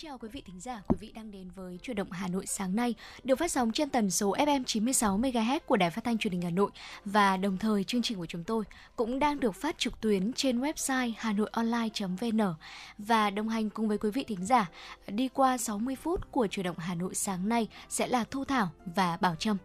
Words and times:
Chào 0.00 0.18
quý 0.18 0.28
vị 0.32 0.42
thính 0.46 0.60
giả, 0.60 0.82
quý 0.88 0.96
vị 1.00 1.12
đang 1.14 1.30
đến 1.30 1.50
với 1.54 1.78
Chuyển 1.82 1.96
động 1.96 2.10
Hà 2.10 2.28
Nội 2.28 2.46
sáng 2.46 2.76
nay, 2.76 2.94
được 3.24 3.38
phát 3.38 3.50
sóng 3.50 3.72
trên 3.72 3.90
tần 3.90 4.10
số 4.10 4.34
FM 4.34 4.64
96 4.64 5.18
MHz 5.18 5.60
của 5.66 5.76
Đài 5.76 5.90
Phát 5.90 6.04
thanh 6.04 6.18
Truyền 6.18 6.32
hình 6.32 6.42
Hà 6.42 6.50
Nội. 6.50 6.70
Và 7.04 7.36
đồng 7.36 7.58
thời 7.58 7.84
chương 7.84 8.02
trình 8.02 8.18
của 8.18 8.26
chúng 8.26 8.44
tôi 8.44 8.64
cũng 8.96 9.18
đang 9.18 9.40
được 9.40 9.54
phát 9.54 9.78
trực 9.78 10.00
tuyến 10.00 10.32
trên 10.32 10.60
website 10.60 11.12
hanoionline.vn 11.16 12.54
và 12.98 13.30
đồng 13.30 13.48
hành 13.48 13.70
cùng 13.70 13.88
với 13.88 13.98
quý 13.98 14.10
vị 14.10 14.24
thính 14.28 14.46
giả 14.46 14.70
đi 15.06 15.28
qua 15.28 15.58
60 15.58 15.96
phút 15.96 16.32
của 16.32 16.46
Chuyển 16.46 16.64
động 16.64 16.78
Hà 16.78 16.94
Nội 16.94 17.14
sáng 17.14 17.48
nay 17.48 17.68
sẽ 17.88 18.06
là 18.06 18.24
Thu 18.24 18.44
Thảo 18.44 18.68
và 18.96 19.18
Bảo 19.20 19.36
Trâm. 19.36 19.56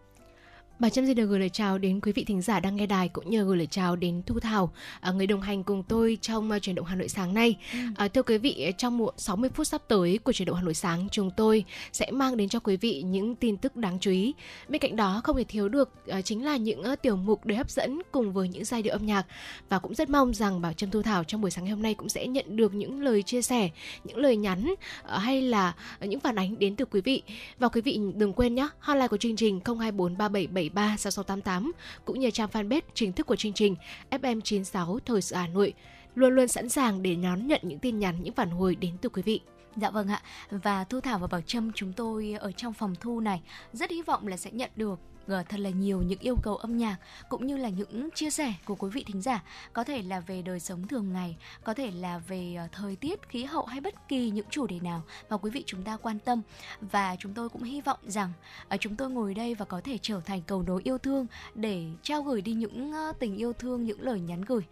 Bà 0.78 0.88
Trâm 0.88 1.06
xin 1.06 1.16
được 1.16 1.26
gửi 1.26 1.40
lời 1.40 1.48
chào 1.48 1.78
đến 1.78 2.00
quý 2.00 2.12
vị 2.12 2.24
thính 2.24 2.42
giả 2.42 2.60
đang 2.60 2.76
nghe 2.76 2.86
đài 2.86 3.08
cũng 3.08 3.30
như 3.30 3.44
gửi 3.44 3.56
lời 3.56 3.66
chào 3.66 3.96
đến 3.96 4.22
Thu 4.26 4.40
Thảo, 4.40 4.72
à, 5.00 5.12
người 5.12 5.26
đồng 5.26 5.40
hành 5.40 5.64
cùng 5.64 5.82
tôi 5.82 6.18
trong 6.20 6.50
uh, 6.56 6.62
chuyển 6.62 6.74
động 6.74 6.86
Hà 6.86 6.96
Nội 6.96 7.08
sáng 7.08 7.34
nay. 7.34 7.56
Ừ. 7.72 7.78
À, 7.96 8.08
thưa 8.08 8.22
quý 8.22 8.38
vị, 8.38 8.72
trong 8.78 8.98
một 8.98 9.14
60 9.16 9.50
phút 9.54 9.66
sắp 9.66 9.82
tới 9.88 10.18
của 10.24 10.32
chuyển 10.32 10.46
động 10.46 10.56
Hà 10.56 10.62
Nội 10.62 10.74
sáng, 10.74 11.08
chúng 11.10 11.30
tôi 11.36 11.64
sẽ 11.92 12.10
mang 12.10 12.36
đến 12.36 12.48
cho 12.48 12.58
quý 12.58 12.76
vị 12.76 13.02
những 13.02 13.34
tin 13.34 13.56
tức 13.56 13.76
đáng 13.76 13.98
chú 14.00 14.10
ý. 14.10 14.34
Bên 14.68 14.80
cạnh 14.80 14.96
đó 14.96 15.20
không 15.24 15.36
thể 15.36 15.44
thiếu 15.44 15.68
được 15.68 15.90
chính 16.24 16.44
là 16.44 16.56
những 16.56 16.84
tiểu 17.02 17.16
mục 17.16 17.46
đầy 17.46 17.58
hấp 17.58 17.70
dẫn 17.70 18.02
cùng 18.12 18.32
với 18.32 18.48
những 18.48 18.64
giai 18.64 18.82
điệu 18.82 18.92
âm 18.92 19.06
nhạc 19.06 19.26
và 19.68 19.78
cũng 19.78 19.94
rất 19.94 20.10
mong 20.10 20.34
rằng 20.34 20.60
Bảo 20.60 20.72
Trâm 20.72 20.90
Thu 20.90 21.02
Thảo 21.02 21.24
trong 21.24 21.40
buổi 21.40 21.50
sáng 21.50 21.64
ngày 21.64 21.72
hôm 21.72 21.82
nay 21.82 21.94
cũng 21.94 22.08
sẽ 22.08 22.26
nhận 22.26 22.56
được 22.56 22.74
những 22.74 23.02
lời 23.02 23.22
chia 23.22 23.42
sẻ, 23.42 23.70
những 24.04 24.16
lời 24.16 24.36
nhắn 24.36 24.74
hay 25.08 25.42
là 25.42 25.74
những 26.00 26.20
phản 26.20 26.38
ánh 26.38 26.58
đến 26.58 26.76
từ 26.76 26.84
quý 26.84 27.00
vị. 27.00 27.22
Và 27.58 27.68
quý 27.68 27.80
vị 27.80 28.00
đừng 28.14 28.32
quên 28.32 28.54
nhé, 28.54 28.68
hotline 28.78 29.08
của 29.08 29.16
chương 29.16 29.36
trình 29.36 29.60
02437 29.80 30.63
73 30.68 30.96
6688 30.96 31.72
cũng 32.04 32.20
như 32.20 32.30
trang 32.30 32.48
fanpage 32.52 32.80
chính 32.94 33.12
thức 33.12 33.26
của 33.26 33.36
chương 33.36 33.52
trình 33.52 33.76
FM96 34.10 34.98
Thời 34.98 35.22
sự 35.22 35.36
Hà 35.36 35.46
Nội 35.46 35.74
luôn 36.14 36.34
luôn 36.34 36.48
sẵn 36.48 36.68
sàng 36.68 37.02
để 37.02 37.14
đón 37.14 37.46
nhận 37.46 37.60
những 37.62 37.78
tin 37.78 37.98
nhắn, 37.98 38.16
những 38.22 38.34
phản 38.34 38.50
hồi 38.50 38.74
đến 38.74 38.96
từ 39.00 39.08
quý 39.08 39.22
vị. 39.22 39.40
Dạ 39.76 39.90
vâng 39.90 40.08
ạ. 40.08 40.22
Và 40.50 40.84
Thu 40.84 41.00
Thảo 41.00 41.18
và 41.18 41.26
Bảo 41.26 41.40
Trâm 41.40 41.72
chúng 41.72 41.92
tôi 41.92 42.36
ở 42.40 42.52
trong 42.52 42.72
phòng 42.72 42.94
thu 43.00 43.20
này 43.20 43.42
rất 43.72 43.90
hy 43.90 44.02
vọng 44.02 44.28
là 44.28 44.36
sẽ 44.36 44.50
nhận 44.50 44.70
được 44.76 45.00
thật 45.26 45.60
là 45.60 45.70
nhiều 45.70 46.02
những 46.02 46.18
yêu 46.18 46.36
cầu 46.42 46.56
âm 46.56 46.76
nhạc, 46.76 46.96
cũng 47.28 47.46
như 47.46 47.56
là 47.56 47.68
những 47.68 48.10
chia 48.14 48.30
sẻ 48.30 48.54
của 48.64 48.74
quý 48.74 48.88
vị 48.88 49.04
thính 49.06 49.22
giả. 49.22 49.42
Có 49.72 49.84
thể 49.84 50.02
là 50.02 50.20
về 50.20 50.42
đời 50.42 50.60
sống 50.60 50.88
thường 50.88 51.12
ngày, 51.12 51.36
có 51.64 51.74
thể 51.74 51.90
là 51.90 52.18
về 52.18 52.54
ờ, 52.58 52.68
thời 52.72 52.96
tiết, 52.96 53.28
khí 53.28 53.44
hậu 53.44 53.64
hay 53.64 53.80
bất 53.80 54.08
kỳ 54.08 54.30
những 54.30 54.46
chủ 54.50 54.66
đề 54.66 54.80
nào 54.80 55.02
mà 55.30 55.36
quý 55.36 55.50
vị 55.50 55.62
chúng 55.66 55.82
ta 55.82 55.96
quan 55.96 56.18
tâm. 56.18 56.42
Và 56.80 57.16
chúng 57.18 57.34
tôi 57.34 57.48
cũng 57.48 57.62
hy 57.62 57.80
vọng 57.80 57.98
rằng 58.06 58.32
ờ, 58.68 58.76
chúng 58.80 58.96
tôi 58.96 59.10
ngồi 59.10 59.34
đây 59.34 59.54
và 59.54 59.64
có 59.64 59.80
thể 59.80 59.98
trở 60.02 60.20
thành 60.20 60.42
cầu 60.42 60.62
nối 60.62 60.80
yêu 60.84 60.98
thương 60.98 61.26
để 61.54 61.86
trao 62.02 62.22
gửi 62.22 62.40
đi 62.40 62.52
những 62.52 62.92
ờ, 62.92 63.12
tình 63.18 63.36
yêu 63.36 63.52
thương, 63.52 63.84
những 63.84 64.00
lời 64.00 64.20
nhắn 64.20 64.42
gửi 64.42 64.62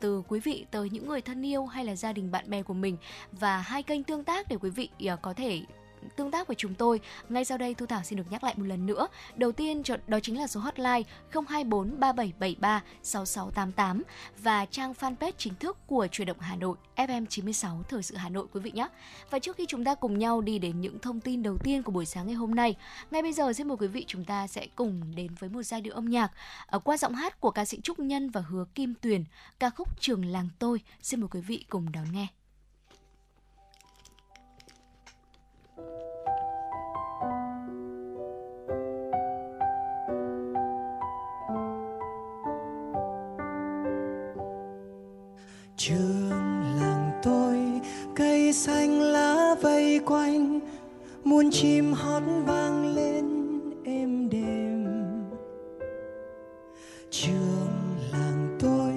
từ 0.00 0.22
quý 0.28 0.40
vị 0.40 0.66
tới 0.70 0.90
những 0.90 1.08
người 1.08 1.20
thân 1.20 1.46
yêu 1.46 1.66
hay 1.66 1.84
là 1.84 1.96
gia 1.96 2.12
đình 2.12 2.30
bạn 2.30 2.50
bè 2.50 2.62
của 2.62 2.74
mình 2.74 2.96
và 3.32 3.58
hai 3.58 3.82
kênh 3.82 4.04
tương 4.04 4.24
tác 4.24 4.48
để 4.48 4.56
quý 4.60 4.70
vị 4.70 4.88
có 5.22 5.34
thể 5.34 5.62
tương 6.16 6.30
tác 6.30 6.46
với 6.46 6.54
chúng 6.54 6.74
tôi. 6.74 7.00
Ngay 7.28 7.44
sau 7.44 7.58
đây 7.58 7.74
Thu 7.74 7.86
Thảo 7.86 8.02
xin 8.02 8.18
được 8.18 8.24
nhắc 8.30 8.44
lại 8.44 8.54
một 8.56 8.64
lần 8.64 8.86
nữa. 8.86 9.08
Đầu 9.36 9.52
tiên 9.52 9.82
đó 10.06 10.20
chính 10.22 10.38
là 10.38 10.46
số 10.46 10.60
hotline 10.60 11.02
024 11.30 12.00
3773 12.00 12.82
6688 13.02 14.02
và 14.42 14.66
trang 14.66 14.92
fanpage 14.92 15.32
chính 15.38 15.54
thức 15.54 15.78
của 15.86 16.06
Truyền 16.06 16.26
động 16.26 16.40
Hà 16.40 16.56
Nội 16.56 16.76
FM 16.96 17.26
96 17.26 17.82
Thời 17.88 18.02
sự 18.02 18.16
Hà 18.16 18.28
Nội 18.28 18.46
quý 18.52 18.60
vị 18.60 18.70
nhé. 18.74 18.88
Và 19.30 19.38
trước 19.38 19.56
khi 19.56 19.66
chúng 19.68 19.84
ta 19.84 19.94
cùng 19.94 20.18
nhau 20.18 20.40
đi 20.40 20.58
đến 20.58 20.80
những 20.80 20.98
thông 20.98 21.20
tin 21.20 21.42
đầu 21.42 21.58
tiên 21.58 21.82
của 21.82 21.92
buổi 21.92 22.06
sáng 22.06 22.26
ngày 22.26 22.34
hôm 22.34 22.54
nay, 22.54 22.76
ngay 23.10 23.22
bây 23.22 23.32
giờ 23.32 23.52
xin 23.52 23.68
mời 23.68 23.76
quý 23.76 23.86
vị 23.86 24.04
chúng 24.08 24.24
ta 24.24 24.46
sẽ 24.46 24.66
cùng 24.76 25.02
đến 25.16 25.34
với 25.38 25.50
một 25.50 25.62
giai 25.62 25.80
điệu 25.80 25.94
âm 25.94 26.04
nhạc 26.04 26.32
ở 26.66 26.78
qua 26.78 26.96
giọng 26.96 27.14
hát 27.14 27.40
của 27.40 27.50
ca 27.50 27.64
sĩ 27.64 27.80
Trúc 27.80 27.98
Nhân 27.98 28.30
và 28.30 28.40
Hứa 28.40 28.64
Kim 28.74 28.94
Tuyền, 28.94 29.24
ca 29.58 29.70
khúc 29.70 30.00
Trường 30.00 30.24
làng 30.24 30.48
tôi. 30.58 30.80
Xin 31.02 31.20
mời 31.20 31.28
quý 31.30 31.40
vị 31.40 31.64
cùng 31.68 31.92
đón 31.92 32.04
nghe. 32.12 32.26
Quanh, 50.06 50.60
muôn 51.24 51.50
chim 51.50 51.92
hót 51.92 52.22
vang 52.46 52.94
lên 52.94 53.26
êm 53.84 54.30
đềm. 54.30 54.84
Trường 57.10 57.96
làng 58.12 58.56
tôi, 58.60 58.92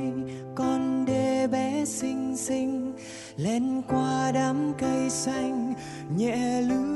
con 0.55 1.05
đê 1.05 1.47
bé 1.47 1.85
xinh 1.85 2.37
xinh 2.37 2.93
lên 3.37 3.81
qua 3.89 4.31
đám 4.31 4.73
cây 4.77 5.09
xanh, 5.09 5.73
nhẹ 6.17 6.61
lứa. 6.61 6.87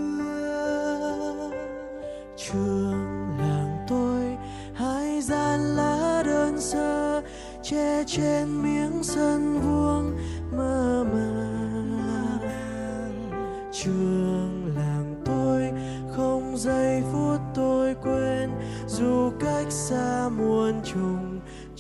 Trường 2.38 3.30
làng 3.40 3.78
tôi, 3.88 4.38
hai 4.74 5.22
gian 5.22 5.60
lá 5.60 6.24
đơn 6.26 6.62
sơ, 6.62 7.22
che 7.64 8.04
trên 8.08 8.64
mi 8.64 8.71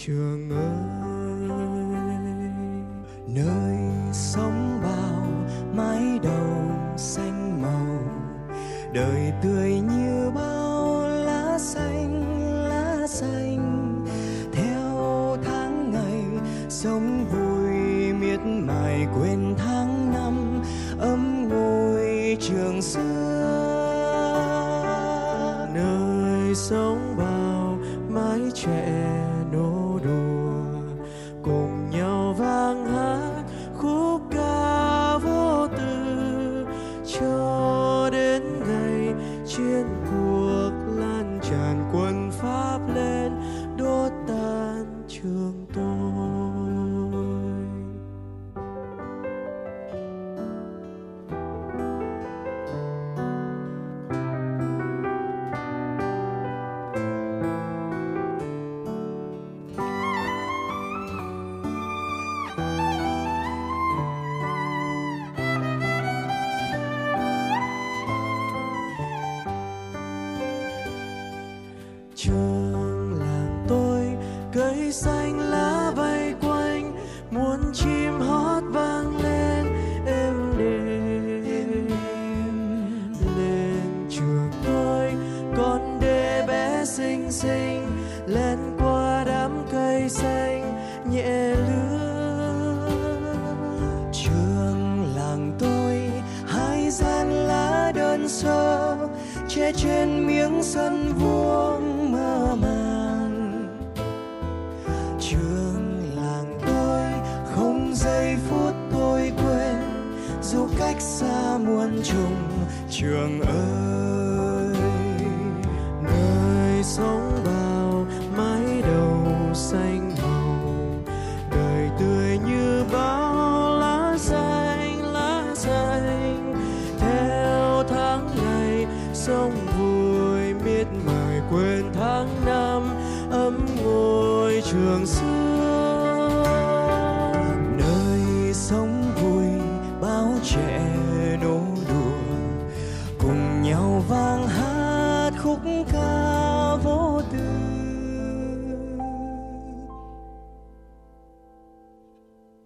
주 0.01 0.40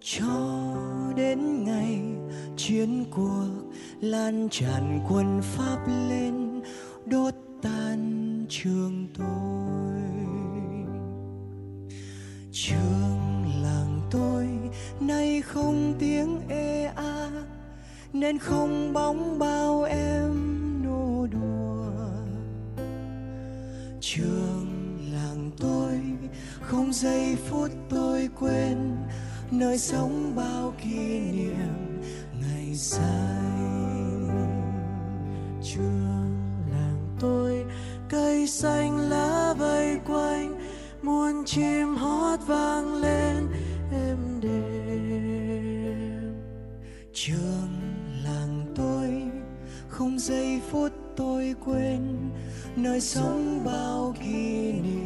cho 0.08 0.74
đến 1.16 1.64
ngày 1.64 2.00
chiến 2.56 3.04
cuộc, 3.10 3.72
lan 4.00 4.48
tràn 4.50 5.00
quân 5.08 5.40
pháp 5.42 5.78
lên, 6.08 6.60
đốt 7.06 7.34
tan 7.62 8.46
trường 8.48 9.06
tôi. 9.18 10.02
Trường 12.52 13.44
làng 13.62 14.00
tôi 14.10 14.48
nay 15.00 15.42
không 15.42 15.94
tiếng 15.98 16.40
ê 16.48 16.84
a, 16.96 17.30
nên 18.12 18.38
không 18.38 18.92
bóng 18.92 19.38
bao 19.38 19.82
em 19.82 20.32
nô 20.84 21.26
đùa. 21.26 21.90
Trường 24.00 24.98
làng 25.12 25.50
tôi 25.58 26.00
không 26.60 26.92
giây 26.92 27.36
phút 27.36 27.70
tôi 27.90 28.28
quên 28.40 28.95
nơi 29.50 29.78
sống 29.78 30.32
bao 30.36 30.74
kỷ 30.82 31.18
niệm 31.32 32.00
ngày 32.40 32.74
xanh. 32.74 34.28
Trường 35.62 36.36
làng 36.72 37.16
tôi, 37.20 37.64
cây 38.08 38.46
xanh 38.46 38.98
lá 38.98 39.54
vây 39.58 39.98
quanh, 40.06 40.60
muôn 41.02 41.44
chim 41.44 41.94
hót 41.94 42.40
vang 42.46 42.94
lên 42.94 43.48
êm 43.92 44.40
đềm. 44.40 44.66
Trường 47.12 47.68
làng 48.24 48.72
tôi 48.76 49.22
không 49.88 50.18
giây 50.18 50.60
phút 50.70 50.92
tôi 51.16 51.54
quên, 51.64 52.30
nơi 52.76 53.00
sống 53.00 53.64
bao 53.64 54.14
kỷ 54.20 54.72
niệm 54.72 55.05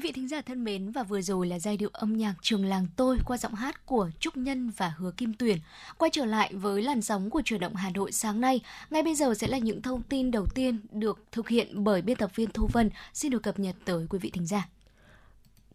Quý 0.00 0.08
vị 0.08 0.12
thính 0.12 0.28
giả 0.28 0.40
thân 0.40 0.64
mến 0.64 0.90
và 0.90 1.02
vừa 1.02 1.20
rồi 1.20 1.46
là 1.46 1.58
giai 1.58 1.76
điệu 1.76 1.90
âm 1.92 2.16
nhạc 2.16 2.34
Trường 2.42 2.64
làng 2.64 2.86
tôi 2.96 3.18
qua 3.26 3.36
giọng 3.36 3.54
hát 3.54 3.86
của 3.86 4.10
Trúc 4.20 4.36
Nhân 4.36 4.70
và 4.76 4.92
Hứa 4.98 5.10
Kim 5.10 5.34
tuyền 5.34 5.58
Quay 5.98 6.10
trở 6.12 6.24
lại 6.24 6.54
với 6.54 6.82
làn 6.82 7.02
sóng 7.02 7.30
của 7.30 7.42
truyền 7.44 7.60
động 7.60 7.74
Hà 7.74 7.90
Nội 7.90 8.12
sáng 8.12 8.40
nay, 8.40 8.60
ngay 8.90 9.02
bây 9.02 9.14
giờ 9.14 9.34
sẽ 9.34 9.46
là 9.46 9.58
những 9.58 9.82
thông 9.82 10.02
tin 10.02 10.30
đầu 10.30 10.46
tiên 10.54 10.80
được 10.92 11.18
thực 11.32 11.48
hiện 11.48 11.84
bởi 11.84 12.02
biên 12.02 12.16
tập 12.16 12.30
viên 12.34 12.50
Thu 12.50 12.68
Vân 12.72 12.90
xin 13.14 13.32
được 13.32 13.42
cập 13.42 13.58
nhật 13.58 13.76
tới 13.84 14.06
quý 14.10 14.18
vị 14.18 14.30
thính 14.30 14.46
giả. 14.46 14.68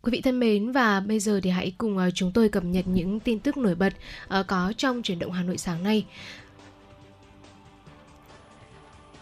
Quý 0.02 0.12
vị 0.12 0.22
thân 0.22 0.40
mến 0.40 0.72
và 0.72 1.00
bây 1.00 1.20
giờ 1.20 1.40
thì 1.44 1.50
hãy 1.50 1.74
cùng 1.78 1.98
à, 1.98 2.10
chúng 2.12 2.32
tôi 2.34 2.50
cập 2.50 2.64
nhật 2.64 2.88
những 2.88 3.20
tin 3.20 3.40
tức 3.40 3.58
nổi 3.58 3.76
bật 3.76 3.94
ờ, 4.28 4.44
có 4.44 4.74
trong 4.78 5.02
chuyển 5.02 5.20
động 5.20 5.32
Hà 5.32 5.44
Nội 5.44 5.58
sáng 5.58 5.84
nay. 5.84 6.06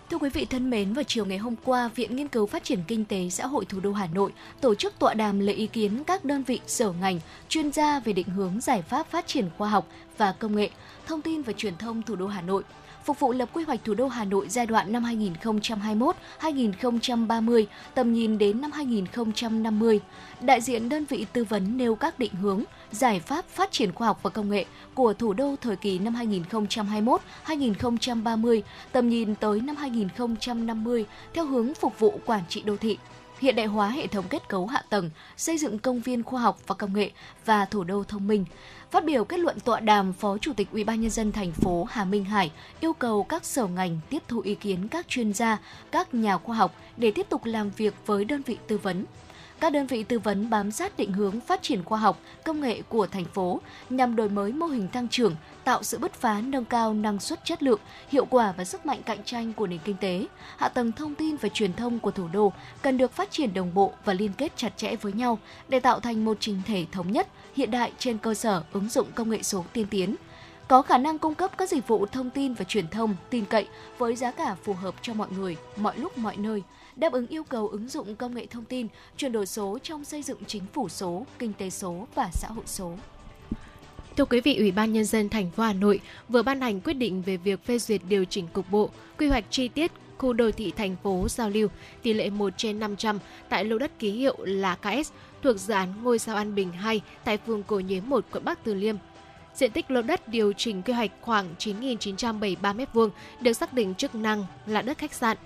Thưa 0.10 0.18
quý 0.18 0.30
vị 0.30 0.46
thân 0.46 0.70
mến, 0.70 0.94
vào 0.94 1.04
chiều 1.04 1.26
ngày 1.26 1.38
hôm 1.38 1.56
qua, 1.64 1.90
Viện 1.96 2.16
Nghiên 2.16 2.28
cứu 2.28 2.46
Phát 2.46 2.64
triển 2.64 2.80
Kinh 2.88 3.06
tế 3.06 3.30
Xã 3.30 3.46
hội 3.48 3.66
Thủ 3.66 3.80
đô 3.80 3.92
Hà 3.92 4.08
Nội 4.08 4.32
tổ 4.62 4.76
chức 4.76 5.00
tọa 5.00 5.14
đàm 5.14 5.40
lấy 5.40 5.56
ý 5.56 5.68
kiến 5.68 6.04
các 6.04 6.26
đơn 6.26 6.44
vị 6.44 6.60
sở 6.68 6.92
ngành, 6.92 7.20
chuyên 7.50 7.72
gia 7.72 8.00
về 8.00 8.14
định 8.14 8.28
hướng 8.28 8.60
giải 8.62 8.82
pháp 8.82 9.08
phát 9.12 9.28
triển 9.28 9.50
khoa 9.58 9.70
học 9.70 9.88
và 10.18 10.32
công 10.32 10.56
nghệ, 10.56 10.70
thông 11.06 11.22
tin 11.22 11.42
và 11.42 11.54
truyền 11.54 11.78
thông 11.78 12.02
thủ 12.02 12.16
đô 12.16 12.28
Hà 12.28 12.42
Nội 12.42 12.64
phục 13.06 13.20
vụ 13.20 13.34
lập 13.34 13.50
quy 13.54 13.64
hoạch 13.64 13.80
thủ 13.84 13.94
đô 13.94 14.08
Hà 14.08 14.26
Nội 14.26 14.50
giai 14.50 14.66
đoạn 14.66 14.92
năm 14.92 15.04
2021-2030, 16.42 17.66
tầm 17.94 18.14
nhìn 18.14 18.38
đến 18.38 18.62
năm 18.62 18.72
2050. 18.72 20.00
Đại 20.42 20.62
diện 20.62 20.90
đơn 20.90 21.06
vị 21.06 21.26
tư 21.34 21.44
vấn 21.44 21.78
nêu 21.78 21.96
các 21.96 22.20
định 22.20 22.34
hướng, 22.34 22.64
giải 22.92 23.20
pháp 23.20 23.46
phát 23.46 23.72
triển 23.72 23.92
khoa 23.92 24.08
học 24.08 24.20
và 24.24 24.30
công 24.30 24.50
nghệ 24.50 24.66
của 24.94 25.14
thủ 25.14 25.34
đô 25.34 25.56
thời 25.62 25.76
kỳ 25.76 26.00
năm 26.00 26.16
2021-2030, 27.46 28.62
tầm 28.92 29.10
nhìn 29.10 29.36
tới 29.36 29.62
năm 29.62 29.76
2050 29.76 31.06
theo 31.34 31.46
hướng 31.46 31.74
phục 31.74 32.00
vụ 32.00 32.20
quản 32.26 32.42
trị 32.50 32.62
đô 32.66 32.78
thị 32.78 32.98
hiện 33.44 33.56
đại 33.56 33.66
hóa 33.66 33.90
hệ 33.90 34.08
thống 34.08 34.26
kết 34.30 34.50
cấu 34.50 34.68
hạ 34.68 34.84
tầng, 34.90 35.10
xây 35.38 35.58
dựng 35.58 35.80
công 35.80 36.00
viên 36.00 36.24
khoa 36.24 36.42
học 36.42 36.60
và 36.68 36.76
công 36.76 36.94
nghệ 36.94 37.12
và 37.46 37.66
thủ 37.66 37.84
đô 37.84 38.04
thông 38.04 38.28
minh. 38.28 38.46
Phát 38.92 39.06
biểu 39.06 39.26
kết 39.26 39.40
luận 39.40 39.60
tọa 39.60 39.80
đàm, 39.80 40.14
Phó 40.14 40.38
Chủ 40.38 40.54
tịch 40.54 40.68
UBND 40.82 41.20
thành 41.34 41.52
phố 41.52 41.88
Hà 41.90 42.06
Minh 42.06 42.26
Hải 42.26 42.52
yêu 42.80 42.94
cầu 42.94 43.24
các 43.24 43.46
sở 43.46 43.68
ngành 43.68 44.00
tiếp 44.10 44.24
thu 44.28 44.40
ý 44.40 44.56
kiến 44.56 44.88
các 44.88 45.08
chuyên 45.08 45.34
gia, 45.34 45.58
các 45.92 46.14
nhà 46.14 46.38
khoa 46.38 46.56
học 46.56 46.76
để 46.98 47.12
tiếp 47.12 47.26
tục 47.30 47.46
làm 47.46 47.70
việc 47.70 47.94
với 48.06 48.26
đơn 48.26 48.42
vị 48.46 48.58
tư 48.68 48.78
vấn. 48.78 49.06
Các 49.60 49.74
đơn 49.74 49.88
vị 49.88 50.04
tư 50.04 50.20
vấn 50.20 50.50
bám 50.50 50.72
sát 50.72 50.98
định 50.98 51.14
hướng 51.14 51.40
phát 51.40 51.62
triển 51.62 51.84
khoa 51.84 52.00
học, 52.00 52.20
công 52.44 52.62
nghệ 52.62 52.82
của 52.90 53.08
thành 53.08 53.26
phố 53.26 53.62
nhằm 53.90 54.16
đổi 54.16 54.30
mới 54.30 54.52
mô 54.52 54.66
hình 54.66 54.88
tăng 54.88 55.08
trưởng, 55.08 55.36
tạo 55.64 55.84
sự 55.84 55.98
bứt 55.98 56.14
phá 56.14 56.42
nâng 56.42 56.66
cao 56.66 56.94
năng 56.94 57.20
suất 57.20 57.46
chất 57.46 57.64
lượng, 57.64 57.80
hiệu 58.10 58.26
quả 58.26 58.54
và 58.58 58.66
sức 58.66 58.86
mạnh 58.86 59.02
cạnh 59.06 59.24
tranh 59.26 59.54
của 59.54 59.68
nền 59.68 59.80
kinh 59.84 59.98
tế. 59.98 60.26
Hạ 60.58 60.70
tầng 60.70 60.92
thông 60.92 61.16
tin 61.16 61.36
và 61.36 61.50
truyền 61.50 61.74
thông 61.74 62.00
của 62.00 62.12
thủ 62.12 62.28
đô 62.34 62.54
cần 62.82 62.98
được 62.98 63.12
phát 63.12 63.32
triển 63.32 63.54
đồng 63.54 63.74
bộ 63.74 63.94
và 64.06 64.14
liên 64.14 64.32
kết 64.38 64.54
chặt 64.56 64.78
chẽ 64.78 64.96
với 64.96 65.14
nhau 65.14 65.40
để 65.68 65.80
tạo 65.80 66.00
thành 66.00 66.26
một 66.26 66.38
trình 66.40 66.62
thể 66.66 66.86
thống 66.92 67.12
nhất, 67.12 67.28
hiện 67.56 67.72
đại 67.72 67.92
trên 67.98 68.18
cơ 68.18 68.34
sở 68.34 68.64
ứng 68.74 68.90
dụng 68.90 69.08
công 69.16 69.30
nghệ 69.30 69.44
số 69.44 69.66
tiên 69.74 69.86
tiến 69.90 70.16
có 70.68 70.82
khả 70.82 70.98
năng 70.98 71.20
cung 71.20 71.36
cấp 71.36 71.58
các 71.58 71.70
dịch 71.70 71.88
vụ 71.88 72.06
thông 72.06 72.30
tin 72.30 72.54
và 72.54 72.66
truyền 72.66 72.88
thông 72.88 73.16
tin 73.30 73.46
cậy 73.46 73.68
với 73.98 74.16
giá 74.16 74.32
cả 74.32 74.56
phù 74.64 74.74
hợp 74.74 74.96
cho 75.02 75.14
mọi 75.14 75.28
người, 75.38 75.58
mọi 75.78 75.98
lúc 75.98 76.18
mọi 76.18 76.38
nơi, 76.38 76.64
đáp 76.96 77.14
ứng 77.14 77.28
yêu 77.28 77.44
cầu 77.44 77.68
ứng 77.68 77.88
dụng 77.88 78.16
công 78.16 78.36
nghệ 78.36 78.46
thông 78.46 78.66
tin, 78.66 78.88
chuyển 79.18 79.32
đổi 79.32 79.46
số 79.46 79.80
trong 79.84 80.04
xây 80.04 80.24
dựng 80.24 80.46
chính 80.48 80.64
phủ 80.74 80.90
số, 80.90 81.26
kinh 81.40 81.54
tế 81.54 81.70
số 81.70 82.08
và 82.16 82.30
xã 82.34 82.48
hội 82.48 82.66
số. 82.66 82.92
Thưa 84.18 84.26
quý 84.26 84.42
vị, 84.42 84.58
Ủy 84.58 84.72
ban 84.72 84.94
nhân 84.94 85.06
dân 85.06 85.30
thành 85.30 85.52
phố 85.52 85.64
Hà 85.64 85.74
Nội 85.74 86.00
vừa 86.30 86.42
ban 86.42 86.62
hành 86.62 86.82
quyết 86.82 86.94
định 86.94 87.22
về 87.22 87.38
việc 87.38 87.66
phê 87.66 87.80
duyệt 87.80 88.02
điều 88.10 88.26
chỉnh 88.26 88.48
cục 88.54 88.72
bộ, 88.72 88.90
quy 89.18 89.28
hoạch 89.28 89.46
chi 89.50 89.68
tiết 89.68 89.92
khu 90.18 90.34
đô 90.34 90.52
thị 90.52 90.72
thành 90.78 90.96
phố 91.04 91.28
giao 91.30 91.50
lưu 91.50 91.68
tỷ 92.02 92.14
lệ 92.14 92.30
1 92.30 92.54
trên 92.58 92.80
500 92.80 93.20
tại 93.50 93.66
lô 93.66 93.78
đất 93.78 94.00
ký 94.00 94.12
hiệu 94.12 94.38
là 94.40 94.76
KS 94.76 95.12
thuộc 95.44 95.60
dự 95.60 95.74
án 95.74 95.94
ngôi 96.04 96.20
sao 96.20 96.36
An 96.36 96.56
Bình 96.56 96.72
2 96.72 97.02
tại 97.24 97.38
phường 97.38 97.64
Cổ 97.64 97.80
Nhuế 97.80 98.02
1, 98.02 98.26
quận 98.32 98.46
Bắc 98.46 98.64
Từ 98.64 98.74
Liêm. 98.74 98.96
Diện 99.56 99.72
tích 99.72 99.92
lô 99.92 100.02
đất 100.02 100.28
điều 100.28 100.54
chỉnh 100.54 100.82
quy 100.82 100.94
hoạch 100.94 101.12
khoảng 101.22 101.56
9.973 101.60 102.56
m2 102.56 103.10
được 103.42 103.54
xác 103.54 103.74
định 103.74 103.96
chức 103.96 104.16
năng 104.16 104.46
là 104.66 104.82
đất 104.82 104.98
khách 104.98 105.14
sạn. 105.14 105.38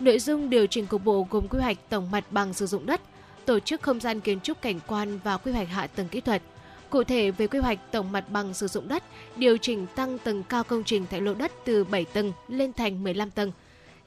Nội 0.00 0.18
dung 0.18 0.50
điều 0.50 0.66
chỉnh 0.66 0.86
cục 0.86 1.04
bộ 1.04 1.26
gồm 1.30 1.48
quy 1.48 1.58
hoạch 1.58 1.76
tổng 1.88 2.10
mặt 2.10 2.24
bằng 2.30 2.54
sử 2.54 2.66
dụng 2.66 2.86
đất, 2.86 3.00
tổ 3.44 3.60
chức 3.60 3.82
không 3.82 4.00
gian 4.00 4.20
kiến 4.20 4.40
trúc 4.40 4.62
cảnh 4.62 4.80
quan 4.86 5.18
và 5.24 5.36
quy 5.36 5.52
hoạch 5.52 5.68
hạ 5.68 5.86
tầng 5.86 6.08
kỹ 6.08 6.20
thuật. 6.20 6.42
Cụ 6.90 7.04
thể 7.04 7.30
về 7.30 7.46
quy 7.46 7.58
hoạch 7.58 7.92
tổng 7.92 8.12
mặt 8.12 8.30
bằng 8.30 8.54
sử 8.54 8.66
dụng 8.66 8.88
đất, 8.88 9.02
điều 9.36 9.56
chỉnh 9.56 9.86
tăng 9.94 10.18
tầng 10.18 10.42
cao 10.42 10.64
công 10.64 10.84
trình 10.84 11.06
tại 11.10 11.20
lô 11.20 11.34
đất 11.34 11.52
từ 11.64 11.84
7 11.84 12.04
tầng 12.04 12.32
lên 12.48 12.72
thành 12.72 13.04
15 13.04 13.30
tầng. 13.30 13.52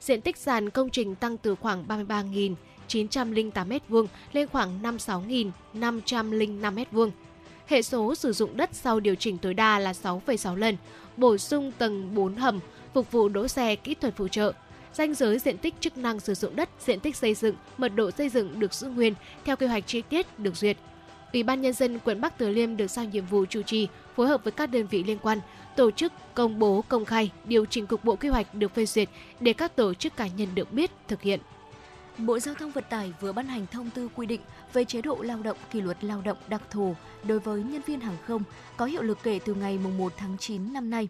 Diện 0.00 0.20
tích 0.20 0.36
sàn 0.36 0.70
công 0.70 0.90
trình 0.90 1.14
tăng 1.14 1.36
từ 1.36 1.54
khoảng 1.54 1.84
33.908 1.88 3.52
m2 3.52 4.06
lên 4.32 4.48
khoảng 4.48 4.82
56.505 4.82 6.60
m2. 6.60 7.10
Hệ 7.66 7.82
số 7.82 8.14
sử 8.14 8.32
dụng 8.32 8.56
đất 8.56 8.70
sau 8.72 9.00
điều 9.00 9.14
chỉnh 9.14 9.38
tối 9.38 9.54
đa 9.54 9.78
là 9.78 9.92
6,6 9.92 10.54
lần, 10.54 10.76
bổ 11.16 11.38
sung 11.38 11.72
tầng 11.78 12.14
4 12.14 12.36
hầm, 12.36 12.60
phục 12.94 13.12
vụ 13.12 13.28
đỗ 13.28 13.48
xe 13.48 13.76
kỹ 13.76 13.94
thuật 13.94 14.16
phụ 14.16 14.28
trợ. 14.28 14.52
Danh 14.98 15.14
giới 15.14 15.38
diện 15.38 15.58
tích 15.58 15.74
chức 15.80 15.96
năng 15.96 16.20
sử 16.20 16.34
dụng 16.34 16.56
đất, 16.56 16.68
diện 16.80 17.00
tích 17.00 17.16
xây 17.16 17.34
dựng, 17.34 17.54
mật 17.78 17.88
độ 17.88 18.10
xây 18.10 18.28
dựng 18.28 18.60
được 18.60 18.74
giữ 18.74 18.88
nguyên 18.88 19.14
theo 19.44 19.56
quy 19.56 19.66
hoạch 19.66 19.86
chi 19.86 20.02
tiết 20.02 20.38
được 20.38 20.56
duyệt. 20.56 20.76
Ủy 21.32 21.42
ban 21.42 21.60
nhân 21.62 21.72
dân 21.72 21.98
quận 21.98 22.20
Bắc 22.20 22.38
Từ 22.38 22.48
Liêm 22.48 22.76
được 22.76 22.90
giao 22.90 23.04
nhiệm 23.04 23.26
vụ 23.26 23.44
chủ 23.44 23.62
trì, 23.62 23.88
phối 24.16 24.28
hợp 24.28 24.44
với 24.44 24.52
các 24.52 24.66
đơn 24.66 24.86
vị 24.86 25.04
liên 25.04 25.18
quan, 25.18 25.40
tổ 25.76 25.90
chức 25.90 26.12
công 26.34 26.58
bố 26.58 26.84
công 26.88 27.04
khai 27.04 27.30
điều 27.44 27.64
chỉnh 27.64 27.86
cục 27.86 28.04
bộ 28.04 28.16
quy 28.16 28.28
hoạch 28.28 28.54
được 28.54 28.74
phê 28.74 28.86
duyệt 28.86 29.08
để 29.40 29.52
các 29.52 29.76
tổ 29.76 29.94
chức 29.94 30.16
cá 30.16 30.26
nhân 30.26 30.48
được 30.54 30.72
biết 30.72 30.90
thực 31.08 31.22
hiện. 31.22 31.40
Bộ 32.18 32.38
Giao 32.38 32.54
thông 32.54 32.70
Vận 32.70 32.84
tải 32.90 33.12
vừa 33.20 33.32
ban 33.32 33.46
hành 33.46 33.66
thông 33.72 33.90
tư 33.90 34.08
quy 34.14 34.26
định 34.26 34.40
về 34.72 34.84
chế 34.84 35.02
độ 35.02 35.18
lao 35.20 35.38
động 35.42 35.56
kỷ 35.70 35.80
luật 35.80 36.04
lao 36.04 36.22
động 36.24 36.38
đặc 36.48 36.62
thù 36.70 36.94
đối 37.24 37.38
với 37.38 37.62
nhân 37.62 37.82
viên 37.86 38.00
hàng 38.00 38.16
không 38.26 38.42
có 38.76 38.86
hiệu 38.86 39.02
lực 39.02 39.18
kể 39.22 39.40
từ 39.44 39.54
ngày 39.54 39.78
1 39.98 40.12
tháng 40.16 40.36
9 40.38 40.72
năm 40.72 40.90
nay. 40.90 41.08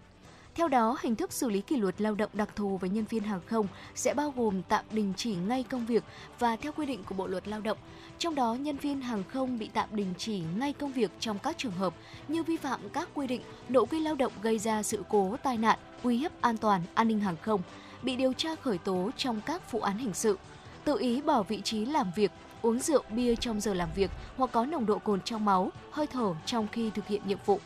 Theo 0.58 0.68
đó, 0.68 0.96
hình 1.00 1.16
thức 1.16 1.32
xử 1.32 1.50
lý 1.50 1.60
kỷ 1.60 1.76
luật 1.76 2.00
lao 2.00 2.14
động 2.14 2.30
đặc 2.32 2.56
thù 2.56 2.76
với 2.76 2.90
nhân 2.90 3.04
viên 3.04 3.22
hàng 3.22 3.40
không 3.46 3.66
sẽ 3.94 4.14
bao 4.14 4.32
gồm 4.36 4.62
tạm 4.62 4.84
đình 4.90 5.12
chỉ 5.16 5.34
ngay 5.34 5.64
công 5.70 5.86
việc 5.86 6.04
và 6.38 6.56
theo 6.56 6.72
quy 6.72 6.86
định 6.86 7.04
của 7.04 7.14
Bộ 7.14 7.26
luật 7.26 7.48
Lao 7.48 7.60
động. 7.60 7.78
Trong 8.18 8.34
đó, 8.34 8.54
nhân 8.54 8.76
viên 8.76 9.00
hàng 9.00 9.22
không 9.28 9.58
bị 9.58 9.70
tạm 9.74 9.88
đình 9.92 10.14
chỉ 10.18 10.42
ngay 10.58 10.72
công 10.72 10.92
việc 10.92 11.10
trong 11.20 11.38
các 11.38 11.58
trường 11.58 11.72
hợp 11.72 11.94
như 12.28 12.42
vi 12.42 12.56
phạm 12.56 12.80
các 12.92 13.08
quy 13.14 13.26
định 13.26 13.40
nội 13.68 13.86
quy 13.90 14.00
lao 14.00 14.14
động 14.14 14.32
gây 14.42 14.58
ra 14.58 14.82
sự 14.82 15.02
cố 15.08 15.36
tai 15.42 15.56
nạn, 15.56 15.78
uy 16.02 16.16
hiếp 16.16 16.40
an 16.40 16.56
toàn, 16.56 16.82
an 16.94 17.08
ninh 17.08 17.20
hàng 17.20 17.36
không, 17.42 17.62
bị 18.02 18.16
điều 18.16 18.32
tra 18.32 18.54
khởi 18.54 18.78
tố 18.78 19.10
trong 19.16 19.40
các 19.46 19.72
vụ 19.72 19.80
án 19.80 19.98
hình 19.98 20.14
sự, 20.14 20.38
tự 20.84 20.98
ý 20.98 21.22
bỏ 21.22 21.42
vị 21.42 21.60
trí 21.64 21.84
làm 21.84 22.10
việc, 22.16 22.30
uống 22.62 22.78
rượu 22.78 23.02
bia 23.10 23.36
trong 23.36 23.60
giờ 23.60 23.74
làm 23.74 23.88
việc 23.94 24.10
hoặc 24.36 24.50
có 24.52 24.66
nồng 24.66 24.86
độ 24.86 24.98
cồn 24.98 25.20
trong 25.20 25.44
máu, 25.44 25.70
hơi 25.90 26.06
thở 26.06 26.34
trong 26.46 26.68
khi 26.72 26.90
thực 26.90 27.06
hiện 27.06 27.22
nhiệm 27.26 27.38
vụ 27.46 27.60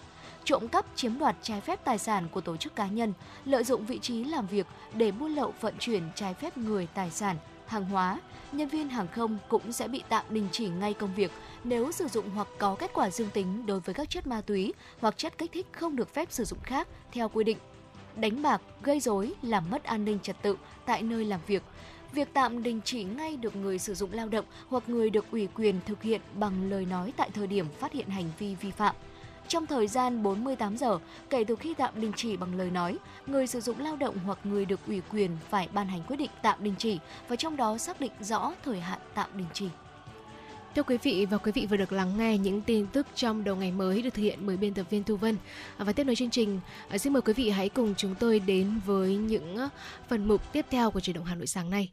trộm 0.44 0.68
cắp 0.68 0.86
chiếm 0.96 1.18
đoạt 1.18 1.36
trái 1.42 1.60
phép 1.60 1.84
tài 1.84 1.98
sản 1.98 2.28
của 2.32 2.40
tổ 2.40 2.56
chức 2.56 2.76
cá 2.76 2.86
nhân, 2.86 3.12
lợi 3.44 3.64
dụng 3.64 3.86
vị 3.86 3.98
trí 3.98 4.24
làm 4.24 4.46
việc 4.46 4.66
để 4.94 5.12
buôn 5.12 5.34
lậu 5.34 5.54
vận 5.60 5.74
chuyển 5.78 6.02
trái 6.14 6.34
phép 6.34 6.56
người 6.56 6.88
tài 6.94 7.10
sản, 7.10 7.36
hàng 7.66 7.84
hóa, 7.84 8.20
nhân 8.52 8.68
viên 8.68 8.88
hàng 8.88 9.08
không 9.08 9.38
cũng 9.48 9.72
sẽ 9.72 9.88
bị 9.88 10.02
tạm 10.08 10.24
đình 10.30 10.48
chỉ 10.52 10.68
ngay 10.68 10.94
công 10.94 11.14
việc 11.14 11.30
nếu 11.64 11.92
sử 11.92 12.08
dụng 12.08 12.30
hoặc 12.30 12.48
có 12.58 12.74
kết 12.74 12.90
quả 12.94 13.10
dương 13.10 13.30
tính 13.30 13.66
đối 13.66 13.80
với 13.80 13.94
các 13.94 14.10
chất 14.10 14.26
ma 14.26 14.40
túy 14.40 14.74
hoặc 15.00 15.18
chất 15.18 15.38
kích 15.38 15.52
thích 15.52 15.66
không 15.72 15.96
được 15.96 16.14
phép 16.14 16.32
sử 16.32 16.44
dụng 16.44 16.58
khác 16.62 16.88
theo 17.12 17.28
quy 17.28 17.44
định. 17.44 17.58
Đánh 18.16 18.42
bạc, 18.42 18.62
gây 18.82 19.00
rối, 19.00 19.32
làm 19.42 19.70
mất 19.70 19.84
an 19.84 20.04
ninh 20.04 20.18
trật 20.22 20.42
tự 20.42 20.56
tại 20.84 21.02
nơi 21.02 21.24
làm 21.24 21.40
việc, 21.46 21.62
việc 22.12 22.28
tạm 22.32 22.62
đình 22.62 22.80
chỉ 22.84 23.04
ngay 23.04 23.36
được 23.36 23.56
người 23.56 23.78
sử 23.78 23.94
dụng 23.94 24.12
lao 24.12 24.28
động 24.28 24.44
hoặc 24.68 24.88
người 24.88 25.10
được 25.10 25.30
ủy 25.30 25.48
quyền 25.54 25.80
thực 25.86 26.02
hiện 26.02 26.20
bằng 26.34 26.70
lời 26.70 26.86
nói 26.86 27.12
tại 27.16 27.30
thời 27.34 27.46
điểm 27.46 27.66
phát 27.78 27.92
hiện 27.92 28.08
hành 28.08 28.30
vi 28.38 28.54
vi 28.54 28.70
phạm 28.70 28.94
trong 29.52 29.66
thời 29.66 29.88
gian 29.88 30.22
48 30.22 30.76
giờ 30.76 30.98
kể 31.30 31.44
từ 31.44 31.56
khi 31.56 31.74
tạm 31.74 32.00
đình 32.00 32.12
chỉ 32.16 32.36
bằng 32.36 32.54
lời 32.54 32.70
nói, 32.70 32.98
người 33.26 33.46
sử 33.46 33.60
dụng 33.60 33.80
lao 33.80 33.96
động 33.96 34.16
hoặc 34.24 34.38
người 34.44 34.64
được 34.64 34.80
ủy 34.86 35.02
quyền 35.12 35.30
phải 35.50 35.68
ban 35.72 35.86
hành 35.86 36.02
quyết 36.02 36.16
định 36.16 36.30
tạm 36.42 36.58
đình 36.62 36.74
chỉ 36.78 36.98
và 37.28 37.36
trong 37.36 37.56
đó 37.56 37.78
xác 37.78 38.00
định 38.00 38.12
rõ 38.20 38.52
thời 38.64 38.80
hạn 38.80 38.98
tạm 39.14 39.30
đình 39.34 39.46
chỉ. 39.52 39.68
Thưa 40.74 40.82
quý 40.82 40.98
vị 41.02 41.26
và 41.30 41.38
quý 41.38 41.52
vị 41.52 41.66
vừa 41.70 41.76
được 41.76 41.92
lắng 41.92 42.18
nghe 42.18 42.38
những 42.38 42.60
tin 42.60 42.86
tức 42.86 43.06
trong 43.14 43.44
đầu 43.44 43.56
ngày 43.56 43.72
mới 43.72 44.02
được 44.02 44.14
thực 44.14 44.22
hiện 44.22 44.38
bởi 44.42 44.56
biên 44.56 44.74
tập 44.74 44.86
viên 44.90 45.04
Thu 45.04 45.16
Vân. 45.16 45.36
Và 45.78 45.92
tiếp 45.92 46.04
nối 46.04 46.16
chương 46.16 46.30
trình, 46.30 46.60
ờ, 46.90 46.98
xin 46.98 47.12
mời 47.12 47.22
quý 47.22 47.32
vị 47.32 47.50
hãy 47.50 47.68
cùng 47.68 47.94
chúng 47.96 48.14
tôi 48.14 48.40
đến 48.40 48.80
với 48.86 49.16
những 49.16 49.56
ờ, 49.56 49.68
phần 50.08 50.28
mục 50.28 50.52
tiếp 50.52 50.66
theo 50.70 50.90
của 50.90 51.00
chuyển 51.00 51.16
động 51.16 51.24
Hà 51.24 51.34
Nội 51.34 51.46
sáng 51.46 51.70
nay. 51.70 51.90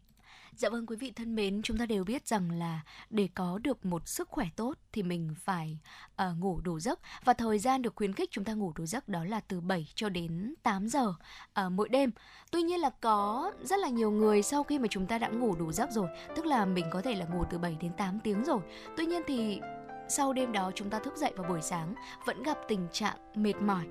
Dạ 0.56 0.70
vâng 0.70 0.86
quý 0.86 0.96
vị 0.96 1.12
thân 1.16 1.36
mến, 1.36 1.62
chúng 1.62 1.78
ta 1.78 1.86
đều 1.86 2.04
biết 2.04 2.28
rằng 2.28 2.52
là 2.52 2.82
để 3.10 3.30
có 3.36 3.60
được 3.64 3.86
một 3.86 4.08
sức 4.08 4.30
khỏe 4.30 4.48
tốt 4.56 4.74
thì 4.92 5.04
mình 5.04 5.36
phải 5.44 5.78
uh, 6.22 6.38
ngủ 6.40 6.62
đủ 6.62 6.80
giấc 6.80 7.00
và 7.24 7.34
thời 7.34 7.60
gian 7.60 7.82
được 7.82 7.96
khuyến 7.96 8.14
khích 8.14 8.30
chúng 8.32 8.44
ta 8.44 8.54
ngủ 8.54 8.74
đủ 8.76 8.86
giấc 8.86 9.10
đó 9.10 9.24
là 9.24 9.40
từ 9.40 9.62
7 9.62 9.88
cho 9.96 10.10
đến 10.10 10.54
8 10.64 10.88
giờ 10.88 11.08
uh, 11.08 11.72
mỗi 11.72 11.90
đêm. 11.90 12.12
Tuy 12.52 12.62
nhiên 12.62 12.80
là 12.80 12.90
có 12.90 13.52
rất 13.64 13.80
là 13.80 13.90
nhiều 13.90 14.12
người 14.12 14.44
sau 14.44 14.64
khi 14.64 14.80
mà 14.80 14.88
chúng 14.90 15.06
ta 15.06 15.18
đã 15.18 15.28
ngủ 15.28 15.56
đủ 15.56 15.72
giấc 15.72 15.92
rồi, 15.92 16.08
tức 16.36 16.46
là 16.46 16.66
mình 16.66 16.86
có 16.92 17.02
thể 17.02 17.16
là 17.16 17.26
ngủ 17.26 17.44
từ 17.50 17.58
7 17.58 17.78
đến 17.82 17.92
8 17.98 18.20
tiếng 18.20 18.44
rồi. 18.44 18.60
Tuy 18.98 19.06
nhiên 19.06 19.22
thì 19.28 19.62
sau 20.10 20.34
đêm 20.34 20.52
đó 20.52 20.72
chúng 20.76 20.90
ta 20.90 21.00
thức 21.00 21.18
dậy 21.18 21.34
vào 21.36 21.50
buổi 21.50 21.62
sáng 21.62 21.94
vẫn 22.26 22.44
gặp 22.44 22.58
tình 22.68 22.88
trạng 22.92 23.16
mệt 23.36 23.56
mỏi. 23.62 23.84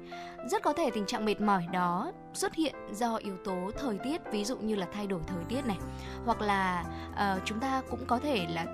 Rất 0.50 0.62
có 0.62 0.72
thể 0.72 0.90
tình 0.90 1.06
trạng 1.06 1.24
mệt 1.24 1.40
mỏi 1.40 1.66
đó 1.72 2.12
xuất 2.34 2.54
hiện 2.54 2.74
do 2.92 3.16
yếu 3.16 3.36
tố 3.44 3.70
thời 3.78 3.98
tiết, 3.98 4.20
ví 4.32 4.44
dụ 4.44 4.56
như 4.56 4.74
là 4.74 4.86
thay 4.92 5.06
đổi 5.06 5.20
thời 5.26 5.44
tiết 5.48 5.66
này, 5.66 5.78
hoặc 6.24 6.40
là 6.40 6.84
uh, 7.12 7.42
chúng 7.44 7.60
ta 7.60 7.82
cũng 7.90 8.06
có 8.06 8.18
thể 8.18 8.46
là 8.50 8.66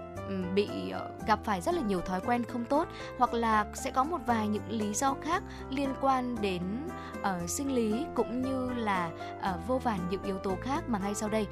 bị 0.54 0.90
ờ, 0.90 1.10
gặp 1.26 1.38
phải 1.44 1.60
rất 1.60 1.74
là 1.74 1.82
nhiều 1.82 2.00
thói 2.00 2.20
quen 2.20 2.44
không 2.44 2.64
tốt 2.64 2.88
hoặc 3.18 3.34
là 3.34 3.66
sẽ 3.74 3.90
có 3.90 4.04
một 4.04 4.18
vài 4.26 4.48
những 4.48 4.70
lý 4.70 4.94
do 4.94 5.14
khác 5.22 5.42
liên 5.70 5.94
quan 6.00 6.36
đến 6.40 6.62
uh, 7.20 7.50
sinh 7.50 7.74
lý 7.74 8.06
cũng 8.14 8.42
như 8.42 8.70
là 8.76 9.10
uh, 9.38 9.66
vô 9.66 9.78
vàn 9.78 9.98
những 10.10 10.22
yếu 10.22 10.38
tố 10.38 10.56
khác 10.62 10.88
mà 10.88 10.98
ngay 10.98 11.14
sau 11.14 11.28
đây 11.28 11.46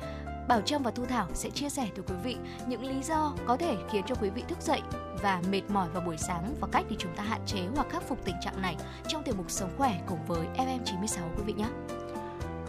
Bảo 0.49 0.61
Trâm 0.61 0.83
và 0.83 0.91
Thu 0.91 1.05
Thảo 1.05 1.29
sẽ 1.35 1.51
chia 1.51 1.69
sẻ 1.69 1.89
tới 1.95 2.05
quý 2.09 2.15
vị 2.25 2.37
những 2.67 2.85
lý 2.85 3.03
do 3.03 3.35
có 3.47 3.57
thể 3.57 3.77
khiến 3.91 4.03
cho 4.07 4.15
quý 4.15 4.31
vị 4.31 4.43
thức 4.49 4.61
dậy 4.61 4.81
và 5.23 5.43
mệt 5.51 5.63
mỏi 5.69 5.89
vào 5.95 6.03
buổi 6.07 6.17
sáng 6.17 6.55
và 6.61 6.69
cách 6.73 6.85
để 6.91 6.97
chúng 6.99 7.15
ta 7.17 7.23
hạn 7.23 7.41
chế 7.47 7.61
hoặc 7.75 7.87
khắc 7.91 8.09
phục 8.09 8.25
tình 8.25 8.37
trạng 8.43 8.63
này 8.63 8.77
trong 9.09 9.23
tiểu 9.23 9.35
mục 9.39 9.51
Sống 9.51 9.71
khỏe 9.77 10.01
cùng 10.07 10.19
với 10.27 10.47
FM96 10.57 11.21
quý 11.37 11.43
vị 11.47 11.53
nhé. 11.53 11.67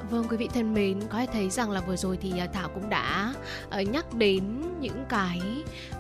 Vâng 0.10 0.26
quý 0.30 0.38
vị 0.38 0.50
thân 0.54 0.74
mến, 0.74 1.00
có 1.10 1.18
thể 1.18 1.28
thấy 1.34 1.50
rằng 1.50 1.72
là 1.72 1.82
vừa 1.82 1.96
rồi 1.96 2.18
thì 2.22 2.40
à, 2.40 2.48
Thảo 2.54 2.70
cũng 2.70 2.90
đã 2.90 3.34
ờ, 3.70 3.82
nhắc 3.82 4.14
đến 4.14 4.62
những 4.80 5.06
cái 5.10 5.42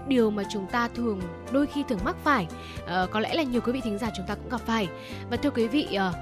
điều 0.08 0.32
mà 0.32 0.44
chúng 0.52 0.68
ta 0.68 0.88
thường 0.88 1.22
đôi 1.52 1.68
khi 1.68 1.84
thường 1.90 2.00
mắc 2.04 2.16
phải. 2.24 2.48
Ờ, 2.86 3.08
có 3.12 3.20
lẽ 3.20 3.34
là 3.34 3.44
nhiều 3.44 3.62
quý 3.62 3.72
vị 3.72 3.82
thính 3.84 3.98
giả 3.98 4.10
chúng 4.18 4.26
ta 4.28 4.36
cũng 4.36 4.50
gặp 4.50 4.62
phải. 4.66 4.88
Và 5.30 5.38
thưa 5.38 5.50
quý 5.50 5.68
vị, 5.68 5.88
ờ, 5.96 6.14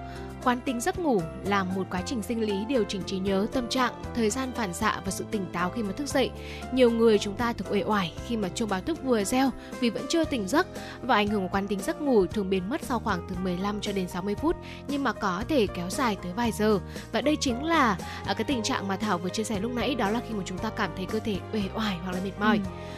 Quán 0.43 0.61
tính 0.61 0.81
giấc 0.81 0.99
ngủ 0.99 1.21
là 1.45 1.63
một 1.63 1.83
quá 1.91 2.01
trình 2.05 2.23
sinh 2.23 2.41
lý 2.41 2.65
điều 2.67 2.83
chỉnh 2.83 3.01
trí 3.05 3.19
nhớ, 3.19 3.47
tâm 3.53 3.69
trạng, 3.69 3.93
thời 4.15 4.29
gian 4.29 4.51
phản 4.51 4.73
xạ 4.73 5.01
và 5.05 5.11
sự 5.11 5.25
tỉnh 5.31 5.45
táo 5.53 5.69
khi 5.69 5.83
mà 5.83 5.91
thức 5.91 6.07
dậy. 6.07 6.29
Nhiều 6.73 6.91
người 6.91 7.19
chúng 7.19 7.35
ta 7.35 7.53
thường 7.53 7.67
uể 7.71 7.83
oải 7.83 8.13
khi 8.27 8.37
mà 8.37 8.49
chuông 8.49 8.69
báo 8.69 8.81
thức 8.81 9.03
vừa 9.03 9.23
reo 9.23 9.51
vì 9.79 9.89
vẫn 9.89 10.05
chưa 10.09 10.23
tỉnh 10.23 10.47
giấc 10.47 10.67
và 11.01 11.15
ảnh 11.15 11.27
hưởng 11.27 11.41
của 11.41 11.49
quán 11.51 11.67
tính 11.67 11.79
giấc 11.79 12.01
ngủ 12.01 12.25
thường 12.25 12.49
biến 12.49 12.69
mất 12.69 12.81
sau 12.83 12.99
khoảng 12.99 13.27
từ 13.29 13.35
15 13.43 13.81
cho 13.81 13.91
đến 13.91 14.07
60 14.07 14.35
phút 14.35 14.55
nhưng 14.87 15.03
mà 15.03 15.13
có 15.13 15.43
thể 15.47 15.67
kéo 15.67 15.89
dài 15.89 16.17
tới 16.23 16.33
vài 16.33 16.51
giờ. 16.51 16.79
Và 17.11 17.21
đây 17.21 17.37
chính 17.39 17.63
là 17.63 17.97
à, 18.25 18.33
cái 18.33 18.43
tình 18.43 18.63
trạng 18.63 18.87
mà 18.87 18.97
Thảo 18.97 19.17
vừa 19.17 19.29
chia 19.29 19.43
sẻ 19.43 19.59
lúc 19.59 19.71
nãy 19.75 19.95
đó 19.95 20.09
là 20.09 20.21
khi 20.27 20.35
mà 20.35 20.43
chúng 20.45 20.57
ta 20.57 20.69
cảm 20.69 20.89
thấy 20.95 21.05
cơ 21.05 21.19
thể 21.19 21.37
uể 21.53 21.61
oải 21.75 21.97
hoặc 22.03 22.11
là 22.11 22.19
mệt 22.23 22.39
mỏi. 22.39 22.59
Ừ 22.65 22.91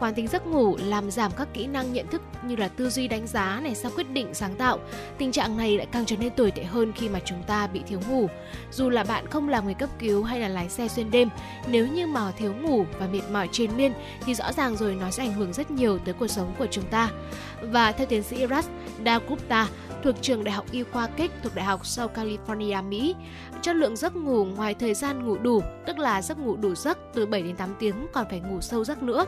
Quán 0.00 0.14
tính 0.14 0.28
giấc 0.28 0.46
ngủ 0.46 0.76
làm 0.76 1.10
giảm 1.10 1.32
các 1.36 1.48
kỹ 1.54 1.66
năng 1.66 1.92
nhận 1.92 2.06
thức 2.06 2.22
như 2.42 2.56
là 2.56 2.68
tư 2.68 2.90
duy 2.90 3.08
đánh 3.08 3.26
giá 3.26 3.60
này 3.62 3.74
sau 3.74 3.92
quyết 3.96 4.10
định 4.10 4.34
sáng 4.34 4.54
tạo. 4.54 4.78
Tình 5.18 5.32
trạng 5.32 5.56
này 5.56 5.76
lại 5.76 5.86
càng 5.92 6.06
trở 6.06 6.16
nên 6.16 6.30
tồi 6.30 6.50
tệ 6.50 6.64
hơn 6.64 6.92
khi 6.92 7.08
mà 7.08 7.20
chúng 7.24 7.42
ta 7.42 7.66
bị 7.66 7.82
thiếu 7.86 8.00
ngủ. 8.08 8.28
Dù 8.72 8.90
là 8.90 9.04
bạn 9.04 9.26
không 9.26 9.48
làm 9.48 9.64
người 9.64 9.74
cấp 9.74 9.90
cứu 9.98 10.22
hay 10.22 10.40
là 10.40 10.48
lái 10.48 10.68
xe 10.68 10.88
xuyên 10.88 11.10
đêm, 11.10 11.28
nếu 11.68 11.86
như 11.86 12.06
mà 12.06 12.30
thiếu 12.30 12.54
ngủ 12.54 12.84
và 12.98 13.06
mệt 13.06 13.20
mỏi 13.32 13.48
trên 13.52 13.76
miên 13.76 13.92
thì 14.24 14.34
rõ 14.34 14.52
ràng 14.52 14.76
rồi 14.76 14.96
nó 15.00 15.10
sẽ 15.10 15.22
ảnh 15.22 15.32
hưởng 15.32 15.52
rất 15.52 15.70
nhiều 15.70 15.98
tới 15.98 16.14
cuộc 16.14 16.28
sống 16.28 16.54
của 16.58 16.66
chúng 16.70 16.84
ta. 16.84 17.10
Và 17.62 17.92
theo 17.92 18.06
tiến 18.06 18.22
sĩ 18.22 18.46
Ras 18.46 18.68
Dagupta, 19.04 19.68
thuộc 20.04 20.14
trường 20.22 20.44
Đại 20.44 20.54
học 20.54 20.64
Y 20.70 20.82
khoa 20.82 21.06
Kích 21.06 21.30
thuộc 21.42 21.54
Đại 21.54 21.64
học 21.64 21.86
South 21.86 22.12
California, 22.12 22.88
Mỹ. 22.88 23.14
Chất 23.62 23.76
lượng 23.76 23.96
giấc 23.96 24.16
ngủ 24.16 24.44
ngoài 24.44 24.74
thời 24.74 24.94
gian 24.94 25.26
ngủ 25.26 25.36
đủ, 25.38 25.62
tức 25.86 25.98
là 25.98 26.22
giấc 26.22 26.38
ngủ 26.38 26.56
đủ 26.56 26.74
giấc 26.74 26.98
từ 27.14 27.26
7 27.26 27.42
đến 27.42 27.56
8 27.56 27.74
tiếng 27.78 28.06
còn 28.12 28.26
phải 28.30 28.40
ngủ 28.40 28.60
sâu 28.60 28.84
giấc 28.84 29.02
nữa 29.02 29.26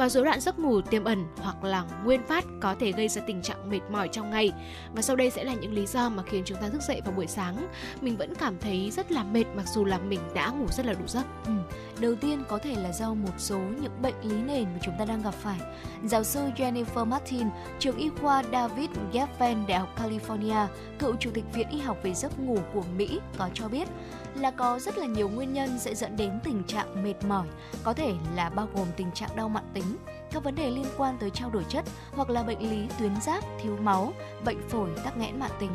và 0.00 0.08
rối 0.08 0.24
loạn 0.24 0.40
giấc 0.40 0.58
ngủ 0.58 0.80
tiềm 0.80 1.04
ẩn 1.04 1.26
hoặc 1.36 1.64
là 1.64 1.84
nguyên 2.04 2.22
phát 2.26 2.44
có 2.60 2.74
thể 2.80 2.92
gây 2.92 3.08
ra 3.08 3.22
tình 3.26 3.42
trạng 3.42 3.70
mệt 3.70 3.80
mỏi 3.90 4.08
trong 4.12 4.30
ngày. 4.30 4.52
Và 4.94 5.02
sau 5.02 5.16
đây 5.16 5.30
sẽ 5.30 5.44
là 5.44 5.54
những 5.54 5.72
lý 5.72 5.86
do 5.86 6.08
mà 6.08 6.22
khiến 6.22 6.42
chúng 6.46 6.58
ta 6.60 6.68
thức 6.68 6.82
dậy 6.82 7.00
vào 7.04 7.14
buổi 7.16 7.26
sáng 7.26 7.68
mình 8.00 8.16
vẫn 8.16 8.34
cảm 8.34 8.58
thấy 8.58 8.90
rất 8.90 9.12
là 9.12 9.24
mệt 9.24 9.44
mặc 9.54 9.66
dù 9.74 9.84
là 9.84 9.98
mình 9.98 10.20
đã 10.34 10.48
ngủ 10.48 10.66
rất 10.70 10.86
là 10.86 10.92
đủ 10.92 11.06
giấc. 11.06 11.24
Ừ. 11.46 11.52
Đầu 12.00 12.14
tiên 12.14 12.42
có 12.48 12.58
thể 12.58 12.74
là 12.74 12.92
do 12.92 13.14
một 13.14 13.32
số 13.38 13.58
những 13.58 14.02
bệnh 14.02 14.14
lý 14.22 14.36
nền 14.36 14.64
mà 14.64 14.78
chúng 14.82 14.94
ta 14.98 15.04
đang 15.04 15.22
gặp 15.22 15.34
phải. 15.34 15.60
Giáo 16.04 16.24
sư 16.24 16.40
Jennifer 16.56 17.06
Martin, 17.06 17.46
trường 17.78 17.96
y 17.96 18.08
khoa 18.20 18.42
David 18.52 18.90
Geffen, 19.12 19.66
Đại 19.66 19.78
học 19.78 19.98
California, 19.98 20.66
cựu 20.98 21.16
chủ 21.16 21.30
tịch 21.34 21.44
Viện 21.54 21.68
Y 21.70 21.78
học 21.78 21.96
về 22.02 22.14
giấc 22.14 22.38
ngủ 22.38 22.58
của 22.74 22.84
Mỹ 22.96 23.20
có 23.38 23.48
cho 23.54 23.68
biết 23.68 23.88
là 24.34 24.50
có 24.50 24.78
rất 24.78 24.98
là 24.98 25.06
nhiều 25.06 25.28
nguyên 25.28 25.52
nhân 25.52 25.78
sẽ 25.78 25.94
dẫn 25.94 26.16
đến 26.16 26.40
tình 26.44 26.62
trạng 26.64 27.02
mệt 27.02 27.14
mỏi, 27.28 27.46
có 27.84 27.92
thể 27.92 28.14
là 28.36 28.50
bao 28.50 28.68
gồm 28.74 28.86
tình 28.96 29.12
trạng 29.12 29.36
đau 29.36 29.48
mạn 29.48 29.64
tính, 29.74 29.96
các 30.32 30.44
vấn 30.44 30.54
đề 30.54 30.70
liên 30.70 30.86
quan 30.96 31.16
tới 31.20 31.30
trao 31.30 31.50
đổi 31.50 31.64
chất 31.68 31.84
hoặc 32.12 32.30
là 32.30 32.42
bệnh 32.42 32.70
lý 32.70 32.86
tuyến 32.98 33.12
giáp, 33.20 33.44
thiếu 33.62 33.76
máu, 33.82 34.12
bệnh 34.44 34.68
phổi, 34.68 34.90
tắc 35.04 35.16
nghẽn 35.16 35.38
mạn 35.40 35.50
tính. 35.60 35.72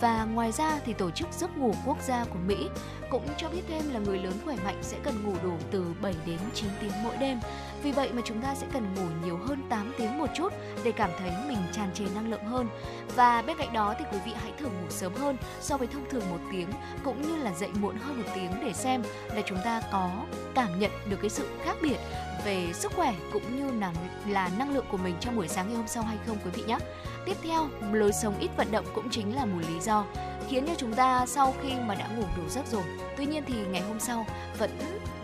Và 0.00 0.24
ngoài 0.24 0.52
ra 0.52 0.80
thì 0.84 0.92
tổ 0.92 1.10
chức 1.10 1.28
giấc 1.32 1.56
ngủ 1.56 1.74
quốc 1.86 2.02
gia 2.02 2.24
của 2.24 2.38
Mỹ 2.46 2.68
cũng 3.10 3.22
cho 3.36 3.48
biết 3.48 3.62
thêm 3.68 3.90
là 3.92 3.98
người 3.98 4.18
lớn 4.18 4.32
khỏe 4.44 4.56
mạnh 4.64 4.78
sẽ 4.82 4.96
cần 5.02 5.24
ngủ 5.24 5.32
đủ 5.42 5.52
từ 5.70 5.84
7 6.02 6.14
đến 6.26 6.38
9 6.54 6.70
tiếng 6.80 6.92
mỗi 7.04 7.16
đêm. 7.16 7.40
Vì 7.82 7.92
vậy 7.92 8.10
mà 8.12 8.22
chúng 8.24 8.40
ta 8.40 8.54
sẽ 8.54 8.66
cần 8.72 8.94
ngủ 8.94 9.06
nhiều 9.24 9.38
hơn 9.46 9.62
8 9.68 9.92
tiếng 9.98 10.18
một 10.18 10.26
chút 10.36 10.52
để 10.84 10.92
cảm 10.92 11.10
thấy 11.18 11.30
mình 11.48 11.58
tràn 11.72 11.90
trề 11.94 12.04
năng 12.14 12.30
lượng 12.30 12.44
hơn. 12.44 12.68
Và 13.16 13.42
bên 13.42 13.56
cạnh 13.56 13.72
đó 13.72 13.94
thì 13.98 14.04
quý 14.12 14.18
vị 14.24 14.32
hãy 14.42 14.52
thử 14.58 14.66
ngủ 14.66 14.86
sớm 14.88 15.14
hơn 15.14 15.36
so 15.60 15.76
với 15.76 15.88
thông 15.88 16.10
thường 16.10 16.30
một 16.30 16.38
tiếng 16.52 16.68
cũng 17.04 17.22
như 17.22 17.36
là 17.36 17.54
dậy 17.54 17.70
muộn 17.80 17.96
hơn 17.96 18.22
một 18.22 18.28
tiếng 18.34 18.50
để 18.64 18.72
xem 18.72 19.02
là 19.34 19.42
chúng 19.46 19.58
ta 19.64 19.82
có 19.92 20.10
cảm 20.54 20.78
nhận 20.78 20.90
được 21.10 21.16
cái 21.20 21.30
sự 21.30 21.48
khác 21.64 21.76
biệt 21.82 21.96
về 22.44 22.72
sức 22.72 22.92
khỏe 22.96 23.14
cũng 23.32 23.56
như 23.56 23.80
là 23.80 23.92
là 24.28 24.50
năng 24.58 24.74
lượng 24.74 24.86
của 24.90 24.96
mình 24.96 25.14
trong 25.20 25.36
buổi 25.36 25.48
sáng 25.48 25.66
ngày 25.66 25.76
hôm 25.76 25.88
sau 25.88 26.02
hay 26.02 26.16
không 26.26 26.36
quý 26.44 26.50
vị 26.54 26.62
nhé. 26.66 26.78
Tiếp 27.24 27.36
theo, 27.42 27.68
lối 27.92 28.12
sống 28.12 28.38
ít 28.38 28.50
vận 28.56 28.72
động 28.72 28.84
cũng 28.94 29.10
chính 29.10 29.36
là 29.36 29.44
một 29.44 29.60
lý 29.68 29.80
do 29.80 30.04
khiến 30.48 30.66
cho 30.66 30.74
chúng 30.78 30.94
ta 30.94 31.26
sau 31.26 31.54
khi 31.62 31.72
mà 31.86 31.94
đã 31.94 32.08
ngủ 32.16 32.24
đủ 32.36 32.42
giấc 32.48 32.66
rồi, 32.66 32.82
tuy 33.16 33.26
nhiên 33.26 33.44
thì 33.46 33.54
ngày 33.70 33.82
hôm 33.82 34.00
sau 34.00 34.26
vẫn 34.58 34.70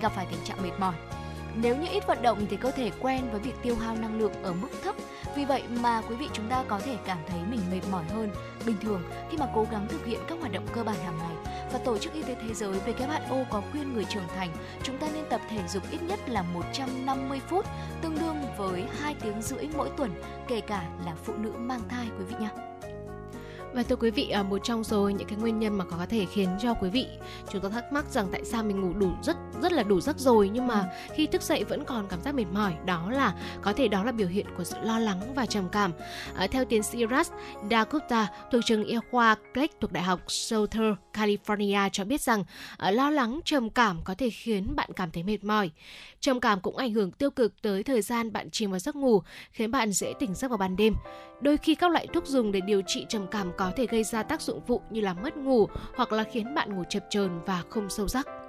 gặp 0.00 0.12
phải 0.16 0.26
tình 0.30 0.44
trạng 0.44 0.62
mệt 0.62 0.72
mỏi. 0.78 0.94
Nếu 1.56 1.76
như 1.76 1.86
ít 1.90 2.06
vận 2.06 2.22
động 2.22 2.46
thì 2.50 2.56
cơ 2.56 2.70
thể 2.70 2.90
quen 3.00 3.30
với 3.30 3.40
việc 3.40 3.54
tiêu 3.62 3.76
hao 3.76 3.96
năng 3.96 4.18
lượng 4.18 4.32
ở 4.42 4.52
mức 4.52 4.68
thấp, 4.84 4.94
vì 5.36 5.44
vậy 5.44 5.62
mà 5.82 6.02
quý 6.08 6.16
vị 6.16 6.26
chúng 6.32 6.48
ta 6.48 6.64
có 6.68 6.78
thể 6.78 6.96
cảm 7.04 7.18
thấy 7.26 7.40
mình 7.50 7.60
mệt 7.70 7.80
mỏi 7.90 8.04
hơn 8.04 8.30
bình 8.66 8.76
thường 8.82 9.02
khi 9.30 9.36
mà 9.36 9.46
cố 9.54 9.66
gắng 9.70 9.86
thực 9.88 10.06
hiện 10.06 10.20
các 10.28 10.38
hoạt 10.40 10.52
động 10.52 10.66
cơ 10.72 10.84
bản 10.84 10.96
hàng 11.04 11.18
ngày 11.18 11.54
và 11.72 11.78
Tổ 11.78 11.98
chức 11.98 12.12
Y 12.12 12.22
tế 12.22 12.36
Thế 12.42 12.54
giới 12.54 12.72
WHO 12.86 13.44
có 13.50 13.62
khuyên 13.72 13.92
người 13.92 14.04
trưởng 14.04 14.28
thành 14.36 14.50
chúng 14.82 14.98
ta 14.98 15.08
nên 15.14 15.24
tập 15.30 15.40
thể 15.50 15.68
dục 15.68 15.82
ít 15.90 16.02
nhất 16.02 16.20
là 16.28 16.42
150 16.42 17.40
phút, 17.48 17.66
tương 18.02 18.18
đương 18.18 18.36
với 18.56 18.84
2 19.00 19.14
tiếng 19.22 19.42
rưỡi 19.42 19.68
mỗi 19.76 19.90
tuần, 19.96 20.10
kể 20.48 20.60
cả 20.60 20.88
là 21.06 21.14
phụ 21.24 21.32
nữ 21.36 21.52
mang 21.56 21.80
thai 21.88 22.06
quý 22.18 22.24
vị 22.24 22.34
nhé. 22.40 22.71
Và 23.74 23.82
thưa 23.82 23.96
quý 23.96 24.10
vị, 24.10 24.28
à, 24.28 24.42
một 24.42 24.58
trong 24.62 24.84
số 24.84 25.08
những 25.08 25.28
cái 25.28 25.38
nguyên 25.38 25.58
nhân 25.58 25.78
mà 25.78 25.84
có 25.84 26.06
thể 26.08 26.26
khiến 26.32 26.48
cho 26.62 26.74
quý 26.74 26.88
vị 26.88 27.06
chúng 27.50 27.62
ta 27.62 27.68
thắc 27.68 27.92
mắc 27.92 28.04
rằng 28.10 28.28
tại 28.32 28.44
sao 28.44 28.64
mình 28.64 28.80
ngủ 28.80 28.92
đủ 28.98 29.10
rất 29.22 29.36
rất 29.62 29.72
là 29.72 29.82
đủ 29.82 30.00
giấc 30.00 30.18
rồi 30.18 30.50
nhưng 30.52 30.66
mà 30.66 30.92
khi 31.14 31.26
thức 31.26 31.42
dậy 31.42 31.64
vẫn 31.64 31.84
còn 31.84 32.06
cảm 32.08 32.20
giác 32.22 32.34
mệt 32.34 32.44
mỏi, 32.52 32.74
đó 32.86 33.10
là 33.10 33.34
có 33.62 33.72
thể 33.72 33.88
đó 33.88 34.04
là 34.04 34.12
biểu 34.12 34.28
hiện 34.28 34.46
của 34.56 34.64
sự 34.64 34.76
lo 34.82 34.98
lắng 34.98 35.20
và 35.34 35.46
trầm 35.46 35.68
cảm. 35.72 35.92
À, 36.36 36.46
theo 36.46 36.64
tiến 36.64 36.82
sĩ 36.82 37.04
Raj 37.06 37.24
Dakota 37.70 38.28
thuộc 38.52 38.60
trường 38.64 38.84
y 38.84 38.96
khoa 39.10 39.36
Clark 39.54 39.70
thuộc 39.80 39.92
Đại 39.92 40.02
học 40.02 40.20
Southern 40.28 40.94
California 41.12 41.88
cho 41.92 42.04
biết 42.04 42.20
rằng 42.20 42.44
à, 42.76 42.90
lo 42.90 43.10
lắng 43.10 43.40
trầm 43.44 43.70
cảm 43.70 44.00
có 44.04 44.14
thể 44.14 44.30
khiến 44.30 44.76
bạn 44.76 44.90
cảm 44.96 45.10
thấy 45.10 45.22
mệt 45.22 45.44
mỏi. 45.44 45.70
Trầm 46.20 46.40
cảm 46.40 46.60
cũng 46.60 46.76
ảnh 46.76 46.92
hưởng 46.92 47.10
tiêu 47.10 47.30
cực 47.30 47.62
tới 47.62 47.82
thời 47.82 48.02
gian 48.02 48.32
bạn 48.32 48.50
chìm 48.50 48.70
vào 48.70 48.78
giấc 48.78 48.96
ngủ, 48.96 49.22
khiến 49.52 49.70
bạn 49.70 49.92
dễ 49.92 50.12
tỉnh 50.18 50.34
giấc 50.34 50.48
vào 50.48 50.58
ban 50.58 50.76
đêm. 50.76 50.94
Đôi 51.42 51.56
khi 51.56 51.74
các 51.74 51.90
loại 51.90 52.06
thuốc 52.06 52.26
dùng 52.26 52.52
để 52.52 52.60
điều 52.60 52.82
trị 52.86 53.06
trầm 53.08 53.26
cảm 53.30 53.52
có 53.56 53.72
thể 53.76 53.86
gây 53.86 54.04
ra 54.04 54.22
tác 54.22 54.40
dụng 54.40 54.60
phụ 54.66 54.80
như 54.90 55.00
là 55.00 55.14
mất 55.14 55.36
ngủ 55.36 55.66
hoặc 55.94 56.12
là 56.12 56.24
khiến 56.24 56.54
bạn 56.54 56.76
ngủ 56.76 56.82
chập 56.88 57.04
chờn 57.10 57.30
và 57.46 57.62
không 57.68 57.90
sâu 57.90 58.08
giấc. 58.08 58.41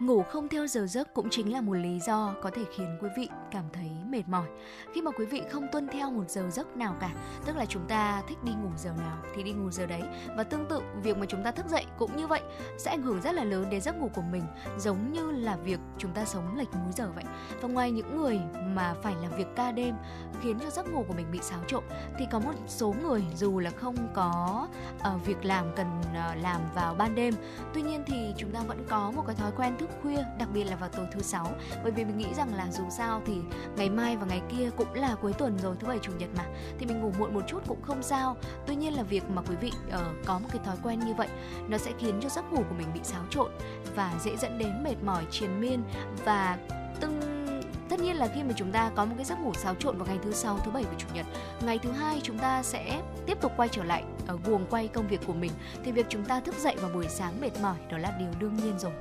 Ngủ 0.00 0.22
không 0.22 0.48
theo 0.48 0.66
giờ 0.66 0.86
giấc 0.86 1.14
cũng 1.14 1.28
chính 1.30 1.52
là 1.52 1.60
một 1.60 1.72
lý 1.72 2.00
do 2.00 2.34
có 2.42 2.50
thể 2.54 2.62
khiến 2.76 2.98
quý 3.00 3.08
vị 3.16 3.28
cảm 3.50 3.64
thấy 3.72 3.90
mệt 4.06 4.22
mỏi. 4.28 4.46
Khi 4.92 5.02
mà 5.02 5.10
quý 5.10 5.26
vị 5.26 5.42
không 5.50 5.66
tuân 5.72 5.88
theo 5.88 6.10
một 6.10 6.24
giờ 6.28 6.50
giấc 6.50 6.76
nào 6.76 6.96
cả, 7.00 7.10
tức 7.46 7.56
là 7.56 7.64
chúng 7.66 7.88
ta 7.88 8.22
thích 8.28 8.44
đi 8.44 8.52
ngủ 8.52 8.68
giờ 8.76 8.90
nào 8.98 9.18
thì 9.34 9.42
đi 9.42 9.52
ngủ 9.52 9.70
giờ 9.70 9.86
đấy 9.86 10.02
và 10.36 10.44
tương 10.44 10.66
tự 10.66 10.80
việc 11.02 11.16
mà 11.16 11.26
chúng 11.26 11.44
ta 11.44 11.50
thức 11.50 11.66
dậy 11.68 11.86
cũng 11.98 12.16
như 12.16 12.26
vậy 12.26 12.40
sẽ 12.78 12.90
ảnh 12.90 13.02
hưởng 13.02 13.20
rất 13.20 13.34
là 13.34 13.44
lớn 13.44 13.70
đến 13.70 13.80
giấc 13.80 13.96
ngủ 13.96 14.10
của 14.14 14.22
mình, 14.22 14.42
giống 14.78 15.12
như 15.12 15.30
là 15.30 15.56
việc 15.56 15.80
chúng 15.98 16.12
ta 16.12 16.24
sống 16.24 16.56
lệch 16.58 16.74
múi 16.74 16.92
giờ 16.92 17.10
vậy. 17.14 17.24
Và 17.60 17.68
ngoài 17.68 17.90
những 17.90 18.16
người 18.16 18.40
mà 18.74 18.94
phải 19.02 19.14
làm 19.22 19.36
việc 19.36 19.48
ca 19.56 19.72
đêm 19.72 19.94
khiến 20.40 20.58
cho 20.60 20.70
giấc 20.70 20.92
ngủ 20.92 21.04
của 21.08 21.14
mình 21.14 21.26
bị 21.32 21.38
xáo 21.42 21.60
trộn 21.66 21.84
thì 22.18 22.26
có 22.30 22.38
một 22.38 22.54
số 22.66 22.94
người 23.02 23.24
dù 23.36 23.58
là 23.58 23.70
không 23.70 23.96
có 24.14 24.66
uh, 25.14 25.26
việc 25.26 25.44
làm 25.44 25.66
cần 25.76 25.86
uh, 26.00 26.42
làm 26.42 26.60
vào 26.74 26.94
ban 26.94 27.14
đêm, 27.14 27.34
tuy 27.74 27.82
nhiên 27.82 28.02
thì 28.06 28.34
chúng 28.36 28.50
ta 28.50 28.60
vẫn 28.60 28.84
có 28.88 29.10
một 29.16 29.24
cái 29.26 29.36
thói 29.36 29.52
quen 29.56 29.76
thức 29.78 29.89
thức 29.89 29.89
khuya 30.02 30.24
đặc 30.38 30.48
biệt 30.54 30.64
là 30.64 30.76
vào 30.76 30.88
tối 30.88 31.06
thứ 31.12 31.20
sáu. 31.20 31.46
Bởi 31.82 31.92
vì 31.92 32.04
mình 32.04 32.18
nghĩ 32.18 32.34
rằng 32.36 32.54
là 32.54 32.66
dù 32.70 32.84
sao 32.90 33.22
thì 33.26 33.34
ngày 33.76 33.90
mai 33.90 34.16
và 34.16 34.26
ngày 34.26 34.42
kia 34.48 34.70
cũng 34.76 34.94
là 34.94 35.14
cuối 35.14 35.32
tuần 35.32 35.58
rồi 35.58 35.76
thứ 35.80 35.86
bảy 35.86 35.98
chủ 36.02 36.12
nhật 36.18 36.28
mà. 36.36 36.44
Thì 36.78 36.86
mình 36.86 37.00
ngủ 37.00 37.12
muộn 37.18 37.34
một 37.34 37.42
chút 37.46 37.62
cũng 37.68 37.82
không 37.82 38.02
sao. 38.02 38.36
Tuy 38.66 38.76
nhiên 38.76 38.96
là 38.96 39.02
việc 39.02 39.30
mà 39.30 39.42
quý 39.42 39.56
vị 39.56 39.72
uh, 39.88 40.26
có 40.26 40.38
một 40.38 40.48
cái 40.52 40.60
thói 40.64 40.76
quen 40.82 41.00
như 41.00 41.14
vậy 41.14 41.28
nó 41.68 41.78
sẽ 41.78 41.90
khiến 41.98 42.20
cho 42.22 42.28
giấc 42.28 42.52
ngủ 42.52 42.62
của 42.68 42.74
mình 42.78 42.88
bị 42.94 43.00
xáo 43.02 43.22
trộn 43.30 43.50
và 43.94 44.12
dễ 44.20 44.36
dẫn 44.36 44.58
đến 44.58 44.82
mệt 44.84 44.96
mỏi 45.04 45.24
triền 45.30 45.60
miên. 45.60 45.82
Và 46.24 46.58
từng 47.00 47.20
tất 47.88 48.00
nhiên 48.00 48.16
là 48.16 48.28
khi 48.34 48.42
mà 48.42 48.52
chúng 48.56 48.72
ta 48.72 48.90
có 48.94 49.04
một 49.04 49.14
cái 49.16 49.24
giấc 49.24 49.38
ngủ 49.40 49.54
xáo 49.54 49.74
trộn 49.74 49.98
vào 49.98 50.06
ngày 50.06 50.18
thứ 50.22 50.32
sáu 50.32 50.58
thứ 50.58 50.70
bảy 50.70 50.82
và 50.82 50.94
chủ 50.98 51.06
nhật 51.14 51.26
ngày 51.60 51.78
thứ 51.78 51.92
hai 51.92 52.20
chúng 52.22 52.38
ta 52.38 52.62
sẽ 52.62 53.02
tiếp 53.26 53.40
tục 53.40 53.52
quay 53.56 53.68
trở 53.68 53.84
lại 53.84 54.04
ở 54.26 54.38
guồng 54.44 54.66
quay 54.70 54.88
công 54.88 55.08
việc 55.08 55.20
của 55.26 55.32
mình. 55.32 55.52
Thì 55.84 55.92
việc 55.92 56.06
chúng 56.08 56.24
ta 56.24 56.40
thức 56.40 56.54
dậy 56.58 56.76
vào 56.80 56.90
buổi 56.94 57.08
sáng 57.08 57.40
mệt 57.40 57.60
mỏi 57.62 57.76
đó 57.90 57.98
là 57.98 58.12
điều 58.18 58.28
đương 58.38 58.56
nhiên 58.56 58.78
rồi 58.78 58.92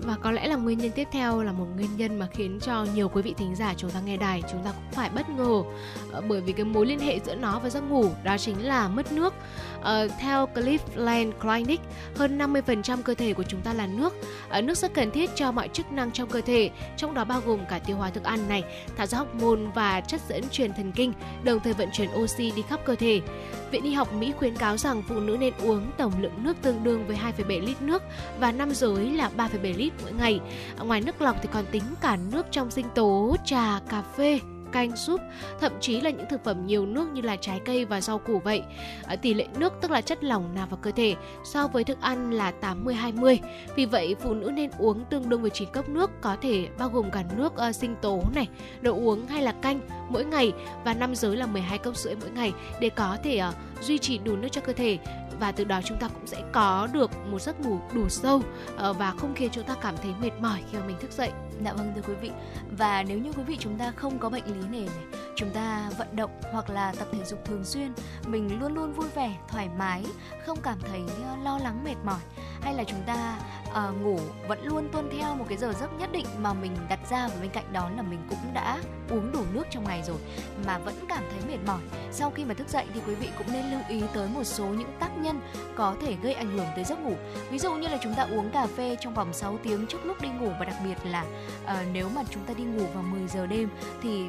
và 0.00 0.16
có 0.22 0.30
lẽ 0.30 0.48
là 0.48 0.56
nguyên 0.56 0.78
nhân 0.78 0.90
tiếp 0.94 1.08
theo 1.12 1.42
là 1.42 1.52
một 1.52 1.66
nguyên 1.76 1.96
nhân 1.96 2.18
mà 2.18 2.26
khiến 2.26 2.58
cho 2.62 2.86
nhiều 2.94 3.08
quý 3.08 3.22
vị 3.22 3.34
thính 3.38 3.54
giả 3.54 3.74
chúng 3.76 3.90
ta 3.90 4.00
nghe 4.00 4.16
đài 4.16 4.42
chúng 4.50 4.64
ta 4.64 4.70
cũng 4.70 4.92
phải 4.92 5.10
bất 5.10 5.28
ngờ. 5.28 5.62
Ờ, 6.12 6.22
bởi 6.28 6.40
vì 6.40 6.52
cái 6.52 6.64
mối 6.64 6.86
liên 6.86 7.00
hệ 7.00 7.20
giữa 7.24 7.34
nó 7.34 7.58
và 7.58 7.70
giấc 7.70 7.90
ngủ 7.90 8.10
đó 8.24 8.38
chính 8.38 8.66
là 8.66 8.88
mất 8.88 9.12
nước 9.12 9.34
uh, 9.84 10.10
theo 10.18 10.46
Cleveland 10.46 11.34
Clinic 11.40 11.80
hơn 12.16 12.38
50% 12.38 13.02
cơ 13.02 13.14
thể 13.14 13.32
của 13.34 13.42
chúng 13.42 13.60
ta 13.60 13.74
là 13.74 13.86
nước. 13.86 14.14
Uh, 14.58 14.64
nước 14.64 14.78
rất 14.78 14.94
cần 14.94 15.10
thiết 15.10 15.30
cho 15.34 15.52
mọi 15.52 15.68
chức 15.68 15.92
năng 15.92 16.10
trong 16.10 16.28
cơ 16.28 16.40
thể 16.40 16.70
trong 16.96 17.14
đó 17.14 17.24
bao 17.24 17.40
gồm 17.46 17.60
cả 17.68 17.78
tiêu 17.78 17.96
hóa 17.96 18.10
thức 18.10 18.24
ăn 18.24 18.48
này 18.48 18.64
thải 18.96 19.06
ra 19.06 19.18
hormone 19.18 19.70
và 19.74 20.00
chất 20.00 20.20
dẫn 20.28 20.42
truyền 20.50 20.72
thần 20.72 20.92
kinh 20.92 21.12
đồng 21.44 21.60
thời 21.60 21.72
vận 21.72 21.88
chuyển 21.92 22.08
oxy 22.14 22.52
đi 22.56 22.62
khắp 22.62 22.80
cơ 22.84 22.94
thể. 22.94 23.20
Viện 23.70 23.82
Y 23.82 23.92
học 23.92 24.12
Mỹ 24.12 24.32
khuyến 24.38 24.56
cáo 24.56 24.76
rằng 24.76 25.02
phụ 25.08 25.20
nữ 25.20 25.36
nên 25.40 25.54
uống 25.62 25.92
tổng 25.96 26.12
lượng 26.20 26.44
nước 26.44 26.56
tương 26.62 26.84
đương 26.84 27.06
với 27.06 27.16
2,7 27.38 27.66
lít 27.66 27.82
nước 27.82 28.02
và 28.38 28.52
nam 28.52 28.74
giới 28.74 29.10
là 29.10 29.30
3,7 29.36 29.76
lít 29.76 29.92
mỗi 30.02 30.12
ngày. 30.12 30.40
Ờ, 30.76 30.84
ngoài 30.84 31.00
nước 31.00 31.22
lọc 31.22 31.36
thì 31.42 31.48
còn 31.52 31.64
tính 31.70 31.82
cả 32.00 32.16
nước 32.32 32.46
trong 32.50 32.70
sinh 32.70 32.86
tố, 32.94 33.36
trà, 33.44 33.80
cà 33.88 34.02
phê, 34.16 34.40
canh, 34.74 34.96
súp, 34.96 35.20
thậm 35.60 35.72
chí 35.80 36.00
là 36.00 36.10
những 36.10 36.26
thực 36.30 36.44
phẩm 36.44 36.66
nhiều 36.66 36.86
nước 36.86 37.08
như 37.12 37.20
là 37.20 37.36
trái 37.36 37.60
cây 37.64 37.84
và 37.84 38.00
rau 38.00 38.18
củ 38.18 38.38
vậy. 38.38 38.62
À, 39.04 39.16
tỷ 39.16 39.34
lệ 39.34 39.46
nước 39.58 39.72
tức 39.80 39.90
là 39.90 40.00
chất 40.00 40.24
lỏng 40.24 40.54
nạp 40.54 40.70
vào 40.70 40.78
cơ 40.82 40.90
thể 40.90 41.14
so 41.44 41.68
với 41.68 41.84
thức 41.84 41.98
ăn 42.00 42.30
là 42.30 42.52
80-20. 42.60 43.38
Vì 43.76 43.86
vậy, 43.86 44.16
phụ 44.20 44.34
nữ 44.34 44.50
nên 44.50 44.70
uống 44.78 45.04
tương 45.04 45.28
đương 45.28 45.42
với 45.42 45.50
9 45.50 45.68
cốc 45.72 45.88
nước 45.88 46.10
có 46.20 46.36
thể 46.42 46.68
bao 46.78 46.88
gồm 46.88 47.10
cả 47.10 47.24
nước 47.36 47.52
uh, 47.68 47.74
sinh 47.74 47.96
tố 48.02 48.22
này, 48.34 48.48
đồ 48.80 48.94
uống 48.94 49.26
hay 49.26 49.42
là 49.42 49.52
canh 49.52 49.80
mỗi 50.08 50.24
ngày 50.24 50.52
và 50.84 50.94
nam 50.94 51.14
giới 51.14 51.36
là 51.36 51.46
12 51.46 51.78
cốc 51.78 51.96
rưỡi 51.96 52.14
mỗi 52.20 52.30
ngày 52.30 52.52
để 52.80 52.88
có 52.88 53.16
thể 53.24 53.42
uh, 53.48 53.54
duy 53.84 53.98
trì 53.98 54.18
đủ 54.18 54.36
nước 54.36 54.48
cho 54.50 54.60
cơ 54.60 54.72
thể 54.72 54.98
và 55.40 55.52
từ 55.52 55.64
đó 55.64 55.80
chúng 55.84 55.98
ta 55.98 56.08
cũng 56.08 56.26
sẽ 56.26 56.42
có 56.52 56.88
được 56.92 57.10
một 57.26 57.42
giấc 57.42 57.60
ngủ 57.60 57.78
đủ 57.94 58.08
sâu 58.08 58.36
uh, 58.36 58.98
và 58.98 59.10
không 59.10 59.34
khiến 59.34 59.50
chúng 59.52 59.64
ta 59.64 59.74
cảm 59.82 59.94
thấy 60.02 60.12
mệt 60.20 60.30
mỏi 60.40 60.62
khi 60.72 60.78
mà 60.78 60.86
mình 60.86 60.96
thức 61.00 61.12
dậy. 61.12 61.30
Dạ 61.64 61.72
vâng 61.72 61.92
thưa 61.96 62.02
quý 62.02 62.14
vị. 62.20 62.30
Và 62.78 63.02
nếu 63.02 63.18
như 63.18 63.32
quý 63.32 63.42
vị 63.42 63.56
chúng 63.60 63.78
ta 63.78 63.92
không 63.96 64.18
có 64.18 64.30
bệnh 64.30 64.46
lý 64.46 64.68
nền 64.70 64.86
này, 64.86 65.04
chúng 65.36 65.50
ta 65.50 65.90
vận 65.98 66.16
động 66.16 66.30
hoặc 66.52 66.70
là 66.70 66.92
tập 66.98 67.08
thể 67.12 67.24
dục 67.24 67.44
thường 67.44 67.64
xuyên, 67.64 67.92
mình 68.26 68.60
luôn 68.60 68.74
luôn 68.74 68.92
vui 68.92 69.06
vẻ, 69.14 69.36
thoải 69.48 69.68
mái, 69.78 70.04
không 70.46 70.58
cảm 70.62 70.78
thấy 70.80 71.00
ờ, 71.24 71.36
lo 71.44 71.58
lắng 71.58 71.84
mệt 71.84 71.96
mỏi 72.04 72.20
hay 72.60 72.74
là 72.74 72.84
chúng 72.84 73.02
ta 73.06 73.38
à, 73.74 73.88
ngủ 74.02 74.18
vẫn 74.48 74.66
luôn 74.66 74.88
tuân 74.92 75.10
theo 75.10 75.34
một 75.34 75.44
cái 75.48 75.58
giờ 75.58 75.72
giấc 75.72 75.98
nhất 75.98 76.12
định 76.12 76.26
mà 76.38 76.52
mình 76.52 76.76
đặt 76.88 77.00
ra 77.10 77.28
và 77.28 77.34
bên 77.40 77.50
cạnh 77.50 77.72
đó 77.72 77.90
là 77.96 78.02
mình 78.02 78.20
cũng 78.30 78.54
đã 78.54 78.78
uống 79.10 79.32
đủ 79.32 79.44
nước 79.52 79.64
trong 79.70 79.84
ngày 79.84 80.02
rồi 80.06 80.16
mà 80.66 80.78
vẫn 80.78 80.94
cảm 81.08 81.22
thấy 81.30 81.40
mệt 81.48 81.58
mỏi. 81.66 81.80
Sau 82.12 82.30
khi 82.30 82.44
mà 82.44 82.54
thức 82.54 82.68
dậy 82.68 82.86
thì 82.94 83.00
quý 83.06 83.14
vị 83.14 83.28
cũng 83.38 83.46
nên 83.52 83.70
lưu 83.70 83.80
ý 83.88 84.02
tới 84.14 84.28
một 84.34 84.44
số 84.44 84.66
những 84.66 84.92
tác 85.00 85.18
nhân 85.18 85.40
có 85.74 85.96
thể 86.00 86.16
gây 86.22 86.34
ảnh 86.34 86.50
hưởng 86.50 86.66
tới 86.74 86.84
giấc 86.84 86.98
ngủ. 86.98 87.14
Ví 87.50 87.58
dụ 87.58 87.74
như 87.74 87.88
là 87.88 87.98
chúng 88.02 88.14
ta 88.14 88.22
uống 88.22 88.50
cà 88.50 88.66
phê 88.66 88.96
trong 89.00 89.14
vòng 89.14 89.32
6 89.32 89.58
tiếng 89.62 89.86
trước 89.86 90.06
lúc 90.06 90.20
đi 90.22 90.28
ngủ 90.28 90.50
và 90.58 90.64
đặc 90.64 90.76
biệt 90.84 90.96
là 91.04 91.24
à, 91.66 91.84
nếu 91.92 92.08
mà 92.14 92.22
chúng 92.30 92.44
ta 92.44 92.54
đi 92.54 92.64
ngủ 92.64 92.86
vào 92.94 93.02
10 93.02 93.28
giờ 93.28 93.46
đêm 93.46 93.68
thì 94.02 94.26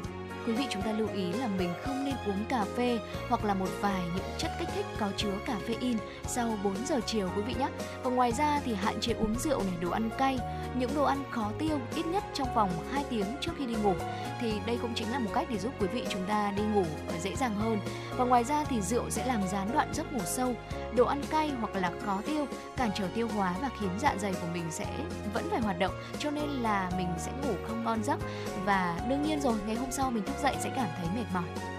quý 0.47 0.53
vị 0.53 0.65
chúng 0.69 0.81
ta 0.81 0.91
lưu 0.91 1.07
ý 1.13 1.31
là 1.31 1.47
mình 1.47 1.73
không 1.83 2.05
nên 2.05 2.15
uống 2.25 2.45
cà 2.49 2.65
phê 2.77 2.99
hoặc 3.29 3.45
là 3.45 3.53
một 3.53 3.69
vài 3.81 4.01
những 4.15 4.25
chất 4.37 4.51
kích 4.59 4.69
thích 4.75 4.85
có 4.99 5.07
chứa 5.17 5.33
caffeine 5.45 5.97
sau 6.27 6.57
4 6.63 6.75
giờ 6.85 6.99
chiều 7.05 7.29
quý 7.35 7.41
vị 7.41 7.55
nhé. 7.59 7.67
Và 8.03 8.09
ngoài 8.09 8.31
ra 8.31 8.61
thì 8.65 8.73
hạn 8.73 8.99
chế 9.01 9.13
uống 9.13 9.35
rượu 9.39 9.59
này, 9.63 9.73
đồ 9.81 9.89
ăn 9.89 10.09
cay, 10.17 10.39
những 10.75 10.95
đồ 10.95 11.03
ăn 11.03 11.23
khó 11.31 11.51
tiêu 11.59 11.79
ít 11.95 12.05
nhất 12.05 12.23
trong 12.33 12.53
vòng 12.55 12.69
2 12.91 13.03
tiếng 13.09 13.25
trước 13.41 13.51
khi 13.57 13.65
đi 13.65 13.75
ngủ. 13.75 13.93
Thì 14.41 14.53
đây 14.65 14.77
cũng 14.81 14.93
chính 14.95 15.11
là 15.11 15.19
một 15.19 15.31
cách 15.33 15.47
để 15.51 15.57
giúp 15.57 15.73
quý 15.79 15.87
vị 15.87 16.03
chúng 16.09 16.25
ta 16.27 16.53
đi 16.57 16.63
ngủ 16.63 16.85
dễ 17.21 17.35
dàng 17.35 17.55
hơn. 17.55 17.79
Và 18.17 18.25
ngoài 18.25 18.43
ra 18.43 18.63
thì 18.63 18.81
rượu 18.81 19.09
sẽ 19.09 19.25
làm 19.25 19.47
gián 19.47 19.69
đoạn 19.73 19.93
giấc 19.93 20.13
ngủ 20.13 20.21
sâu. 20.25 20.55
Đồ 20.95 21.05
ăn 21.05 21.21
cay 21.29 21.51
hoặc 21.59 21.75
là 21.75 21.91
khó 22.05 22.21
tiêu 22.25 22.47
cản 22.77 22.89
trở 22.95 23.07
tiêu 23.15 23.27
hóa 23.35 23.55
và 23.61 23.69
khiến 23.79 23.89
dạ 23.99 24.15
dày 24.19 24.33
của 24.33 24.47
mình 24.53 24.65
sẽ 24.69 24.85
vẫn 25.33 25.47
phải 25.51 25.61
hoạt 25.61 25.79
động 25.79 25.91
cho 26.19 26.31
nên 26.31 26.49
là 26.49 26.91
mình 26.97 27.07
sẽ 27.17 27.31
ngủ 27.31 27.53
không 27.67 27.83
ngon 27.83 28.03
giấc 28.03 28.19
và 28.65 28.99
đương 29.09 29.21
nhiên 29.21 29.41
rồi 29.41 29.53
ngày 29.67 29.75
hôm 29.75 29.91
sau 29.91 30.11
mình 30.11 30.23
thức 30.23 30.34
dậy 30.43 30.55
sẽ 30.63 30.71
cảm 30.75 30.89
thấy 30.97 31.07
mệt 31.15 31.25
mỏi 31.33 31.75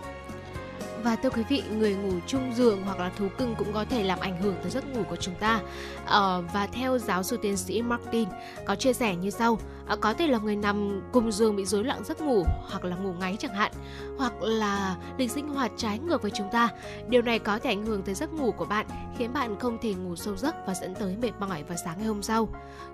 và 1.07 1.16
thưa 1.16 1.31
quý 1.31 1.42
vị, 1.49 1.62
người 1.79 1.95
ngủ 1.95 2.12
chung 2.27 2.53
giường 2.55 2.83
hoặc 2.85 2.99
là 2.99 3.11
thú 3.16 3.29
cưng 3.38 3.55
cũng 3.59 3.73
có 3.73 3.85
thể 3.85 4.03
làm 4.03 4.21
ảnh 4.21 4.42
hưởng 4.42 4.55
tới 4.62 4.71
giấc 4.71 4.85
ngủ 4.95 5.03
của 5.11 5.16
chúng 5.16 5.35
ta. 5.35 5.61
Ờ, 6.07 6.42
và 6.53 6.66
theo 6.66 6.99
giáo 6.99 7.23
sư 7.23 7.38
tiến 7.42 7.57
sĩ 7.57 7.83
Martin 7.83 8.29
có 8.64 8.77
chia 8.77 8.92
sẻ 8.92 9.16
như 9.16 9.31
sau, 9.31 9.59
à, 9.87 9.96
có 9.96 10.14
thể 10.14 10.27
là 10.27 10.38
người 10.38 10.57
nằm 10.57 11.01
cùng 11.12 11.33
giường 11.33 11.57
bị 11.57 11.64
rối 11.64 11.85
loạn 11.85 12.05
giấc 12.05 12.20
ngủ 12.20 12.44
hoặc 12.70 12.85
là 12.85 12.96
ngủ 12.96 13.12
ngáy 13.12 13.37
chẳng 13.38 13.55
hạn, 13.55 13.72
hoặc 14.18 14.42
là 14.42 14.96
lịch 15.18 15.31
sinh 15.31 15.49
hoạt 15.49 15.72
trái 15.77 15.99
ngược 15.99 16.22
với 16.22 16.31
chúng 16.35 16.49
ta. 16.53 16.68
Điều 17.09 17.22
này 17.22 17.38
có 17.38 17.59
thể 17.59 17.70
ảnh 17.70 17.87
hưởng 17.87 18.03
tới 18.03 18.14
giấc 18.14 18.33
ngủ 18.33 18.53
của 18.53 18.64
bạn, 18.64 18.87
khiến 19.18 19.33
bạn 19.33 19.59
không 19.59 19.79
thể 19.83 19.94
ngủ 19.94 20.16
sâu 20.16 20.37
giấc 20.37 20.55
và 20.66 20.75
dẫn 20.75 20.94
tới 20.94 21.16
mệt 21.22 21.33
mỏi 21.40 21.62
vào 21.62 21.77
sáng 21.85 21.99
ngày 21.99 22.07
hôm 22.07 22.22
sau. 22.22 22.49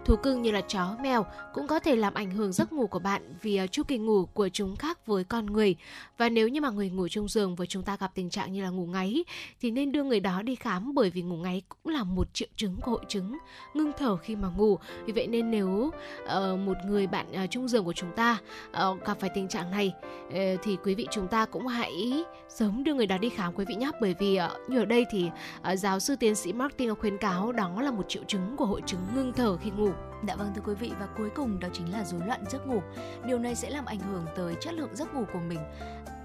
Thú 0.05 0.16
cưng 0.16 0.42
như 0.42 0.50
là 0.50 0.61
chó, 0.61 0.96
mèo 1.02 1.26
cũng 1.55 1.66
có 1.66 1.78
thể 1.78 1.96
làm 1.96 2.14
ảnh 2.14 2.31
hưởng 2.31 2.52
giấc 2.52 2.72
ngủ 2.72 2.87
của 2.87 2.98
bạn 2.98 3.35
vì 3.42 3.57
à, 3.57 3.66
chu 3.66 3.83
kỳ 3.83 3.98
ngủ 3.98 4.26
của 4.26 4.48
chúng 4.48 4.76
khác 4.76 5.07
với 5.07 5.24
con 5.24 5.46
người. 5.46 5.76
Và 6.18 6.28
nếu 6.28 6.48
như 6.48 6.61
mà 6.61 6.70
người 6.70 6.90
ngủ 6.90 7.09
chung 7.09 7.28
giường 7.28 7.55
với 7.55 7.66
chúng 7.66 7.83
ta 7.83 7.96
gặp 8.00 8.11
tình 8.14 8.31
trạng 8.31 8.52
như 8.52 8.62
là 8.62 8.68
ngủ 8.68 8.87
ngáy 8.87 9.24
thì 9.61 9.70
nên 9.70 9.92
đưa 9.92 10.02
người 10.02 10.20
đó 10.20 10.42
đi 10.42 10.55
khám 10.55 10.94
bởi 10.94 11.11
vì 11.11 11.22
ngủ 11.22 11.37
ngáy 11.37 11.62
cũng 11.68 11.92
là 11.92 12.05
một 12.05 12.35
triệu 12.35 12.48
chứng 12.57 12.76
của 12.81 12.90
hội 12.90 13.05
chứng 13.09 13.38
ngưng 13.74 13.92
thở 13.98 14.16
khi 14.16 14.37
mà 14.37 14.48
ngủ. 14.57 14.78
Vì 15.05 15.12
vậy 15.12 15.26
nên 15.26 15.50
nếu 15.50 15.90
uh, 16.24 16.59
một 16.59 16.76
người 16.87 17.07
bạn 17.07 17.27
uh, 17.45 17.51
chung 17.51 17.68
giường 17.68 17.85
của 17.85 17.92
chúng 17.92 18.12
ta 18.16 18.38
uh, 18.68 19.05
gặp 19.05 19.16
phải 19.21 19.31
tình 19.35 19.49
trạng 19.49 19.71
này 19.71 19.95
uh, 20.29 20.35
thì 20.62 20.77
quý 20.85 20.95
vị 20.95 21.07
chúng 21.11 21.29
ta 21.29 21.47
cũng 21.47 21.66
hãy 21.66 22.25
sớm 22.49 22.85
đưa 22.85 22.95
người 22.95 23.07
đó 23.07 23.18
đi 23.18 23.29
khám 23.29 23.55
quý 23.55 23.64
vị 23.68 23.75
nhé 23.75 23.90
bởi 24.01 24.14
vì 24.18 24.40
uh, 24.40 24.71
như 24.71 24.79
ở 24.79 24.85
đây 24.85 25.07
thì 25.11 25.31
uh, 25.73 25.79
giáo 25.79 26.01
sư 26.01 26.16
tiến 26.16 26.35
sĩ 26.35 26.53
Martin 26.53 26.95
khuyến 26.95 27.18
cáo 27.18 27.53
đó 27.53 27.83
là 27.83 27.90
một 27.90 28.05
triệu 28.09 28.23
chứng 28.27 28.57
của 28.57 28.66
hội 28.66 28.83
chứng 28.87 29.01
ngưng 29.14 29.33
thở 29.33 29.57
khi 29.57 29.71
ngủ. 29.71 29.90
Dạ 30.29 30.37
vâng 30.37 30.53
thưa 30.55 30.62
quý 30.66 30.75
vị 30.75 30.92
và 31.01 31.07
cuối 31.16 31.31
cùng 31.35 31.61
đó 31.61 31.68
chính 31.73 31.92
là 31.92 32.05
rối 32.05 32.21
loạn 32.27 32.45
giấc 32.51 32.66
ngủ. 32.66 32.83
Điều 33.27 33.38
này 33.38 33.55
sẽ 33.55 33.71
làm 33.71 33.85
ảnh 33.85 33.99
hưởng 33.99 34.27
tới 34.37 34.55
chất 34.61 34.75
lượng 34.75 34.95
giấc 34.95 35.14
ngủ 35.14 35.25
của 35.33 35.40
mình 35.49 35.59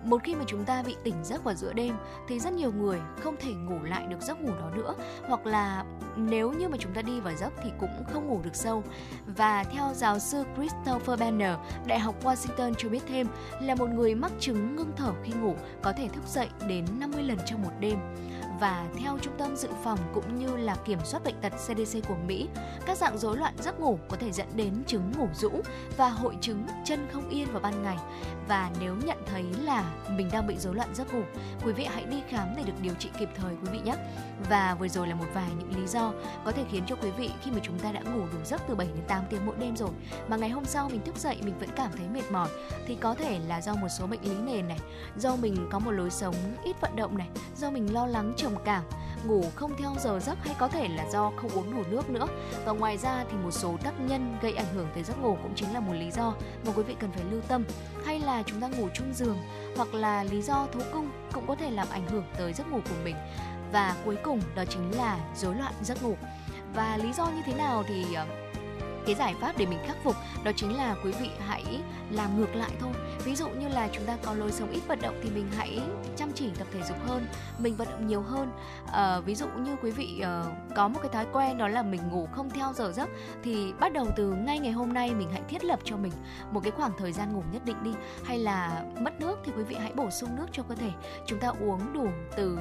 một 0.07 0.23
khi 0.23 0.35
mà 0.35 0.43
chúng 0.47 0.65
ta 0.65 0.83
bị 0.83 0.95
tỉnh 1.03 1.23
giấc 1.23 1.43
vào 1.43 1.55
giữa 1.55 1.73
đêm, 1.73 1.95
thì 2.27 2.39
rất 2.39 2.53
nhiều 2.53 2.71
người 2.71 2.99
không 3.23 3.35
thể 3.39 3.53
ngủ 3.53 3.83
lại 3.83 4.05
được 4.07 4.21
giấc 4.21 4.41
ngủ 4.41 4.51
đó 4.59 4.69
nữa. 4.75 4.95
Hoặc 5.27 5.45
là 5.45 5.85
nếu 6.15 6.51
như 6.51 6.69
mà 6.69 6.77
chúng 6.79 6.93
ta 6.93 7.01
đi 7.01 7.19
vào 7.19 7.33
giấc 7.35 7.53
thì 7.63 7.69
cũng 7.79 7.89
không 8.13 8.27
ngủ 8.27 8.41
được 8.43 8.55
sâu. 8.55 8.83
Và 9.25 9.63
theo 9.63 9.93
giáo 9.93 10.19
sư 10.19 10.43
Christopher 10.55 11.19
Banner, 11.19 11.53
Đại 11.85 11.99
học 11.99 12.15
Washington 12.23 12.73
cho 12.77 12.89
biết 12.89 13.03
thêm 13.07 13.27
là 13.61 13.75
một 13.75 13.89
người 13.89 14.15
mắc 14.15 14.31
chứng 14.39 14.75
ngưng 14.75 14.91
thở 14.95 15.13
khi 15.23 15.33
ngủ 15.33 15.55
có 15.81 15.93
thể 15.97 16.07
thức 16.07 16.23
dậy 16.27 16.47
đến 16.67 16.85
50 16.99 17.23
lần 17.23 17.37
trong 17.45 17.61
một 17.61 17.71
đêm 17.79 17.99
và 18.59 18.87
theo 18.97 19.17
Trung 19.21 19.33
tâm 19.37 19.55
Dự 19.55 19.69
phòng 19.83 19.99
cũng 20.13 20.39
như 20.39 20.57
là 20.57 20.75
Kiểm 20.85 20.99
soát 21.03 21.23
bệnh 21.23 21.35
tật 21.41 21.49
CDC 21.49 22.07
của 22.07 22.15
Mỹ, 22.27 22.47
các 22.85 22.97
dạng 22.97 23.17
rối 23.17 23.37
loạn 23.37 23.53
giấc 23.59 23.79
ngủ 23.79 23.99
có 24.09 24.17
thể 24.19 24.31
dẫn 24.31 24.47
đến 24.55 24.83
chứng 24.87 25.11
ngủ 25.17 25.27
rũ 25.35 25.51
và 25.97 26.09
hội 26.09 26.37
chứng 26.41 26.67
chân 26.85 27.07
không 27.13 27.29
yên 27.29 27.51
vào 27.51 27.61
ban 27.61 27.83
ngày. 27.83 27.97
Và 28.47 28.71
nếu 28.79 28.95
nhận 29.05 29.17
thấy 29.25 29.43
là 29.43 29.93
mình 30.09 30.29
đang 30.31 30.47
bị 30.47 30.57
rối 30.57 30.75
loạn 30.75 30.95
giấc 30.95 31.13
ngủ, 31.13 31.21
quý 31.65 31.73
vị 31.73 31.85
hãy 31.85 32.05
đi 32.05 32.21
khám 32.29 32.47
để 32.57 32.63
được 32.63 32.81
điều 32.81 32.93
trị 32.99 33.09
kịp 33.19 33.29
thời 33.35 33.55
quý 33.55 33.69
vị 33.71 33.79
nhé. 33.79 33.95
Và 34.49 34.75
vừa 34.79 34.87
rồi 34.87 35.07
là 35.07 35.15
một 35.15 35.25
vài 35.33 35.49
những 35.59 35.81
lý 35.81 35.87
do 35.87 36.13
có 36.45 36.51
thể 36.51 36.63
khiến 36.71 36.83
cho 36.87 36.95
quý 36.95 37.11
vị 37.11 37.29
khi 37.41 37.51
mà 37.51 37.59
chúng 37.63 37.79
ta 37.79 37.91
đã 37.91 38.01
ngủ 38.01 38.21
đủ 38.33 38.39
giấc 38.45 38.61
từ 38.67 38.75
7 38.75 38.87
đến 38.87 39.03
8 39.07 39.23
tiếng 39.29 39.45
mỗi 39.45 39.55
đêm 39.59 39.75
rồi 39.75 39.89
mà 40.27 40.37
ngày 40.37 40.49
hôm 40.49 40.65
sau 40.65 40.89
mình 40.89 41.01
thức 41.05 41.15
dậy 41.17 41.37
mình 41.43 41.59
vẫn 41.59 41.69
cảm 41.75 41.91
thấy 41.97 42.07
mệt 42.07 42.31
mỏi 42.31 42.49
thì 42.87 42.95
có 42.95 43.15
thể 43.15 43.39
là 43.47 43.61
do 43.61 43.75
một 43.75 43.87
số 43.99 44.07
bệnh 44.07 44.21
lý 44.21 44.35
nền 44.45 44.67
này, 44.67 44.79
do 45.17 45.35
mình 45.35 45.67
có 45.71 45.79
một 45.79 45.91
lối 45.91 46.09
sống 46.09 46.35
ít 46.63 46.81
vận 46.81 46.95
động 46.95 47.17
này, 47.17 47.27
do 47.55 47.71
mình 47.71 47.93
lo 47.93 48.07
lắng 48.07 48.33
trầm 48.47 48.55
cảm 48.65 48.83
ngủ 49.25 49.43
không 49.55 49.71
theo 49.77 49.95
giờ 49.99 50.19
giấc 50.19 50.37
hay 50.45 50.55
có 50.59 50.67
thể 50.67 50.87
là 50.87 51.05
do 51.11 51.31
không 51.35 51.51
uống 51.51 51.75
đủ 51.75 51.83
nước 51.89 52.09
nữa. 52.09 52.27
Và 52.65 52.71
ngoài 52.71 52.97
ra 52.97 53.25
thì 53.31 53.37
một 53.37 53.51
số 53.51 53.77
tác 53.83 53.99
nhân 53.99 54.37
gây 54.41 54.53
ảnh 54.53 54.73
hưởng 54.73 54.87
tới 54.93 55.03
giấc 55.03 55.21
ngủ 55.21 55.37
cũng 55.43 55.55
chính 55.55 55.73
là 55.73 55.79
một 55.79 55.93
lý 55.93 56.11
do 56.11 56.33
mà 56.65 56.71
quý 56.75 56.83
vị 56.83 56.95
cần 56.99 57.11
phải 57.11 57.23
lưu 57.31 57.41
tâm. 57.47 57.63
Hay 58.05 58.19
là 58.19 58.43
chúng 58.45 58.61
ta 58.61 58.67
ngủ 58.67 58.87
chung 58.93 59.13
giường, 59.13 59.37
hoặc 59.77 59.93
là 59.93 60.23
lý 60.23 60.41
do 60.41 60.67
thú 60.71 60.79
cung 60.93 61.09
cũng 61.33 61.47
có 61.47 61.55
thể 61.55 61.71
làm 61.71 61.87
ảnh 61.91 62.07
hưởng 62.07 62.23
tới 62.37 62.53
giấc 62.53 62.71
ngủ 62.71 62.79
của 62.89 62.95
mình. 63.03 63.15
Và 63.71 63.95
cuối 64.05 64.15
cùng 64.23 64.41
đó 64.55 64.63
chính 64.69 64.97
là 64.97 65.19
rối 65.35 65.55
loạn 65.55 65.73
giấc 65.83 66.03
ngủ. 66.03 66.15
Và 66.75 66.97
lý 66.97 67.13
do 67.13 67.25
như 67.25 67.41
thế 67.45 67.53
nào 67.53 67.83
thì 67.87 68.13
ờ, 68.13 68.25
cái 69.05 69.15
giải 69.15 69.35
pháp 69.41 69.57
để 69.57 69.65
mình 69.65 69.79
khắc 69.87 69.97
phục 70.03 70.15
đó 70.43 70.51
chính 70.55 70.77
là 70.77 70.95
quý 71.03 71.11
vị 71.11 71.29
hãy 71.47 71.63
làm 72.11 72.39
ngược 72.39 72.55
lại 72.55 72.71
thôi. 72.79 72.91
Ví 73.23 73.35
dụ 73.35 73.49
như 73.49 73.67
là 73.67 73.89
chúng 73.91 74.05
ta 74.05 74.17
có 74.23 74.33
lối 74.33 74.51
sống 74.51 74.71
ít 74.71 74.81
vận 74.87 75.01
động 75.01 75.19
thì 75.23 75.29
mình 75.29 75.47
hãy 75.57 75.79
chăm 76.15 76.31
chỉ 76.35 76.49
tập 76.59 76.67
thể 76.71 76.79
dục 76.87 76.97
hơn 77.05 77.25
mình 77.57 77.75
vận 77.75 77.87
động 77.91 78.07
nhiều 78.07 78.21
hơn. 78.21 78.51
À, 78.91 79.19
ví 79.19 79.35
dụ 79.35 79.47
như 79.47 79.75
quý 79.81 79.91
vị 79.91 80.21
uh, 80.21 80.75
có 80.75 80.87
một 80.87 80.99
cái 81.01 81.11
thói 81.13 81.25
quen 81.33 81.57
đó 81.57 81.67
là 81.67 81.83
mình 81.83 82.01
ngủ 82.11 82.27
không 82.31 82.49
theo 82.49 82.73
giờ 82.73 82.91
giấc 82.91 83.09
thì 83.43 83.73
bắt 83.79 83.93
đầu 83.93 84.07
từ 84.15 84.31
ngay 84.31 84.59
ngày 84.59 84.71
hôm 84.71 84.93
nay 84.93 85.13
mình 85.13 85.29
hãy 85.31 85.41
thiết 85.49 85.63
lập 85.63 85.79
cho 85.83 85.97
mình 85.97 86.11
một 86.51 86.59
cái 86.63 86.71
khoảng 86.71 86.91
thời 86.97 87.13
gian 87.13 87.33
ngủ 87.33 87.43
nhất 87.51 87.65
định 87.65 87.83
đi. 87.83 87.91
Hay 88.23 88.39
là 88.39 88.83
mất 88.99 89.19
nước 89.19 89.39
thì 89.45 89.51
quý 89.57 89.63
vị 89.63 89.75
hãy 89.79 89.91
bổ 89.95 90.09
sung 90.09 90.35
nước 90.35 90.47
cho 90.51 90.63
cơ 90.63 90.75
thể. 90.75 90.89
Chúng 91.25 91.39
ta 91.39 91.47
uống 91.47 91.93
đủ 91.93 92.07
từ 92.35 92.57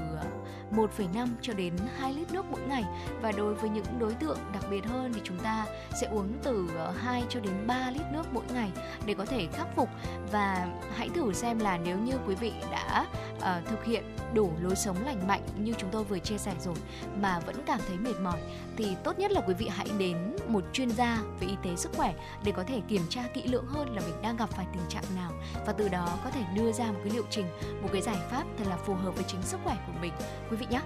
1,5 0.72 1.28
cho 1.42 1.52
đến 1.52 1.72
2 1.98 2.14
lít 2.14 2.32
nước 2.32 2.44
mỗi 2.50 2.60
ngày. 2.68 2.84
Và 3.22 3.32
đối 3.32 3.54
với 3.54 3.70
những 3.70 3.84
đối 3.98 4.14
tượng 4.14 4.38
đặc 4.52 4.64
biệt 4.70 4.86
hơn 4.86 5.12
thì 5.14 5.20
chúng 5.24 5.38
ta 5.38 5.66
sẽ 6.00 6.06
uống 6.06 6.28
từ 6.42 6.68
2 6.96 7.24
cho 7.28 7.40
đến 7.40 7.52
3 7.66 7.90
lít 7.90 8.02
nước 8.12 8.22
mỗi 8.32 8.44
ngày 8.54 8.72
để 9.06 9.14
có 9.14 9.24
thể 9.24 9.35
thể 9.36 9.46
khắc 9.52 9.76
phục. 9.76 9.88
Và 10.32 10.68
hãy 10.96 11.08
thử 11.08 11.32
xem 11.32 11.58
là 11.58 11.78
nếu 11.78 11.98
như 11.98 12.12
quý 12.26 12.34
vị 12.34 12.52
đã 12.70 13.06
uh, 13.36 13.68
thực 13.68 13.84
hiện 13.84 14.04
đủ 14.34 14.52
lối 14.60 14.76
sống 14.76 14.96
lành 15.04 15.26
mạnh 15.26 15.42
như 15.58 15.72
chúng 15.78 15.90
tôi 15.90 16.04
vừa 16.04 16.18
chia 16.18 16.38
sẻ 16.38 16.52
rồi 16.60 16.74
mà 17.20 17.40
vẫn 17.40 17.56
cảm 17.66 17.80
thấy 17.88 17.96
mệt 17.98 18.20
mỏi 18.22 18.40
thì 18.76 18.96
tốt 19.04 19.18
nhất 19.18 19.30
là 19.30 19.40
quý 19.46 19.54
vị 19.54 19.68
hãy 19.68 19.86
đến 19.98 20.36
một 20.48 20.64
chuyên 20.72 20.90
gia 20.90 21.18
về 21.40 21.46
y 21.46 21.56
tế 21.62 21.76
sức 21.76 21.90
khỏe 21.96 22.14
để 22.44 22.52
có 22.52 22.64
thể 22.64 22.80
kiểm 22.88 23.02
tra 23.08 23.22
kỹ 23.34 23.42
lưỡng 23.46 23.66
hơn 23.66 23.94
là 23.94 24.00
mình 24.00 24.22
đang 24.22 24.36
gặp 24.36 24.50
phải 24.50 24.66
tình 24.72 24.82
trạng 24.88 25.04
nào. 25.16 25.32
Và 25.66 25.72
từ 25.72 25.88
đó 25.88 26.18
có 26.24 26.30
thể 26.30 26.42
đưa 26.54 26.72
ra 26.72 26.86
một 26.86 27.00
cái 27.04 27.12
liệu 27.12 27.24
trình 27.30 27.46
một 27.82 27.88
cái 27.92 28.02
giải 28.02 28.18
pháp 28.30 28.44
thật 28.58 28.64
là 28.68 28.76
phù 28.76 28.94
hợp 28.94 29.14
với 29.14 29.24
chính 29.28 29.42
sức 29.42 29.60
khỏe 29.64 29.76
của 29.86 29.92
mình 30.00 30.12
quý 30.50 30.56
vị 30.56 30.66
nhé. 30.70 30.80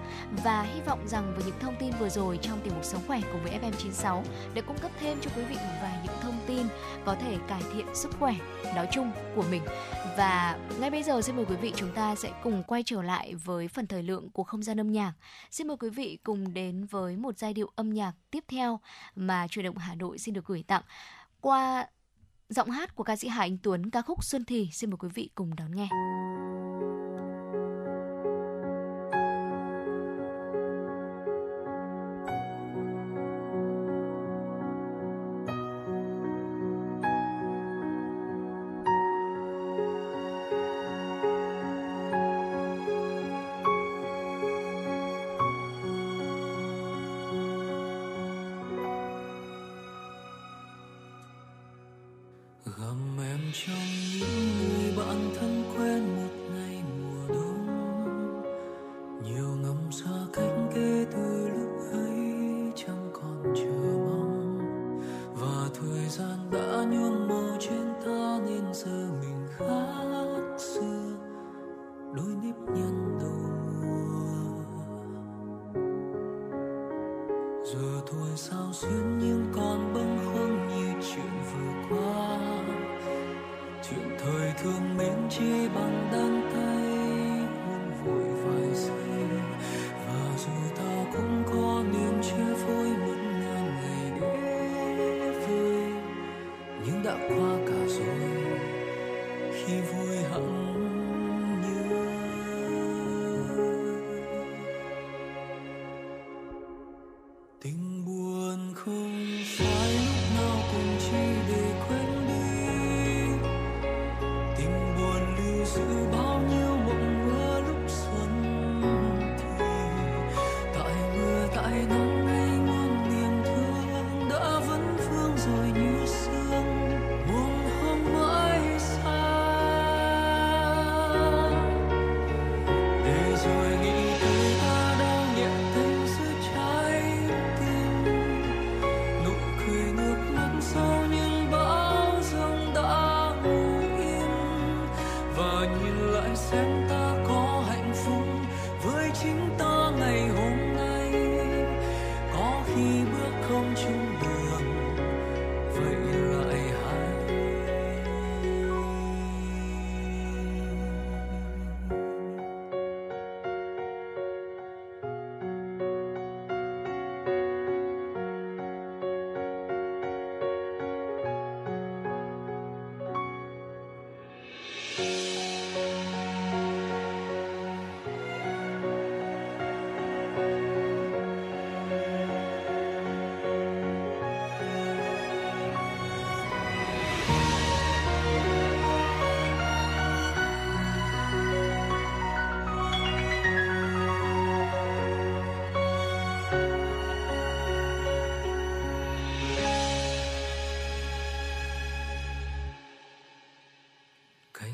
Và 0.44 0.62
hy 0.62 0.80
vọng 0.80 1.08
rằng 1.08 1.32
với 1.34 1.44
những 1.44 1.58
thông 1.60 1.76
tin 1.76 1.92
vừa 2.00 2.08
rồi 2.08 2.38
trong 2.42 2.60
tiểu 2.60 2.74
mục 2.74 2.84
sống 2.84 3.02
khỏe 3.06 3.20
cùng 3.32 3.42
với 3.42 3.58
FM96 3.58 4.22
để 4.54 4.62
cung 4.62 4.78
cấp 4.78 4.90
thêm 5.00 5.18
cho 5.20 5.30
quý 5.36 5.42
vị 5.42 5.54
một 5.54 5.74
vài 5.82 5.98
những 6.04 6.16
thông 6.22 6.38
tin 6.46 6.66
có 7.04 7.14
thể 7.14 7.36
cải 7.48 7.62
thiện 7.74 7.86
sức 7.94 8.10
khỏe 8.18 8.34
nói 8.74 8.88
chung 8.92 9.12
của 9.36 9.44
mình 9.50 9.62
và 10.16 10.58
ngay 10.80 10.90
bây 10.90 11.02
giờ 11.02 11.22
xin 11.22 11.36
mời 11.36 11.44
quý 11.48 11.56
vị 11.56 11.72
chúng 11.76 11.92
ta 11.94 12.14
sẽ 12.14 12.30
cùng 12.42 12.62
quay 12.62 12.82
trở 12.86 13.02
lại 13.02 13.34
với 13.34 13.68
phần 13.68 13.86
thời 13.86 14.02
lượng 14.02 14.30
của 14.30 14.44
không 14.44 14.62
gian 14.62 14.80
âm 14.80 14.92
nhạc. 14.92 15.12
Xin 15.50 15.68
mời 15.68 15.76
quý 15.76 15.90
vị 15.90 16.18
cùng 16.22 16.54
đến 16.54 16.86
với 16.86 17.16
một 17.16 17.38
giai 17.38 17.54
điệu 17.54 17.70
âm 17.76 17.90
nhạc 17.90 18.12
tiếp 18.30 18.44
theo 18.48 18.80
mà 19.14 19.48
truyền 19.48 19.64
động 19.64 19.78
Hà 19.78 19.94
Nội 19.94 20.18
xin 20.18 20.34
được 20.34 20.46
gửi 20.46 20.64
tặng 20.66 20.82
qua 21.40 21.86
giọng 22.48 22.70
hát 22.70 22.94
của 22.94 23.04
ca 23.04 23.16
sĩ 23.16 23.28
Hà 23.28 23.40
Anh 23.40 23.58
Tuấn, 23.62 23.90
ca 23.90 24.02
khúc 24.02 24.24
Xuân 24.24 24.44
Thì. 24.44 24.68
Xin 24.72 24.90
mời 24.90 24.96
quý 24.96 25.08
vị 25.14 25.30
cùng 25.34 25.56
đón 25.56 25.76
nghe. 25.76 25.88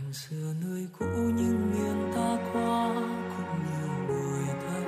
Cành 0.07 0.13
xưa 0.13 0.55
nơi 0.67 0.87
cũ 0.99 1.07
những 1.15 1.71
miền 1.73 2.13
ta 2.15 2.39
qua 2.53 2.95
cũng 3.37 3.59
nhiều 3.67 4.09
đổi 4.09 4.45
thay 4.67 4.85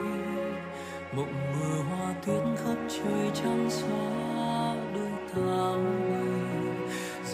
mộng 1.12 1.34
mưa 1.52 1.82
hoa 1.82 2.14
tuyết 2.26 2.42
khắp 2.64 2.76
trời 2.88 3.30
trăng 3.34 3.70
xóa 3.70 4.76
đôi 4.94 5.10
ta 5.34 5.76
ngày 6.08 6.76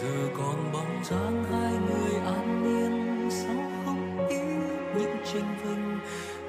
giờ 0.01 0.29
còn 0.37 0.71
bóng 0.73 1.03
dáng 1.03 1.43
hai 1.51 1.71
người 1.71 2.15
an 2.25 2.63
nhiên 2.63 3.29
sau 3.31 3.71
không 3.85 4.27
ít 4.29 4.45
những 4.97 5.17
tranh 5.33 5.57
vinh. 5.63 5.99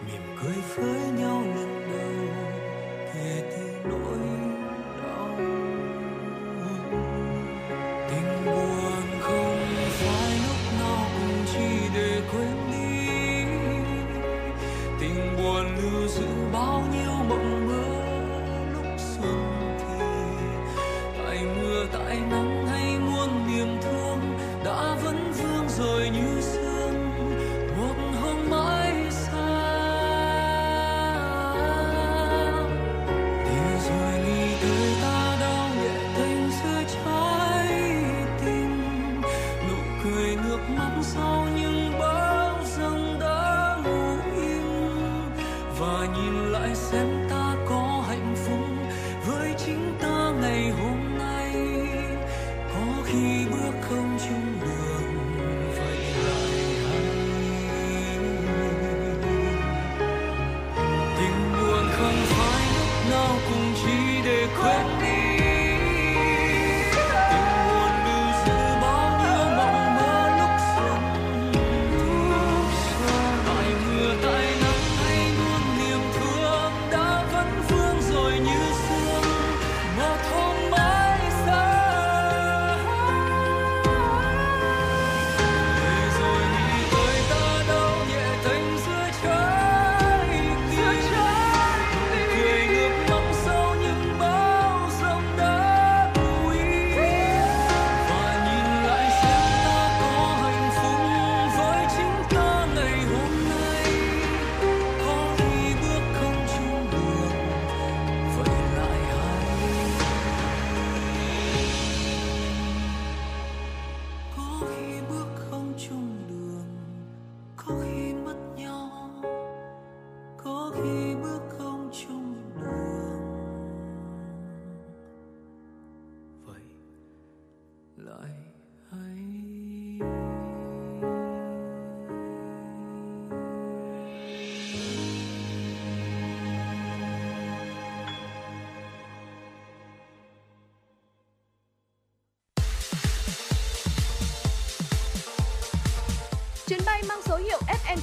Mỉm 0.07 0.23
cười 0.43 0.57
với 0.77 1.01
nhau 1.19 1.43
lần 1.57 1.81
đầu 1.91 2.35
kể 3.15 3.51
từ 3.51 3.89
nỗi 3.89 4.19
đau. 5.03 5.37
Tình 8.11 8.47
buồn 8.47 9.21
không 9.21 9.59
phải 9.89 10.39
lúc 10.49 10.56
chỉ 11.59 11.89
để 11.95 12.23
quên 12.33 12.57
đi. 12.73 13.07
Tình 15.01 15.37
buồn 15.37 15.77
lưu 15.77 16.09
giữ 16.09 16.27
bao 16.53 16.85
nhiêu 16.93 17.13
mộng 17.29 17.66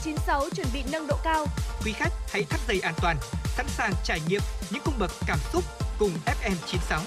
96 0.03 0.49
chuẩn 0.55 0.67
bị 0.73 0.83
nâng 0.91 1.07
độ 1.07 1.15
cao. 1.23 1.45
Quý 1.85 1.91
khách 1.91 2.13
hãy 2.29 2.43
thắt 2.43 2.59
dây 2.67 2.79
an 2.79 2.93
toàn, 3.01 3.17
sẵn 3.45 3.65
sàng 3.69 3.93
trải 4.03 4.19
nghiệm 4.27 4.41
những 4.71 4.81
cung 4.85 4.93
bậc 4.99 5.11
cảm 5.27 5.39
xúc 5.53 5.63
cùng 5.99 6.11
FM 6.25 6.55
96. 6.65 7.01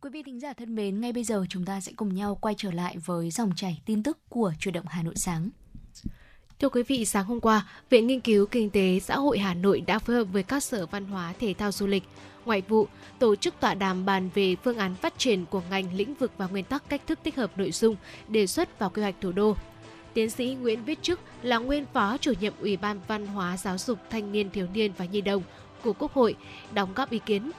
Quý 0.00 0.10
vị 0.12 0.22
thính 0.26 0.40
giả 0.40 0.52
thân 0.52 0.74
mến, 0.74 1.00
ngay 1.00 1.12
bây 1.12 1.24
giờ 1.24 1.44
chúng 1.48 1.64
ta 1.64 1.80
sẽ 1.80 1.92
cùng 1.96 2.14
nhau 2.14 2.38
quay 2.40 2.54
trở 2.58 2.70
lại 2.70 2.96
với 3.04 3.30
dòng 3.30 3.52
chảy 3.56 3.82
tin 3.86 4.02
tức 4.02 4.18
của 4.28 4.52
Chủ 4.58 4.70
động 4.70 4.86
Hà 4.88 5.02
Nội 5.02 5.14
sáng. 5.16 5.50
Thưa 6.58 6.68
quý 6.68 6.82
vị, 6.82 7.04
sáng 7.04 7.24
hôm 7.24 7.40
qua, 7.40 7.66
Viện 7.90 8.06
Nghiên 8.06 8.20
cứu 8.20 8.46
Kinh 8.46 8.70
tế 8.70 9.00
Xã 9.00 9.16
hội 9.16 9.38
Hà 9.38 9.54
Nội 9.54 9.80
đã 9.80 9.98
phối 9.98 10.16
hợp 10.16 10.24
với 10.24 10.42
các 10.42 10.62
sở 10.62 10.86
văn 10.86 11.04
hóa 11.04 11.34
thể 11.40 11.54
thao 11.58 11.72
du 11.72 11.86
lịch 11.86 12.02
ngoại 12.44 12.62
vụ, 12.68 12.86
tổ 13.18 13.36
chức 13.36 13.54
tọa 13.60 13.74
đàm 13.74 14.04
bàn 14.04 14.30
về 14.34 14.56
phương 14.64 14.78
án 14.78 14.94
phát 14.94 15.18
triển 15.18 15.46
của 15.46 15.62
ngành 15.70 15.94
lĩnh 15.94 16.14
vực 16.14 16.32
và 16.38 16.46
nguyên 16.46 16.64
tắc 16.64 16.88
cách 16.88 17.02
thức 17.06 17.18
tích 17.22 17.36
hợp 17.36 17.58
nội 17.58 17.72
dung, 17.72 17.96
đề 18.28 18.46
xuất 18.46 18.78
vào 18.78 18.90
quy 18.90 19.02
hoạch 19.02 19.14
thủ 19.20 19.32
đô. 19.32 19.56
Tiến 20.14 20.30
sĩ 20.30 20.56
Nguyễn 20.60 20.84
Viết 20.84 21.02
Trức 21.02 21.20
là 21.42 21.58
nguyên 21.58 21.86
phó 21.92 22.18
chủ 22.18 22.32
nhiệm 22.40 22.52
Ủy 22.60 22.76
ban 22.76 23.00
Văn 23.08 23.26
hóa, 23.26 23.56
Giáo 23.56 23.78
dục, 23.78 23.98
Thanh 24.10 24.32
niên, 24.32 24.50
Thiếu 24.50 24.66
niên 24.74 24.92
và 24.98 25.04
Nhi 25.04 25.20
đồng 25.20 25.42
của 25.82 25.92
Quốc 25.92 26.12
hội, 26.12 26.34
đóng 26.74 26.92
góp 26.94 27.10
ý 27.10 27.18
kiến. 27.26 27.50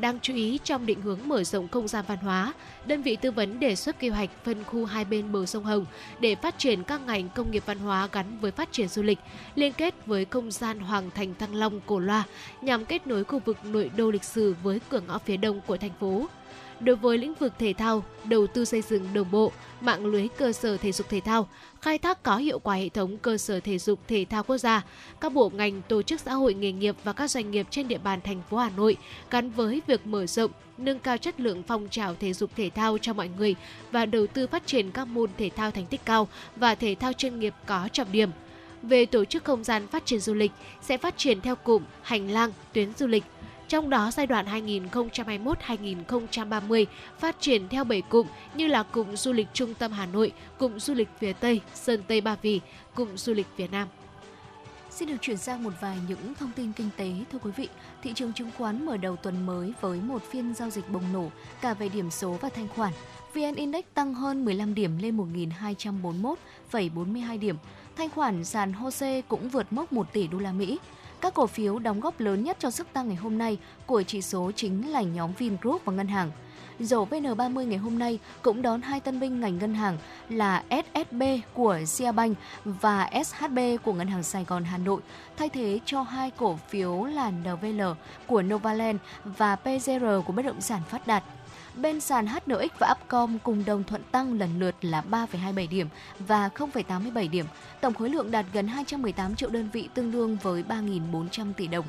Đáng 0.00 0.18
chú 0.22 0.34
ý 0.34 0.58
trong 0.64 0.86
định 0.86 1.00
hướng 1.00 1.18
mở 1.24 1.44
rộng 1.44 1.68
không 1.68 1.88
gian 1.88 2.04
văn 2.08 2.18
hóa, 2.18 2.52
đơn 2.86 3.02
vị 3.02 3.16
tư 3.16 3.30
vấn 3.30 3.60
đề 3.60 3.76
xuất 3.76 3.98
kế 3.98 4.08
hoạch 4.08 4.30
phân 4.44 4.64
khu 4.64 4.84
hai 4.84 5.04
bên 5.04 5.32
bờ 5.32 5.46
sông 5.46 5.64
Hồng 5.64 5.86
để 6.20 6.34
phát 6.34 6.58
triển 6.58 6.84
các 6.84 7.00
ngành 7.00 7.28
công 7.28 7.50
nghiệp 7.50 7.62
văn 7.66 7.78
hóa 7.78 8.08
gắn 8.12 8.38
với 8.40 8.50
phát 8.50 8.72
triển 8.72 8.88
du 8.88 9.02
lịch, 9.02 9.18
liên 9.54 9.72
kết 9.72 10.06
với 10.06 10.24
không 10.24 10.50
gian 10.50 10.80
Hoàng 10.80 11.10
Thành 11.14 11.34
Thăng 11.34 11.54
Long 11.54 11.80
Cổ 11.86 11.98
Loa 11.98 12.24
nhằm 12.62 12.84
kết 12.84 13.06
nối 13.06 13.24
khu 13.24 13.40
vực 13.44 13.56
nội 13.64 13.90
đô 13.96 14.10
lịch 14.10 14.24
sử 14.24 14.54
với 14.62 14.80
cửa 14.88 15.00
ngõ 15.06 15.18
phía 15.18 15.36
đông 15.36 15.60
của 15.66 15.76
thành 15.76 15.92
phố. 16.00 16.26
Đối 16.80 16.96
với 16.96 17.18
lĩnh 17.18 17.34
vực 17.34 17.52
thể 17.58 17.72
thao, 17.72 18.04
đầu 18.24 18.46
tư 18.46 18.64
xây 18.64 18.82
dựng 18.82 19.14
đồng 19.14 19.30
bộ, 19.30 19.52
mạng 19.80 20.06
lưới 20.06 20.28
cơ 20.28 20.52
sở 20.52 20.76
thể 20.76 20.92
dục 20.92 21.08
thể 21.08 21.20
thao, 21.20 21.48
khai 21.80 21.98
thác 21.98 22.22
có 22.22 22.36
hiệu 22.36 22.58
quả 22.58 22.74
hệ 22.74 22.88
thống 22.88 23.18
cơ 23.18 23.38
sở 23.38 23.60
thể 23.60 23.78
dục 23.78 23.98
thể 24.08 24.26
thao 24.30 24.42
quốc 24.42 24.58
gia, 24.58 24.84
các 25.20 25.32
bộ 25.32 25.50
ngành, 25.54 25.82
tổ 25.88 26.02
chức 26.02 26.20
xã 26.20 26.34
hội 26.34 26.54
nghề 26.54 26.72
nghiệp 26.72 26.96
và 27.04 27.12
các 27.12 27.30
doanh 27.30 27.50
nghiệp 27.50 27.66
trên 27.70 27.88
địa 27.88 27.98
bàn 27.98 28.20
thành 28.20 28.42
phố 28.50 28.56
Hà 28.56 28.70
Nội 28.70 28.96
gắn 29.30 29.50
với 29.50 29.82
việc 29.86 30.06
mở 30.06 30.26
rộng, 30.26 30.50
nâng 30.78 30.98
cao 30.98 31.18
chất 31.18 31.40
lượng 31.40 31.62
phong 31.66 31.88
trào 31.88 32.14
thể 32.14 32.32
dục 32.32 32.50
thể 32.56 32.70
thao 32.74 32.98
cho 32.98 33.12
mọi 33.12 33.30
người 33.38 33.54
và 33.92 34.06
đầu 34.06 34.26
tư 34.26 34.46
phát 34.46 34.66
triển 34.66 34.90
các 34.90 35.04
môn 35.04 35.30
thể 35.38 35.50
thao 35.56 35.70
thành 35.70 35.86
tích 35.86 36.00
cao 36.04 36.28
và 36.56 36.74
thể 36.74 36.94
thao 37.00 37.12
chuyên 37.12 37.40
nghiệp 37.40 37.54
có 37.66 37.88
trọng 37.92 38.12
điểm. 38.12 38.30
Về 38.82 39.06
tổ 39.06 39.24
chức 39.24 39.44
không 39.44 39.64
gian 39.64 39.86
phát 39.86 40.06
triển 40.06 40.20
du 40.20 40.34
lịch 40.34 40.52
sẽ 40.82 40.96
phát 40.96 41.18
triển 41.18 41.40
theo 41.40 41.56
cụm 41.56 41.82
hành 42.02 42.30
lang 42.30 42.52
tuyến 42.72 42.92
du 42.98 43.06
lịch 43.06 43.24
trong 43.70 43.90
đó 43.90 44.10
giai 44.10 44.26
đoạn 44.26 44.46
2021-2030 44.92 46.84
phát 47.18 47.40
triển 47.40 47.68
theo 47.68 47.84
7 47.84 48.02
cụm 48.02 48.26
như 48.54 48.66
là 48.66 48.82
cụm 48.82 49.14
du 49.14 49.32
lịch 49.32 49.46
trung 49.52 49.74
tâm 49.74 49.92
Hà 49.92 50.06
Nội, 50.06 50.32
cụm 50.58 50.78
du 50.78 50.94
lịch 50.94 51.08
phía 51.18 51.32
Tây, 51.32 51.60
Sơn 51.74 52.02
Tây 52.08 52.20
Ba 52.20 52.36
Vì, 52.42 52.60
cụm 52.94 53.16
du 53.16 53.34
lịch 53.34 53.46
Việt 53.56 53.72
Nam. 53.72 53.88
Xin 54.90 55.08
được 55.08 55.16
chuyển 55.20 55.36
sang 55.36 55.62
một 55.62 55.72
vài 55.80 55.98
những 56.08 56.34
thông 56.34 56.50
tin 56.56 56.72
kinh 56.72 56.88
tế 56.96 57.12
thưa 57.32 57.38
quý 57.38 57.50
vị. 57.56 57.68
Thị 58.02 58.12
trường 58.14 58.32
chứng 58.32 58.50
khoán 58.58 58.86
mở 58.86 58.96
đầu 58.96 59.16
tuần 59.16 59.46
mới 59.46 59.72
với 59.80 60.00
một 60.00 60.22
phiên 60.30 60.54
giao 60.54 60.70
dịch 60.70 60.90
bùng 60.90 61.12
nổ 61.12 61.30
cả 61.60 61.74
về 61.74 61.88
điểm 61.88 62.10
số 62.10 62.38
và 62.40 62.48
thanh 62.48 62.68
khoản. 62.68 62.92
VN 63.34 63.54
Index 63.54 63.84
tăng 63.94 64.14
hơn 64.14 64.44
15 64.44 64.74
điểm 64.74 64.98
lên 64.98 65.16
1.241,42 65.16 67.38
điểm. 67.38 67.56
Thanh 67.96 68.10
khoản 68.10 68.44
sàn 68.44 68.72
HOSE 68.72 69.20
cũng 69.20 69.48
vượt 69.48 69.72
mốc 69.72 69.92
1 69.92 70.12
tỷ 70.12 70.26
đô 70.26 70.38
la 70.38 70.52
Mỹ. 70.52 70.78
Các 71.20 71.34
cổ 71.34 71.46
phiếu 71.46 71.78
đóng 71.78 72.00
góp 72.00 72.20
lớn 72.20 72.44
nhất 72.44 72.56
cho 72.60 72.70
sức 72.70 72.86
tăng 72.92 73.08
ngày 73.08 73.16
hôm 73.16 73.38
nay 73.38 73.58
của 73.86 74.02
chỉ 74.02 74.22
số 74.22 74.50
chính 74.56 74.92
là 74.92 75.02
nhóm 75.02 75.32
Vingroup 75.38 75.84
và 75.84 75.92
ngân 75.92 76.08
hàng. 76.08 76.30
Dầu 76.80 77.08
VN30 77.10 77.66
ngày 77.66 77.78
hôm 77.78 77.98
nay 77.98 78.18
cũng 78.42 78.62
đón 78.62 78.80
hai 78.80 79.00
tân 79.00 79.20
binh 79.20 79.40
ngành 79.40 79.58
ngân 79.58 79.74
hàng 79.74 79.98
là 80.28 80.64
SSB 80.70 81.22
của 81.54 81.78
Siabank 81.86 82.36
và 82.64 83.10
SHB 83.24 83.58
của 83.84 83.92
Ngân 83.92 84.08
hàng 84.08 84.22
Sài 84.22 84.44
Gòn 84.44 84.64
Hà 84.64 84.78
Nội, 84.78 85.00
thay 85.36 85.48
thế 85.48 85.80
cho 85.84 86.02
hai 86.02 86.30
cổ 86.30 86.58
phiếu 86.68 87.04
là 87.04 87.30
NVL 87.30 87.82
của 88.26 88.42
Novaland 88.42 88.98
và 89.24 89.56
PZR 89.64 90.22
của 90.22 90.32
bất 90.32 90.44
động 90.44 90.60
sản 90.60 90.80
Phát 90.88 91.06
Đạt. 91.06 91.24
Bên 91.76 92.00
sàn 92.00 92.26
HNX 92.26 92.78
và 92.78 92.94
Upcom 93.00 93.38
cùng 93.38 93.64
đồng 93.64 93.84
thuận 93.84 94.02
tăng 94.12 94.38
lần 94.38 94.58
lượt 94.58 94.74
là 94.80 95.02
3,27 95.10 95.68
điểm 95.68 95.86
và 96.18 96.50
0,87 96.54 97.30
điểm. 97.30 97.46
Tổng 97.80 97.94
khối 97.94 98.10
lượng 98.10 98.30
đạt 98.30 98.46
gần 98.52 98.68
218 98.68 99.36
triệu 99.36 99.50
đơn 99.50 99.68
vị 99.72 99.88
tương 99.94 100.12
đương 100.12 100.36
với 100.42 100.64
3.400 100.68 101.52
tỷ 101.52 101.66
đồng. 101.66 101.84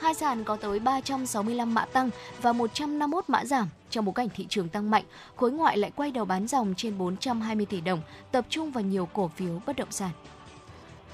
Hai 0.00 0.14
sàn 0.14 0.44
có 0.44 0.56
tới 0.56 0.78
365 0.78 1.74
mã 1.74 1.84
tăng 1.84 2.10
và 2.42 2.52
151 2.52 3.24
mã 3.28 3.44
giảm. 3.44 3.68
Trong 3.90 4.04
bối 4.04 4.12
cảnh 4.14 4.28
thị 4.34 4.46
trường 4.48 4.68
tăng 4.68 4.90
mạnh, 4.90 5.04
khối 5.36 5.52
ngoại 5.52 5.78
lại 5.78 5.90
quay 5.96 6.10
đầu 6.10 6.24
bán 6.24 6.46
dòng 6.46 6.74
trên 6.76 6.98
420 6.98 7.66
tỷ 7.66 7.80
đồng, 7.80 8.00
tập 8.32 8.46
trung 8.48 8.70
vào 8.70 8.84
nhiều 8.84 9.08
cổ 9.12 9.28
phiếu 9.28 9.62
bất 9.66 9.76
động 9.76 9.90
sản. 9.90 10.10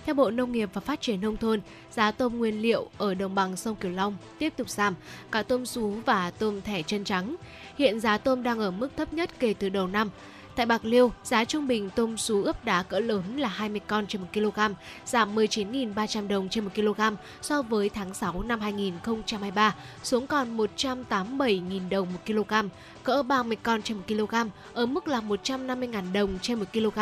Theo 0.07 0.15
Bộ 0.15 0.31
Nông 0.31 0.53
nghiệp 0.53 0.71
và 0.73 0.81
Phát 0.81 1.01
triển 1.01 1.21
Nông 1.21 1.37
thôn, 1.37 1.61
giá 1.91 2.11
tôm 2.11 2.39
nguyên 2.39 2.63
liệu 2.63 2.91
ở 2.99 3.15
đồng 3.15 3.35
bằng 3.35 3.57
sông 3.57 3.77
Cửu 3.77 3.91
Long 3.91 4.17
tiếp 4.39 4.53
tục 4.57 4.69
giảm, 4.69 4.95
cả 5.31 5.43
tôm 5.43 5.67
sú 5.67 5.95
và 6.07 6.31
tôm 6.31 6.63
thẻ 6.63 6.83
chân 6.83 7.05
trắng. 7.05 7.37
Hiện 7.79 8.01
giá 8.01 8.19
tôm 8.19 8.43
đang 8.43 8.59
ở 8.59 8.71
mức 8.71 8.89
thấp 8.97 9.13
nhất 9.13 9.31
kể 9.39 9.55
từ 9.59 9.69
đầu 9.69 9.87
năm. 9.87 10.11
Tại 10.57 10.67
Bạc 10.67 10.85
Liêu, 10.85 11.13
giá 11.25 11.45
trung 11.45 11.67
bình 11.67 11.91
tôm 11.91 12.17
sú 12.17 12.43
ướp 12.43 12.65
đá 12.65 12.83
cỡ 12.83 12.99
lớn 12.99 13.37
là 13.37 13.49
20 13.49 13.81
con 13.87 14.07
trên 14.07 14.23
1 14.23 14.29
kg, 14.35 14.61
giảm 15.07 15.35
19.300 15.35 16.29
đồng 16.29 16.49
trên 16.49 16.65
1 16.65 16.71
kg 16.75 17.01
so 17.43 17.63
với 17.63 17.89
tháng 17.89 18.15
6 18.15 18.43
năm 18.43 18.61
2023, 18.61 19.75
xuống 20.03 20.27
còn 20.27 20.57
187.000 20.57 21.89
đồng 21.89 22.13
1 22.13 22.19
kg, 22.27 22.55
cỡ 23.03 23.23
30 23.23 23.57
con 23.63 23.83
trên 23.83 23.97
1 23.97 24.03
kg, 24.09 24.35
ở 24.73 24.87
mức 24.87 25.09
là 25.09 25.21
150.000 25.21 26.13
đồng 26.13 26.39
trên 26.43 26.59
1 26.59 26.65
kg, 26.73 26.99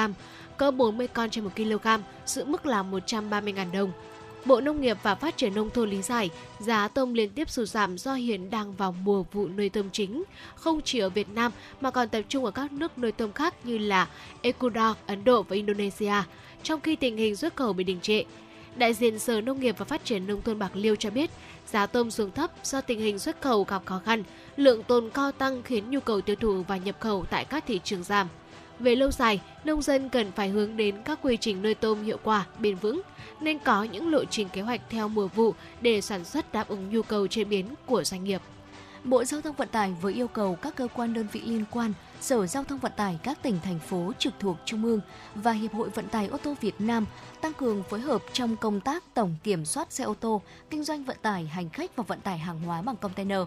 cỡ 0.61 0.71
40 0.71 1.07
con 1.07 1.31
trên 1.31 1.45
1 1.45 1.51
kg, 1.57 1.87
giữ 2.27 2.45
mức 2.45 2.67
là 2.67 2.83
130.000 2.83 3.73
đồng. 3.73 3.93
Bộ 4.45 4.61
Nông 4.61 4.81
nghiệp 4.81 4.97
và 5.03 5.15
Phát 5.15 5.37
triển 5.37 5.55
Nông 5.55 5.71
thôn 5.71 5.91
lý 5.91 6.03
giải, 6.03 6.31
giá 6.59 6.89
tôm 6.89 7.15
liên 7.15 7.31
tiếp 7.31 7.51
sụt 7.51 7.69
giảm 7.69 7.99
do 7.99 8.15
hiện 8.15 8.51
đang 8.51 8.75
vào 8.75 8.93
mùa 8.93 9.23
vụ 9.33 9.49
nuôi 9.49 9.69
tôm 9.69 9.91
chính, 9.93 10.23
không 10.55 10.81
chỉ 10.85 10.99
ở 10.99 11.09
Việt 11.09 11.29
Nam 11.35 11.53
mà 11.81 11.91
còn 11.91 12.09
tập 12.09 12.23
trung 12.29 12.45
ở 12.45 12.51
các 12.51 12.73
nước 12.73 12.99
nuôi 12.99 13.13
tôm 13.13 13.33
khác 13.33 13.55
như 13.65 13.79
là 13.79 14.09
Ecuador, 14.43 14.97
Ấn 15.07 15.25
Độ 15.25 15.43
và 15.43 15.57
Indonesia, 15.57 16.15
trong 16.63 16.81
khi 16.81 16.97
tình 16.97 17.17
hình 17.17 17.37
xuất 17.37 17.57
khẩu 17.57 17.73
bị 17.73 17.85
đình 17.85 18.01
trệ. 18.01 18.25
Đại 18.77 18.95
diện 18.95 19.19
Sở 19.19 19.41
Nông 19.41 19.61
nghiệp 19.61 19.75
và 19.79 19.85
Phát 19.85 20.05
triển 20.05 20.27
Nông 20.27 20.43
thôn 20.43 20.59
Bạc 20.59 20.71
Liêu 20.75 20.97
cho 20.97 21.11
biết, 21.11 21.31
giá 21.67 21.87
tôm 21.87 22.11
xuống 22.11 22.31
thấp 22.31 22.51
do 22.63 22.81
tình 22.81 23.01
hình 23.01 23.19
xuất 23.19 23.41
khẩu 23.41 23.65
gặp 23.65 23.83
khó 23.85 24.01
khăn, 24.05 24.23
lượng 24.57 24.83
tồn 24.83 25.11
co 25.11 25.31
tăng 25.31 25.63
khiến 25.63 25.91
nhu 25.91 26.01
cầu 26.01 26.21
tiêu 26.21 26.37
thụ 26.37 26.63
và 26.69 26.77
nhập 26.77 26.97
khẩu 27.01 27.25
tại 27.31 27.45
các 27.45 27.65
thị 27.67 27.81
trường 27.85 28.03
giảm. 28.03 28.29
Về 28.81 28.95
lâu 28.95 29.11
dài, 29.11 29.41
nông 29.65 29.83
dân 29.83 30.09
cần 30.09 30.33
phải 30.33 30.49
hướng 30.49 30.77
đến 30.77 30.95
các 31.05 31.19
quy 31.23 31.37
trình 31.37 31.63
nuôi 31.63 31.75
tôm 31.75 32.03
hiệu 32.03 32.19
quả, 32.23 32.47
bền 32.59 32.77
vững, 32.77 33.01
nên 33.41 33.59
có 33.59 33.85
những 33.85 34.11
lộ 34.11 34.25
trình 34.25 34.49
kế 34.49 34.61
hoạch 34.63 34.81
theo 34.91 35.09
mùa 35.09 35.27
vụ 35.27 35.55
để 35.81 36.01
sản 36.01 36.25
xuất 36.25 36.53
đáp 36.53 36.69
ứng 36.69 36.91
nhu 36.91 37.03
cầu 37.03 37.27
chế 37.27 37.45
biến 37.45 37.75
của 37.87 38.05
doanh 38.05 38.25
nghiệp. 38.25 38.41
Bộ 39.05 39.25
Giao 39.25 39.41
thông 39.41 39.57
Vận 39.57 39.69
tải 39.69 39.95
vừa 40.03 40.13
yêu 40.13 40.29
cầu 40.29 40.55
các 40.63 40.77
cơ 40.77 40.89
quan 40.95 41.15
đơn 41.15 41.27
vị 41.33 41.41
liên 41.41 41.65
quan, 41.71 41.93
Sở 42.21 42.47
Giao 42.47 42.65
thông 42.65 42.79
Vận 42.79 42.93
tải 42.97 43.19
các 43.23 43.43
tỉnh 43.43 43.59
thành 43.65 43.79
phố 43.79 44.13
trực 44.19 44.33
thuộc 44.41 44.57
Trung 44.65 44.85
ương 44.85 45.01
và 45.35 45.53
Hiệp 45.53 45.73
hội 45.73 45.89
Vận 45.89 46.09
tải 46.09 46.27
ô 46.27 46.39
tô 46.39 46.55
Việt 46.61 46.75
Nam 46.79 47.07
tăng 47.41 47.53
cường 47.53 47.83
phối 47.91 48.01
hợp 48.01 48.23
trong 48.33 48.57
công 48.57 48.81
tác 48.81 49.05
tổng 49.15 49.35
kiểm 49.43 49.65
soát 49.65 49.93
xe 49.93 50.05
ô 50.05 50.15
tô, 50.15 50.43
kinh 50.71 50.85
doanh 50.85 51.05
vận 51.05 51.17
tải 51.23 51.47
hành 51.47 51.71
khách 51.71 51.97
và 51.97 52.05
vận 52.07 52.21
tải 52.21 52.39
hàng 52.39 52.61
hóa 52.61 52.83
bằng 52.83 52.97
container. 52.97 53.41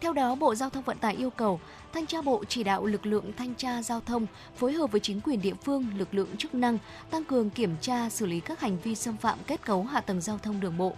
Theo 0.00 0.12
đó, 0.12 0.34
Bộ 0.34 0.54
Giao 0.54 0.70
thông 0.70 0.82
Vận 0.82 0.98
tải 0.98 1.14
yêu 1.14 1.30
cầu 1.30 1.60
Thanh 1.92 2.06
tra 2.06 2.22
Bộ 2.22 2.44
chỉ 2.48 2.64
đạo 2.64 2.86
lực 2.86 3.06
lượng 3.06 3.32
thanh 3.36 3.54
tra 3.54 3.82
giao 3.82 4.00
thông 4.00 4.26
phối 4.56 4.72
hợp 4.72 4.92
với 4.92 5.00
chính 5.00 5.20
quyền 5.20 5.42
địa 5.42 5.54
phương, 5.64 5.86
lực 5.96 6.14
lượng 6.14 6.36
chức 6.36 6.54
năng 6.54 6.78
tăng 7.10 7.24
cường 7.24 7.50
kiểm 7.50 7.76
tra 7.80 8.10
xử 8.10 8.26
lý 8.26 8.40
các 8.40 8.60
hành 8.60 8.78
vi 8.78 8.94
xâm 8.94 9.16
phạm 9.16 9.38
kết 9.46 9.64
cấu 9.64 9.82
hạ 9.82 10.00
tầng 10.00 10.20
giao 10.20 10.38
thông 10.38 10.60
đường 10.60 10.76
bộ. 10.78 10.92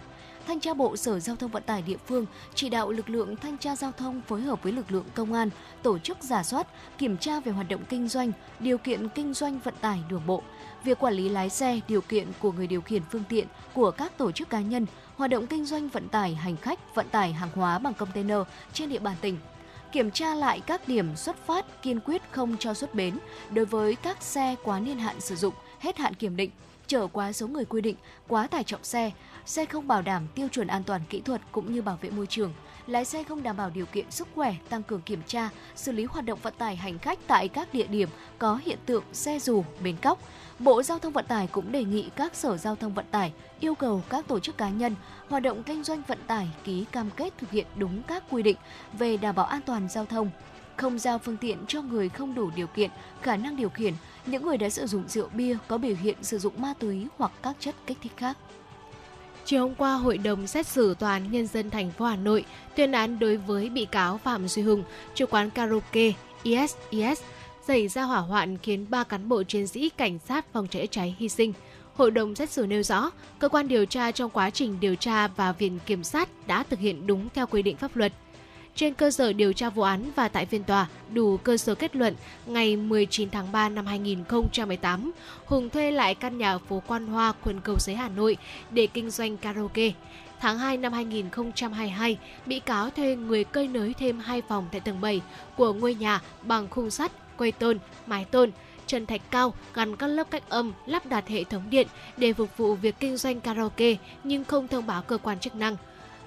Thanh 0.47 0.59
tra 0.59 0.73
Bộ 0.73 0.97
Sở 0.97 1.19
Giao 1.19 1.35
thông 1.35 1.51
Vận 1.51 1.63
tải 1.63 1.81
địa 1.81 1.97
phương 2.07 2.25
chỉ 2.55 2.69
đạo 2.69 2.91
lực 2.91 3.09
lượng 3.09 3.35
thanh 3.35 3.57
tra 3.57 3.75
giao 3.75 3.91
thông 3.91 4.21
phối 4.27 4.41
hợp 4.41 4.63
với 4.63 4.71
lực 4.71 4.91
lượng 4.91 5.05
công 5.15 5.33
an 5.33 5.49
tổ 5.83 5.99
chức 5.99 6.17
giả 6.21 6.43
soát, 6.43 6.67
kiểm 6.97 7.17
tra 7.17 7.39
về 7.39 7.51
hoạt 7.51 7.69
động 7.69 7.81
kinh 7.89 8.07
doanh, 8.07 8.31
điều 8.59 8.77
kiện 8.77 9.09
kinh 9.09 9.33
doanh 9.33 9.59
vận 9.59 9.73
tải 9.81 9.99
đường 10.09 10.21
bộ, 10.27 10.43
việc 10.83 10.99
quản 10.99 11.13
lý 11.13 11.29
lái 11.29 11.49
xe, 11.49 11.79
điều 11.87 12.01
kiện 12.01 12.27
của 12.39 12.51
người 12.51 12.67
điều 12.67 12.81
khiển 12.81 13.03
phương 13.11 13.23
tiện 13.29 13.47
của 13.73 13.91
các 13.91 14.17
tổ 14.17 14.31
chức 14.31 14.49
cá 14.49 14.61
nhân, 14.61 14.85
hoạt 15.15 15.31
động 15.31 15.47
kinh 15.47 15.65
doanh 15.65 15.89
vận 15.89 16.09
tải 16.09 16.35
hành 16.35 16.57
khách, 16.57 16.95
vận 16.95 17.09
tải 17.09 17.33
hàng 17.33 17.49
hóa 17.55 17.79
bằng 17.79 17.93
container 17.93 18.37
trên 18.73 18.89
địa 18.89 18.99
bàn 18.99 19.15
tỉnh. 19.21 19.37
Kiểm 19.91 20.11
tra 20.11 20.35
lại 20.35 20.59
các 20.59 20.87
điểm 20.87 21.15
xuất 21.15 21.45
phát 21.45 21.81
kiên 21.81 21.99
quyết 21.99 22.21
không 22.31 22.55
cho 22.59 22.73
xuất 22.73 22.95
bến 22.95 23.17
đối 23.51 23.65
với 23.65 23.95
các 23.95 24.23
xe 24.23 24.55
quá 24.63 24.79
niên 24.79 24.99
hạn 24.99 25.21
sử 25.21 25.35
dụng, 25.35 25.53
hết 25.79 25.97
hạn 25.97 26.13
kiểm 26.13 26.35
định, 26.35 26.51
chở 26.87 27.07
quá 27.07 27.33
số 27.33 27.47
người 27.47 27.65
quy 27.65 27.81
định, 27.81 27.95
quá 28.27 28.47
tải 28.47 28.63
trọng 28.63 28.83
xe, 28.83 29.11
xe 29.45 29.65
không 29.65 29.87
bảo 29.87 30.01
đảm 30.01 30.27
tiêu 30.35 30.47
chuẩn 30.47 30.67
an 30.67 30.83
toàn 30.83 31.01
kỹ 31.09 31.21
thuật 31.21 31.41
cũng 31.51 31.73
như 31.73 31.81
bảo 31.81 31.97
vệ 32.01 32.09
môi 32.09 32.27
trường, 32.27 32.53
lái 32.87 33.05
xe 33.05 33.23
không 33.23 33.43
đảm 33.43 33.57
bảo 33.57 33.69
điều 33.69 33.85
kiện 33.85 34.11
sức 34.11 34.27
khỏe, 34.35 34.55
tăng 34.69 34.83
cường 34.83 35.01
kiểm 35.01 35.21
tra, 35.27 35.49
xử 35.75 35.91
lý 35.91 36.05
hoạt 36.05 36.25
động 36.25 36.39
vận 36.41 36.53
tải 36.57 36.75
hành 36.75 36.99
khách 36.99 37.19
tại 37.27 37.47
các 37.47 37.73
địa 37.73 37.87
điểm 37.87 38.09
có 38.37 38.59
hiện 38.65 38.77
tượng 38.85 39.03
xe 39.13 39.39
dù, 39.39 39.63
bến 39.83 39.95
cóc. 40.01 40.19
Bộ 40.63 40.83
Giao 40.83 40.99
thông 40.99 41.13
Vận 41.13 41.25
tải 41.25 41.47
cũng 41.47 41.71
đề 41.71 41.83
nghị 41.83 42.09
các 42.15 42.35
sở 42.35 42.57
giao 42.57 42.75
thông 42.75 42.93
vận 42.93 43.05
tải 43.11 43.33
yêu 43.59 43.75
cầu 43.75 44.01
các 44.09 44.27
tổ 44.27 44.39
chức 44.39 44.57
cá 44.57 44.69
nhân 44.69 44.95
hoạt 45.29 45.43
động 45.43 45.63
kinh 45.63 45.83
doanh 45.83 46.01
vận 46.07 46.17
tải 46.27 46.47
ký 46.63 46.85
cam 46.91 47.09
kết 47.17 47.33
thực 47.37 47.51
hiện 47.51 47.65
đúng 47.75 48.03
các 48.03 48.23
quy 48.29 48.43
định 48.43 48.57
về 48.93 49.17
đảm 49.17 49.35
bảo 49.35 49.45
an 49.45 49.61
toàn 49.65 49.87
giao 49.89 50.05
thông, 50.05 50.29
không 50.75 50.99
giao 50.99 51.19
phương 51.19 51.37
tiện 51.37 51.57
cho 51.67 51.81
người 51.81 52.09
không 52.09 52.35
đủ 52.35 52.49
điều 52.55 52.67
kiện, 52.67 52.89
khả 53.21 53.35
năng 53.35 53.55
điều 53.55 53.69
khiển, 53.69 53.93
những 54.25 54.45
người 54.45 54.57
đã 54.57 54.69
sử 54.69 54.85
dụng 54.85 55.03
rượu 55.07 55.29
bia 55.33 55.57
có 55.67 55.77
biểu 55.77 55.95
hiện 55.95 56.17
sử 56.21 56.37
dụng 56.37 56.53
ma 56.57 56.73
túy 56.79 57.07
hoặc 57.17 57.31
các 57.43 57.55
chất 57.59 57.75
kích 57.87 57.97
thích 58.01 58.13
khác. 58.17 58.37
Chiều 59.45 59.61
hôm 59.61 59.75
qua, 59.75 59.93
Hội 59.93 60.17
đồng 60.17 60.47
xét 60.47 60.67
xử 60.67 60.93
Tòa 60.93 61.11
án 61.11 61.31
Nhân 61.31 61.47
dân 61.47 61.69
thành 61.69 61.91
phố 61.91 62.05
Hà 62.05 62.15
Nội 62.15 62.45
tuyên 62.75 62.91
án 62.91 63.19
đối 63.19 63.37
với 63.37 63.69
bị 63.69 63.85
cáo 63.85 64.17
Phạm 64.17 64.47
Duy 64.47 64.61
Hùng, 64.61 64.83
chủ 65.15 65.25
quán 65.29 65.49
karaoke 65.49 66.11
ISIS, 66.43 67.21
xảy 67.67 67.87
ra 67.87 68.03
hỏa 68.03 68.19
hoạn 68.19 68.57
khiến 68.57 68.85
ba 68.89 69.03
cán 69.03 69.29
bộ 69.29 69.43
chiến 69.43 69.67
sĩ 69.67 69.89
cảnh 69.89 70.19
sát 70.27 70.45
phòng 70.53 70.67
cháy 70.67 70.87
cháy 70.91 71.15
hy 71.19 71.29
sinh. 71.29 71.53
Hội 71.95 72.11
đồng 72.11 72.35
xét 72.35 72.49
xử 72.49 72.65
nêu 72.67 72.83
rõ, 72.83 73.11
cơ 73.39 73.49
quan 73.49 73.67
điều 73.67 73.85
tra 73.85 74.11
trong 74.11 74.29
quá 74.29 74.49
trình 74.49 74.79
điều 74.79 74.95
tra 74.95 75.27
và 75.27 75.51
viện 75.51 75.79
kiểm 75.85 76.03
sát 76.03 76.47
đã 76.47 76.63
thực 76.63 76.79
hiện 76.79 77.07
đúng 77.07 77.27
theo 77.33 77.47
quy 77.47 77.61
định 77.61 77.77
pháp 77.77 77.95
luật. 77.95 78.13
Trên 78.75 78.93
cơ 78.93 79.11
sở 79.11 79.33
điều 79.33 79.53
tra 79.53 79.69
vụ 79.69 79.81
án 79.81 80.11
và 80.15 80.27
tại 80.27 80.45
phiên 80.45 80.63
tòa, 80.63 80.87
đủ 81.13 81.37
cơ 81.37 81.57
sở 81.57 81.75
kết 81.75 81.95
luận 81.95 82.15
ngày 82.45 82.75
19 82.75 83.29
tháng 83.29 83.51
3 83.51 83.69
năm 83.69 83.85
2018, 83.85 85.11
Hùng 85.45 85.69
thuê 85.69 85.91
lại 85.91 86.15
căn 86.15 86.37
nhà 86.37 86.57
phố 86.57 86.81
Quan 86.87 87.07
Hoa, 87.07 87.33
quận 87.43 87.61
Cầu 87.61 87.75
Giấy, 87.79 87.95
Hà 87.95 88.09
Nội 88.09 88.37
để 88.71 88.87
kinh 88.87 89.09
doanh 89.09 89.37
karaoke. 89.37 89.91
Tháng 90.39 90.57
2 90.57 90.77
năm 90.77 90.93
2022, 90.93 92.17
bị 92.45 92.59
cáo 92.59 92.89
thuê 92.89 93.15
người 93.15 93.43
cơi 93.43 93.67
nới 93.67 93.93
thêm 93.93 94.19
hai 94.19 94.41
phòng 94.41 94.67
tại 94.71 94.81
tầng 94.81 95.01
7 95.01 95.21
của 95.57 95.73
ngôi 95.73 95.95
nhà 95.95 96.21
bằng 96.41 96.67
khung 96.69 96.91
sắt, 96.91 97.11
quây 97.41 97.51
tôn, 97.51 97.79
mái 98.07 98.25
tôn, 98.25 98.51
trần 98.87 99.05
thạch 99.05 99.21
cao 99.31 99.53
gắn 99.73 99.95
các 99.95 100.07
lớp 100.07 100.31
cách 100.31 100.49
âm, 100.49 100.73
lắp 100.85 101.05
đặt 101.05 101.27
hệ 101.27 101.43
thống 101.43 101.69
điện 101.69 101.87
để 102.17 102.33
phục 102.33 102.57
vụ 102.57 102.75
việc 102.75 102.95
kinh 102.99 103.17
doanh 103.17 103.41
karaoke 103.41 103.95
nhưng 104.23 104.43
không 104.43 104.67
thông 104.67 104.87
báo 104.87 105.01
cơ 105.01 105.17
quan 105.17 105.39
chức 105.39 105.55
năng. 105.55 105.75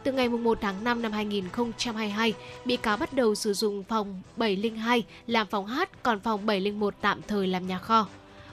Từ 0.03 0.12
ngày 0.12 0.29
1 0.29 0.59
tháng 0.61 0.85
5 0.85 1.03
năm 1.03 1.12
2022, 1.12 2.35
bị 2.64 2.77
cáo 2.77 2.96
bắt 2.96 3.12
đầu 3.12 3.35
sử 3.35 3.53
dụng 3.53 3.85
phòng 3.85 4.20
702 4.37 5.05
làm 5.27 5.46
phòng 5.46 5.66
hát, 5.66 6.03
còn 6.03 6.20
phòng 6.20 6.46
701 6.46 6.94
tạm 7.00 7.20
thời 7.29 7.46
làm 7.46 7.66
nhà 7.66 7.79
kho. 7.79 8.07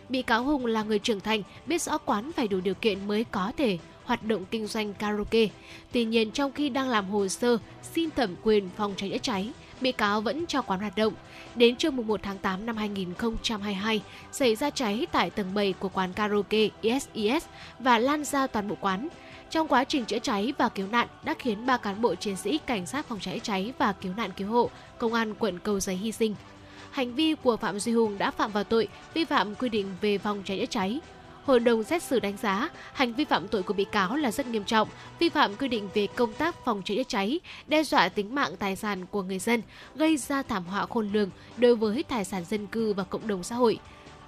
Bị 0.10 0.21
cáo 0.21 0.44
Hùng 0.44 0.65
là 0.65 0.83
người 0.83 1.00
trưởng 1.00 1.19
thành, 1.19 1.44
biết 1.65 1.81
rõ 1.81 1.98
quán 1.98 2.31
phải 2.31 2.48
đủ 2.48 2.60
điều 2.60 2.73
kiện 2.73 3.08
mới 3.08 3.23
có 3.23 3.52
thể 3.58 3.77
hoạt 4.04 4.23
động 4.23 4.46
kinh 4.52 4.67
doanh 4.67 4.94
karaoke. 4.94 5.48
Tuy 5.92 6.06
nhiên, 6.06 6.31
trong 6.31 6.52
khi 6.52 6.69
đang 6.69 6.90
làm 6.90 7.10
hồ 7.10 7.27
sơ 7.27 7.58
xin 7.94 8.10
thẩm 8.12 8.36
quyền 8.44 8.69
phòng 8.77 8.94
cháy 8.98 9.10
chữa 9.10 9.17
cháy, 9.17 9.50
bị 9.82 9.92
cáo 9.92 10.21
vẫn 10.21 10.46
cho 10.48 10.62
quán 10.62 10.79
hoạt 10.79 10.96
động. 10.96 11.13
Đến 11.56 11.75
trưa 11.75 11.92
1 11.92 12.19
tháng 12.23 12.38
8 12.38 12.65
năm 12.65 12.77
2022, 12.77 14.02
xảy 14.32 14.56
ra 14.56 14.69
cháy 14.69 15.08
tại 15.12 15.29
tầng 15.29 15.54
7 15.54 15.73
của 15.73 15.90
quán 15.90 16.13
karaoke 16.13 16.69
ISIS 16.82 17.46
và 17.79 17.98
lan 17.98 18.23
ra 18.23 18.48
toàn 18.48 18.67
bộ 18.67 18.75
quán. 18.82 19.08
Trong 19.50 19.67
quá 19.67 19.84
trình 19.84 20.06
chữa 20.06 20.19
cháy 20.19 20.54
và 20.58 20.69
cứu 20.69 20.88
nạn 20.88 21.08
đã 21.23 21.34
khiến 21.40 21.65
ba 21.65 21.77
cán 21.77 22.02
bộ 22.02 22.15
chiến 22.15 22.36
sĩ 22.36 22.58
cảnh 22.58 22.86
sát 22.86 23.06
phòng 23.06 23.19
cháy 23.19 23.40
cháy 23.44 23.73
và 23.77 23.94
cứu 23.94 24.13
nạn 24.17 24.32
cứu 24.38 24.48
hộ, 24.48 24.69
công 24.98 25.13
an 25.13 25.34
quận 25.34 25.60
Cầu 25.60 25.79
Giấy 25.79 25.96
hy 25.96 26.12
sinh. 26.12 26.36
Hành 26.92 27.13
vi 27.13 27.36
của 27.36 27.58
Phạm 27.58 27.79
Duy 27.79 27.94
Hùng 27.94 28.17
đã 28.17 28.32
phạm 28.32 28.52
vào 28.52 28.63
tội 28.63 28.88
vi 29.13 29.25
phạm 29.25 29.56
quy 29.56 29.69
định 29.69 29.88
về 30.02 30.17
phòng 30.17 30.42
cháy 30.46 30.60
chữa 30.60 30.65
cháy. 30.65 31.00
Hội 31.46 31.60
đồng 31.60 31.83
xét 31.83 32.04
xử 32.04 32.19
đánh 32.19 32.37
giá 32.42 32.69
hành 32.94 33.13
vi 33.13 33.23
phạm 33.23 33.48
tội 33.48 33.63
của 33.63 33.73
bị 33.73 33.85
cáo 33.92 34.15
là 34.15 34.31
rất 34.31 34.48
nghiêm 34.48 34.63
trọng, 34.63 34.89
vi 35.19 35.29
phạm 35.29 35.56
quy 35.56 35.67
định 35.67 35.89
về 35.94 36.08
công 36.08 36.33
tác 36.33 36.65
phòng 36.65 36.81
cháy 36.85 36.98
chữa 36.98 37.04
cháy, 37.04 37.39
đe 37.67 37.83
dọa 37.83 38.10
tính 38.10 38.35
mạng 38.35 38.52
tài 38.60 38.75
sản 38.75 39.06
của 39.06 39.23
người 39.23 39.39
dân, 39.39 39.62
gây 39.96 40.17
ra 40.17 40.44
thảm 40.44 40.65
họa 40.65 40.85
khôn 40.85 41.10
lường 41.13 41.29
đối 41.58 41.75
với 41.75 42.04
tài 42.04 42.25
sản 42.25 42.46
dân 42.50 42.67
cư 42.67 42.94
và 42.94 43.04
cộng 43.04 43.27
đồng 43.27 43.44
xã 43.44 43.56
hội. 43.56 43.79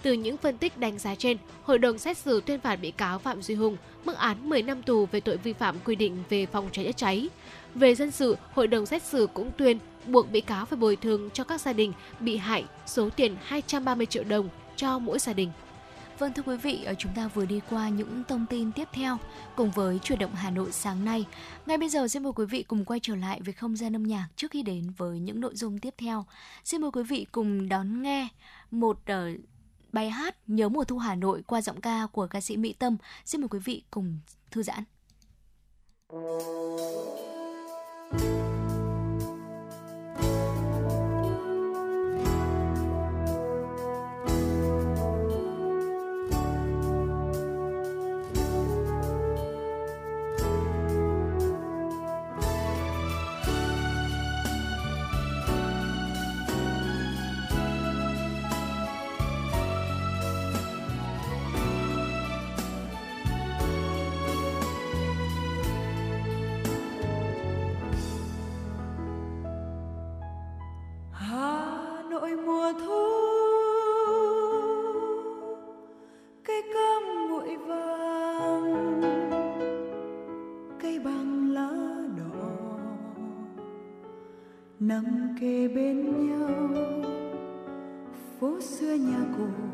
Từ 0.02 0.14
những 0.14 0.38
phân 0.38 0.58
tích 0.58 0.78
đánh 0.78 1.00
giá 1.00 1.16
trên, 1.16 1.38
hội 1.64 1.80
đồng 1.80 1.98
xét 1.98 2.18
xử 2.18 2.42
tuyên 2.46 2.60
phạt 2.60 2.76
bị 2.76 2.92
cáo 2.92 3.20
Phạm 3.20 3.42
Duy 3.42 3.56
Hùng 3.56 3.78
mức 4.06 4.18
án 4.18 4.50
10 4.50 4.62
năm 4.62 4.82
tù 4.82 5.06
về 5.06 5.20
tội 5.20 5.38
vi 5.38 5.54
phạm 5.54 5.76
quy 5.86 5.96
định 5.96 6.24
về 6.30 6.46
phòng 6.46 6.70
cháy 6.72 6.86
chữa 6.86 6.92
cháy. 6.92 7.30
Về 7.76 7.96
dân 7.96 8.12
sự, 8.12 8.38
hội 8.54 8.68
đồng 8.68 8.86
xét 8.86 9.04
xử 9.04 9.28
cũng 9.34 9.52
tuyên 9.58 9.80
buộc 10.08 10.32
bị 10.32 10.42
cáo 10.42 10.66
phải 10.66 10.78
bồi 10.78 10.96
thường 10.96 11.30
cho 11.34 11.44
các 11.44 11.62
gia 11.62 11.74
đình 11.74 11.94
bị 12.20 12.38
hại 12.38 12.64
số 12.86 13.10
tiền 13.10 13.36
230 13.44 14.06
triệu 14.06 14.24
đồng 14.24 14.50
cho 14.76 15.00
mỗi 15.00 15.20
gia 15.20 15.34
đình. 15.34 15.52
Vâng 16.20 16.34
thưa 16.34 16.44
quý 16.44 16.58
vị, 16.58 16.84
ờ, 16.84 16.94
chúng 16.98 17.12
ta 17.16 17.28
vừa 17.28 17.46
đi 17.46 17.60
qua 17.70 17.90
những 17.90 18.24
thông 18.28 18.46
tin 18.46 18.72
tiếp 18.72 18.88
theo 18.94 19.18
cùng 19.56 19.72
với 19.72 20.00
chuyển 20.00 20.20
động 20.20 20.36
Hà 20.36 20.50
Nội 20.50 20.72
sáng 20.72 21.06
nay. 21.06 21.26
Ngay 21.66 21.78
bây 21.78 21.90
giờ 21.90 22.08
xin 22.08 22.24
mời 22.24 22.34
quý 22.36 22.46
vị 22.46 22.64
cùng 22.64 22.86
quay 22.86 23.00
trở 23.04 23.16
lại 23.16 23.42
với 23.42 23.54
không 23.54 23.76
gian 23.76 23.96
âm 23.96 24.04
nhạc 24.04 24.28
trước 24.36 24.52
khi 24.52 24.64
đến 24.64 24.90
với 24.98 25.20
những 25.20 25.40
nội 25.40 25.56
dung 25.56 25.80
tiếp 25.80 25.94
theo. 25.98 26.26
Xin 26.64 26.82
mời 26.82 26.92
quý 26.92 27.04
vị 27.04 27.26
cùng 27.32 27.70
đón 27.70 28.02
nghe 28.02 28.28
một 28.72 29.00
uh, 29.12 29.40
bài 29.92 30.10
hát 30.10 30.36
Nhớ 30.48 30.70
mùa 30.70 30.84
thu 30.84 30.98
Hà 30.98 31.16
Nội 31.16 31.44
qua 31.48 31.62
giọng 31.62 31.82
ca 31.82 32.08
của 32.12 32.28
ca 32.28 32.42
sĩ 32.42 32.58
Mỹ 32.58 32.74
Tâm. 32.74 32.98
Xin 33.26 33.42
mời 33.42 33.48
quý 33.48 33.60
vị 33.60 33.84
cùng 33.92 34.20
thư 34.52 34.64
giãn. 34.64 34.84
Nằm 84.88 85.36
kề 85.40 85.68
bên 85.68 86.28
nhau. 86.28 86.70
Phố 88.40 88.62
xưa 88.62 88.94
nhà 88.94 89.26
cổ 89.38 89.73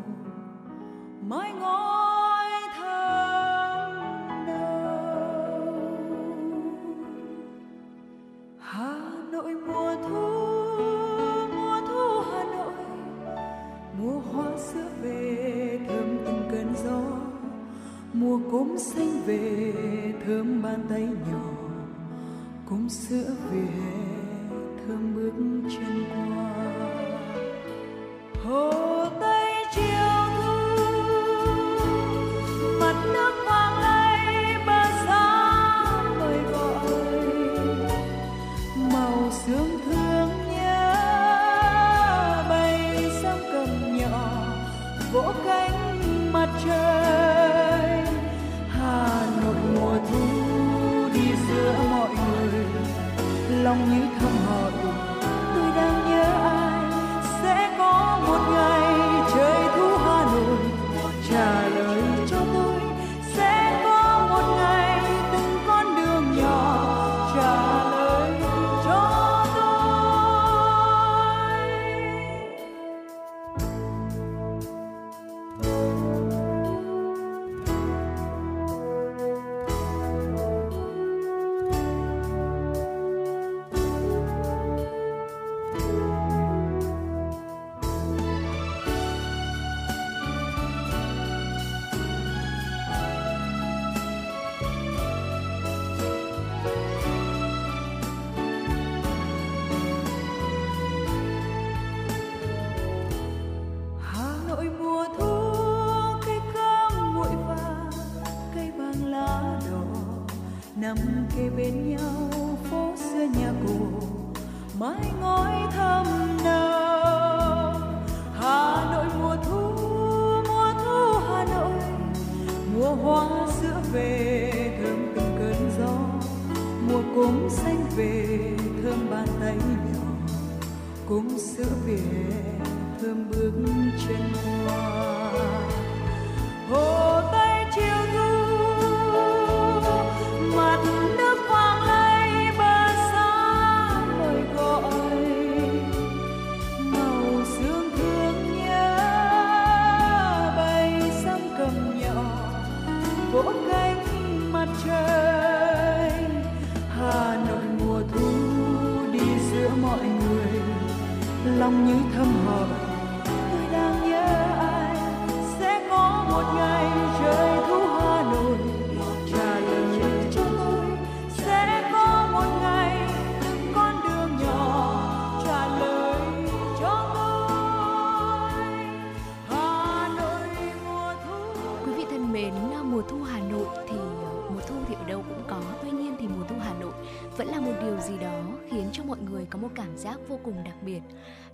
mọi 189.09 189.19
người 189.19 189.45
có 189.49 189.59
một 189.59 189.69
cảm 189.75 189.97
giác 189.97 190.17
vô 190.27 190.39
cùng 190.43 190.63
đặc 190.63 190.75
biệt. 190.85 191.01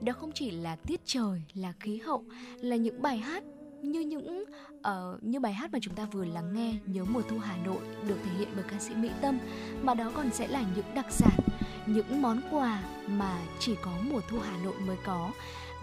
Đó 0.01 0.14
không 0.14 0.32
chỉ 0.32 0.51
là 0.51 0.76
tiết 0.76 1.01
trời, 1.06 1.41
là 1.53 1.74
khí 1.80 1.97
hậu, 1.97 2.24
là 2.58 2.76
những 2.76 3.01
bài 3.01 3.18
hát 3.18 3.43
như 3.82 3.99
những 3.99 4.43
uh, 4.78 5.24
như 5.24 5.39
bài 5.39 5.53
hát 5.53 5.74
mà 5.74 5.80
chúng 5.82 5.95
ta 5.95 6.06
vừa 6.06 6.26
lắng 6.26 6.53
nghe 6.53 6.76
nhớ 6.86 7.06
mùa 7.06 7.22
thu 7.22 7.38
Hà 7.38 7.58
Nội 7.58 7.82
được 8.08 8.18
thể 8.24 8.32
hiện 8.38 8.49
bởi 8.56 8.64
ca 8.72 8.80
sĩ 8.80 8.95
Mỹ 8.95 9.10
Tâm 9.22 9.39
mà 9.82 9.93
đó 9.93 10.12
còn 10.16 10.32
sẽ 10.32 10.47
là 10.47 10.64
những 10.76 10.95
đặc 10.95 11.06
sản, 11.10 11.39
những 11.86 12.22
món 12.22 12.41
quà 12.51 12.84
mà 13.08 13.39
chỉ 13.60 13.76
có 13.82 13.91
mùa 14.10 14.22
thu 14.30 14.39
Hà 14.39 14.58
Nội 14.64 14.76
mới 14.88 14.97
có. 15.06 15.32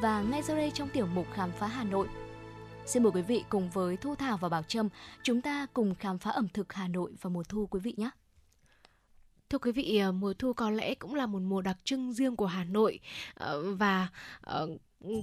Và 0.01 0.23
ngay 0.23 0.43
sau 0.43 0.57
đây 0.57 0.71
trong 0.75 0.89
tiểu 0.89 1.07
mục 1.15 1.27
khám 1.35 1.51
phá 1.59 1.67
Hà 1.67 1.85
Nội 1.85 2.09
Xin 2.87 3.03
mời 3.03 3.13
quý 3.13 3.23
vị 3.23 3.45
cùng 3.49 3.71
với 3.71 3.97
Thu 3.97 4.15
Thảo 4.15 4.37
và 4.37 4.49
Bảo 4.49 4.63
Trâm, 4.63 4.89
chúng 5.23 5.41
ta 5.41 5.67
cùng 5.73 5.95
khám 5.95 6.19
phá 6.19 6.31
ẩm 6.31 6.49
thực 6.55 6.73
Hà 6.73 6.89
Nội 6.89 7.13
vào 7.21 7.31
mùa 7.31 7.43
thu 7.43 7.67
quý 7.71 7.81
vị 7.81 7.95
nhé. 7.97 8.11
Thưa 9.53 9.59
quý 9.59 9.73
vị, 9.73 9.99
ờ, 9.99 10.13
mùa 10.13 10.35
thu 10.39 10.53
có 10.53 10.71
lẽ 10.71 10.95
cũng 10.95 11.15
là 11.15 11.27
một 11.27 11.39
mùa 11.43 11.63
đặc 11.63 11.77
trưng 11.85 12.13
riêng 12.13 12.37
của 12.37 12.47
Hà 12.47 12.65
Nội 12.65 13.01
ờ, 13.35 13.75
và 13.75 14.09
ờ, 14.41 14.69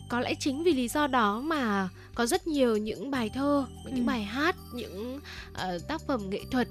có 0.09 0.19
lẽ 0.19 0.33
chính 0.39 0.63
vì 0.63 0.73
lý 0.73 0.87
do 0.87 1.07
đó 1.07 1.41
mà 1.41 1.89
có 2.15 2.25
rất 2.25 2.47
nhiều 2.47 2.77
những 2.77 3.11
bài 3.11 3.29
thơ, 3.33 3.65
những 3.85 3.95
Ừ. 3.95 4.07
bài 4.07 4.23
hát, 4.23 4.55
những 4.73 5.19
tác 5.87 6.01
phẩm 6.07 6.29
nghệ 6.29 6.41
thuật 6.51 6.67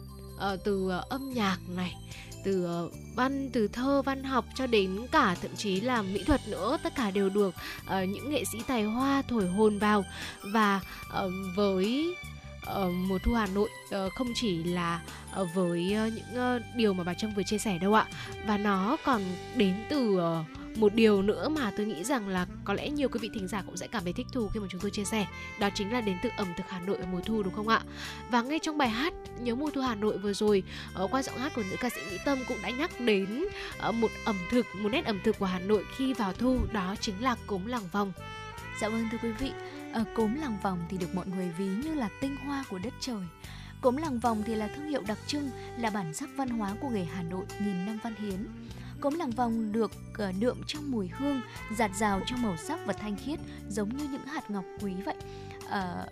từ 0.64 0.90
âm 1.09 1.32
nhạc 1.34 1.59
này, 1.76 1.94
từ 2.44 2.66
văn, 3.16 3.50
từ 3.52 3.68
thơ, 3.68 4.02
văn 4.02 4.24
học 4.24 4.44
cho 4.54 4.66
đến 4.66 5.06
cả 5.12 5.36
thậm 5.42 5.50
chí 5.56 5.80
là 5.80 6.02
mỹ 6.02 6.22
thuật 6.26 6.40
nữa, 6.48 6.78
tất 6.82 6.94
cả 6.96 7.11
đều 7.11 7.28
được 7.30 7.54
ờ, 7.86 8.04
những 8.04 8.30
nghệ 8.30 8.44
sĩ 8.52 8.59
tài 8.66 8.82
hoa 8.84 9.22
thổi 9.28 9.46
hồn 9.46 9.78
vào 9.78 10.04
và 10.52 10.80
ờ, 11.11 11.30
với 11.56 12.14
Ờ, 12.68 12.90
mùa 12.90 13.18
thu 13.18 13.34
Hà 13.34 13.46
Nội 13.46 13.68
ờ, 13.90 14.08
không 14.10 14.28
chỉ 14.34 14.64
là 14.64 15.00
ờ, 15.32 15.44
với 15.54 15.96
những 16.14 16.60
điều 16.76 16.92
mà 16.92 17.04
bà 17.04 17.14
Trâm 17.14 17.34
vừa 17.34 17.42
chia 17.42 17.58
sẻ 17.58 17.78
đâu 17.78 17.94
ạ 17.94 18.06
và 18.46 18.58
nó 18.58 18.96
còn 19.04 19.22
đến 19.56 19.74
từ 19.88 20.20
một 20.76 20.94
điều 20.94 21.22
nữa 21.22 21.48
mà 21.48 21.72
tôi 21.76 21.86
nghĩ 21.86 22.04
rằng 22.04 22.28
là 22.28 22.46
có 22.64 22.74
lẽ 22.74 22.88
nhiều 22.88 23.08
quý 23.08 23.18
vị 23.22 23.30
thính 23.34 23.48
giả 23.48 23.62
cũng 23.66 23.76
sẽ 23.76 23.86
cảm 23.86 24.04
thấy 24.04 24.12
thích 24.12 24.26
thú 24.32 24.48
khi 24.48 24.60
mà 24.60 24.66
chúng 24.70 24.80
tôi 24.80 24.90
chia 24.90 25.04
sẻ 25.04 25.26
đó 25.60 25.68
chính 25.74 25.92
là 25.92 26.00
đến 26.00 26.16
từ 26.22 26.30
ẩm 26.36 26.46
thực 26.56 26.68
Hà 26.68 26.80
Nội 26.80 26.96
ở 26.96 27.06
mùa 27.12 27.20
thu 27.20 27.42
đúng 27.42 27.54
không 27.54 27.68
ạ? 27.68 27.80
Và 28.30 28.42
ngay 28.42 28.58
trong 28.58 28.78
bài 28.78 28.88
hát 28.88 29.14
nhớ 29.40 29.54
mùa 29.54 29.70
thu 29.70 29.80
Hà 29.80 29.94
Nội 29.94 30.18
vừa 30.18 30.32
rồi 30.32 30.62
qua 31.10 31.22
giọng 31.22 31.38
hát 31.38 31.52
của 31.56 31.62
nữ 31.70 31.76
ca 31.80 31.90
sĩ 31.90 32.00
Mỹ 32.10 32.18
Tâm 32.24 32.38
cũng 32.48 32.58
đã 32.62 32.70
nhắc 32.70 33.00
đến 33.00 33.44
một 33.92 34.10
ẩm 34.24 34.36
thực 34.50 34.66
một 34.74 34.88
nét 34.88 35.04
ẩm 35.04 35.20
thực 35.24 35.38
của 35.38 35.46
Hà 35.46 35.58
Nội 35.58 35.84
khi 35.96 36.12
vào 36.12 36.32
thu 36.32 36.58
đó 36.72 36.94
chính 37.00 37.22
là 37.22 37.36
cốm 37.46 37.66
làng 37.66 37.88
vòng. 37.92 38.12
Dạ 38.80 38.88
vâng 38.88 39.08
thưa 39.12 39.18
quý 39.22 39.32
vị, 39.32 39.50
ở 39.93 40.05
cốm 40.14 40.34
làng 40.34 40.59
vòng 40.62 40.78
thì 40.89 40.99
được 40.99 41.14
mọi 41.14 41.26
người 41.26 41.49
ví 41.59 41.66
như 41.66 41.95
là 41.95 42.09
tinh 42.20 42.36
hoa 42.36 42.64
của 42.70 42.78
đất 42.78 42.93
trời. 43.01 43.22
Cốm 43.80 43.97
làng 43.97 44.18
vòng 44.18 44.43
thì 44.47 44.55
là 44.55 44.68
thương 44.76 44.89
hiệu 44.89 45.03
đặc 45.07 45.18
trưng, 45.26 45.51
là 45.78 45.91
bản 45.91 46.14
sắc 46.14 46.28
văn 46.36 46.49
hóa 46.49 46.74
của 46.80 46.89
người 46.89 47.05
Hà 47.05 47.22
Nội 47.22 47.45
nghìn 47.61 47.86
năm 47.86 47.99
văn 48.03 48.14
hiến. 48.14 48.47
Cốm 49.01 49.14
làng 49.14 49.30
vòng 49.30 49.72
được 49.72 49.93
ờ, 50.14 50.32
đượm 50.32 50.62
trong 50.66 50.91
mùi 50.91 51.09
hương, 51.09 51.41
giạt 51.76 51.91
rào 51.95 52.20
trong 52.26 52.43
màu 52.43 52.57
sắc 52.57 52.80
và 52.86 52.93
thanh 52.93 53.16
khiết, 53.16 53.39
giống 53.68 53.97
như 53.97 54.09
những 54.12 54.26
hạt 54.26 54.51
ngọc 54.51 54.64
quý 54.80 54.93
vậy. 55.05 55.16
à, 55.70 56.07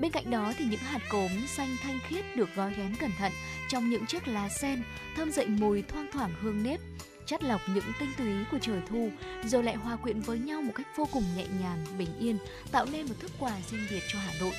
Bên 0.00 0.12
cạnh 0.12 0.30
đó 0.30 0.52
thì 0.58 0.64
những 0.64 0.80
hạt 0.80 1.00
cốm 1.10 1.30
xanh 1.46 1.76
thanh 1.82 1.98
khiết 2.08 2.24
được 2.36 2.48
gói 2.56 2.74
ghém 2.74 2.94
cẩn 3.00 3.10
thận 3.18 3.32
trong 3.68 3.90
những 3.90 4.06
chiếc 4.06 4.28
lá 4.28 4.48
sen, 4.48 4.82
thơm 5.16 5.32
dậy 5.32 5.46
mùi 5.46 5.82
thoang 5.82 6.06
thoảng 6.12 6.30
hương 6.40 6.62
nếp, 6.62 6.80
chắt 7.26 7.44
lọc 7.44 7.60
những 7.68 7.92
tinh 8.00 8.12
túy 8.18 8.34
của 8.50 8.58
trời 8.62 8.80
thu, 8.88 9.10
rồi 9.44 9.62
lại 9.62 9.74
hòa 9.74 9.96
quyện 9.96 10.20
với 10.20 10.38
nhau 10.38 10.62
một 10.62 10.72
cách 10.74 10.86
vô 10.96 11.08
cùng 11.12 11.24
nhẹ 11.36 11.44
nhàng, 11.60 11.84
bình 11.98 12.18
yên, 12.20 12.38
tạo 12.72 12.86
nên 12.92 13.06
một 13.06 13.14
thức 13.20 13.30
quà 13.38 13.52
riêng 13.70 13.86
biệt 13.90 14.02
cho 14.08 14.18
Hà 14.18 14.32
Nội. 14.40 14.52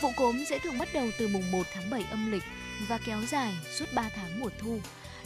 Vụ 0.00 0.12
cốm 0.16 0.44
sẽ 0.48 0.58
thường 0.58 0.78
bắt 0.78 0.88
đầu 0.94 1.08
từ 1.18 1.28
mùng 1.28 1.50
1 1.50 1.62
tháng 1.74 1.90
7 1.90 2.04
âm 2.10 2.32
lịch 2.32 2.42
và 2.88 2.98
kéo 3.06 3.18
dài 3.30 3.52
suốt 3.78 3.86
3 3.94 4.10
tháng 4.16 4.40
mùa 4.40 4.50
thu. 4.60 4.78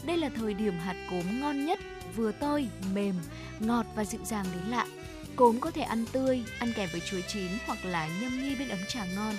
Đây 0.05 0.17
là 0.17 0.29
thời 0.37 0.55
điểm 0.55 0.79
hạt 0.79 0.97
cốm 1.11 1.41
ngon 1.41 1.67
nhất, 1.67 1.79
vừa 2.17 2.33
tơi, 2.33 2.69
mềm, 2.95 3.15
ngọt 3.59 3.87
và 3.95 4.05
dịu 4.05 4.21
dàng 4.25 4.47
đến 4.55 4.71
lạ. 4.71 4.87
Cốm 5.37 5.61
có 5.61 5.71
thể 5.71 5.83
ăn 5.83 6.05
tươi, 6.13 6.43
ăn 6.59 6.73
kèm 6.77 6.89
với 6.93 7.01
chuối 7.01 7.23
chín 7.29 7.49
hoặc 7.67 7.85
là 7.85 8.09
nhâm 8.21 8.43
nhi 8.43 8.55
bên 8.55 8.69
ấm 8.69 8.79
trà 8.89 9.05
ngon. 9.05 9.35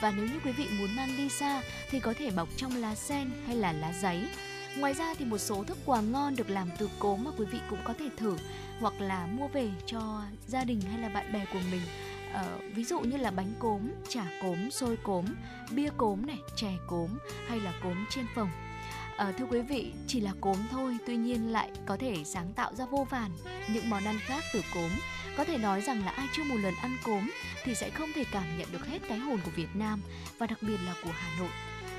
Và 0.00 0.10
nếu 0.10 0.26
như 0.26 0.40
quý 0.44 0.52
vị 0.52 0.66
muốn 0.78 0.96
mang 0.96 1.16
đi 1.16 1.28
xa 1.28 1.62
thì 1.90 2.00
có 2.00 2.14
thể 2.18 2.30
bọc 2.30 2.48
trong 2.56 2.76
lá 2.76 2.94
sen 2.94 3.30
hay 3.46 3.56
là 3.56 3.72
lá 3.72 3.92
giấy. 4.02 4.28
Ngoài 4.78 4.94
ra 4.94 5.14
thì 5.18 5.24
một 5.24 5.38
số 5.38 5.64
thức 5.64 5.78
quà 5.84 6.00
ngon 6.00 6.36
được 6.36 6.50
làm 6.50 6.70
từ 6.78 6.90
cốm 6.98 7.24
mà 7.24 7.30
quý 7.38 7.44
vị 7.44 7.58
cũng 7.70 7.78
có 7.84 7.94
thể 7.98 8.08
thử 8.16 8.36
hoặc 8.80 9.00
là 9.00 9.26
mua 9.26 9.48
về 9.48 9.70
cho 9.86 10.22
gia 10.46 10.64
đình 10.64 10.80
hay 10.80 11.00
là 11.00 11.08
bạn 11.08 11.32
bè 11.32 11.44
của 11.52 11.60
mình. 11.70 11.80
Ờ, 12.32 12.58
ví 12.74 12.84
dụ 12.84 13.00
như 13.00 13.16
là 13.16 13.30
bánh 13.30 13.52
cốm, 13.58 13.80
chả 14.08 14.26
cốm, 14.42 14.70
xôi 14.70 14.96
cốm, 15.02 15.24
bia 15.70 15.88
cốm 15.96 16.26
này, 16.26 16.38
chè 16.56 16.72
cốm 16.86 17.08
hay 17.48 17.60
là 17.60 17.72
cốm 17.82 18.04
trên 18.10 18.26
phồng. 18.34 18.50
Ờ, 19.16 19.32
thưa 19.32 19.44
quý 19.44 19.60
vị, 19.60 19.92
chỉ 20.06 20.20
là 20.20 20.32
cốm 20.40 20.56
thôi, 20.70 20.96
tuy 21.06 21.16
nhiên 21.16 21.52
lại 21.52 21.70
có 21.86 21.96
thể 21.96 22.16
sáng 22.24 22.52
tạo 22.52 22.74
ra 22.74 22.86
vô 22.86 23.06
vàn 23.10 23.30
những 23.68 23.90
món 23.90 24.04
ăn 24.04 24.18
khác 24.20 24.44
từ 24.54 24.60
cốm. 24.74 24.90
Có 25.36 25.44
thể 25.44 25.58
nói 25.58 25.80
rằng 25.80 26.04
là 26.04 26.10
ai 26.10 26.26
chưa 26.36 26.44
một 26.44 26.56
lần 26.56 26.74
ăn 26.74 26.96
cốm 27.04 27.30
thì 27.64 27.74
sẽ 27.74 27.90
không 27.90 28.10
thể 28.14 28.24
cảm 28.32 28.58
nhận 28.58 28.68
được 28.72 28.86
hết 28.86 28.98
cái 29.08 29.18
hồn 29.18 29.38
của 29.44 29.50
Việt 29.50 29.76
Nam 29.76 30.00
và 30.38 30.46
đặc 30.46 30.58
biệt 30.60 30.78
là 30.86 30.94
của 31.04 31.12
Hà 31.12 31.38
Nội. 31.38 31.50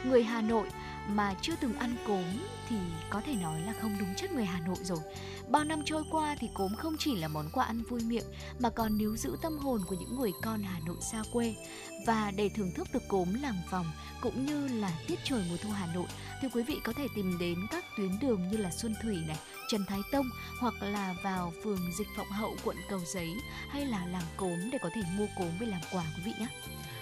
Người 0.05 0.23
Hà 0.23 0.41
Nội 0.41 0.67
mà 1.07 1.35
chưa 1.41 1.53
từng 1.61 1.77
ăn 1.77 1.95
cốm 2.07 2.23
thì 2.69 2.75
có 3.09 3.21
thể 3.25 3.33
nói 3.35 3.61
là 3.61 3.73
không 3.81 3.97
đúng 3.99 4.15
chất 4.15 4.31
người 4.31 4.45
Hà 4.45 4.59
Nội 4.59 4.77
rồi. 4.83 4.99
Bao 5.47 5.63
năm 5.63 5.81
trôi 5.85 6.03
qua 6.11 6.35
thì 6.39 6.49
cốm 6.53 6.75
không 6.75 6.95
chỉ 6.99 7.15
là 7.15 7.27
món 7.27 7.49
quà 7.53 7.65
ăn 7.65 7.83
vui 7.89 8.01
miệng 8.03 8.25
mà 8.59 8.69
còn 8.69 8.97
níu 8.97 9.17
giữ 9.17 9.37
tâm 9.41 9.57
hồn 9.57 9.81
của 9.87 9.95
những 9.95 10.15
người 10.15 10.31
con 10.41 10.63
Hà 10.63 10.79
Nội 10.85 10.97
xa 11.11 11.23
quê. 11.31 11.55
Và 12.07 12.31
để 12.31 12.49
thưởng 12.49 12.71
thức 12.75 12.87
được 12.93 13.07
cốm 13.07 13.33
làng 13.41 13.61
vòng 13.71 13.91
cũng 14.21 14.45
như 14.45 14.67
là 14.67 14.91
tiết 15.07 15.19
trời 15.23 15.43
mùa 15.49 15.57
thu 15.61 15.69
Hà 15.69 15.85
Nội 15.93 16.07
thì 16.41 16.47
quý 16.53 16.63
vị 16.63 16.79
có 16.83 16.93
thể 16.93 17.07
tìm 17.15 17.37
đến 17.39 17.55
các 17.71 17.85
tuyến 17.97 18.19
đường 18.19 18.47
như 18.51 18.57
là 18.57 18.71
Xuân 18.71 18.95
Thủy 19.03 19.17
này, 19.27 19.37
Trần 19.69 19.85
Thái 19.85 19.99
Tông 20.11 20.29
hoặc 20.59 20.73
là 20.81 21.15
vào 21.23 21.53
phường 21.63 21.91
Dịch 21.97 22.07
Vọng 22.17 22.29
Hậu 22.29 22.55
quận 22.63 22.77
Cầu 22.89 22.99
Giấy 23.13 23.29
hay 23.69 23.85
là 23.85 24.05
làng 24.05 24.27
cốm 24.37 24.69
để 24.71 24.77
có 24.81 24.89
thể 24.95 25.01
mua 25.17 25.27
cốm 25.37 25.49
về 25.59 25.67
làm 25.67 25.81
quà 25.91 26.03
quý 26.17 26.23
vị 26.25 26.31
nhé. 26.39 26.47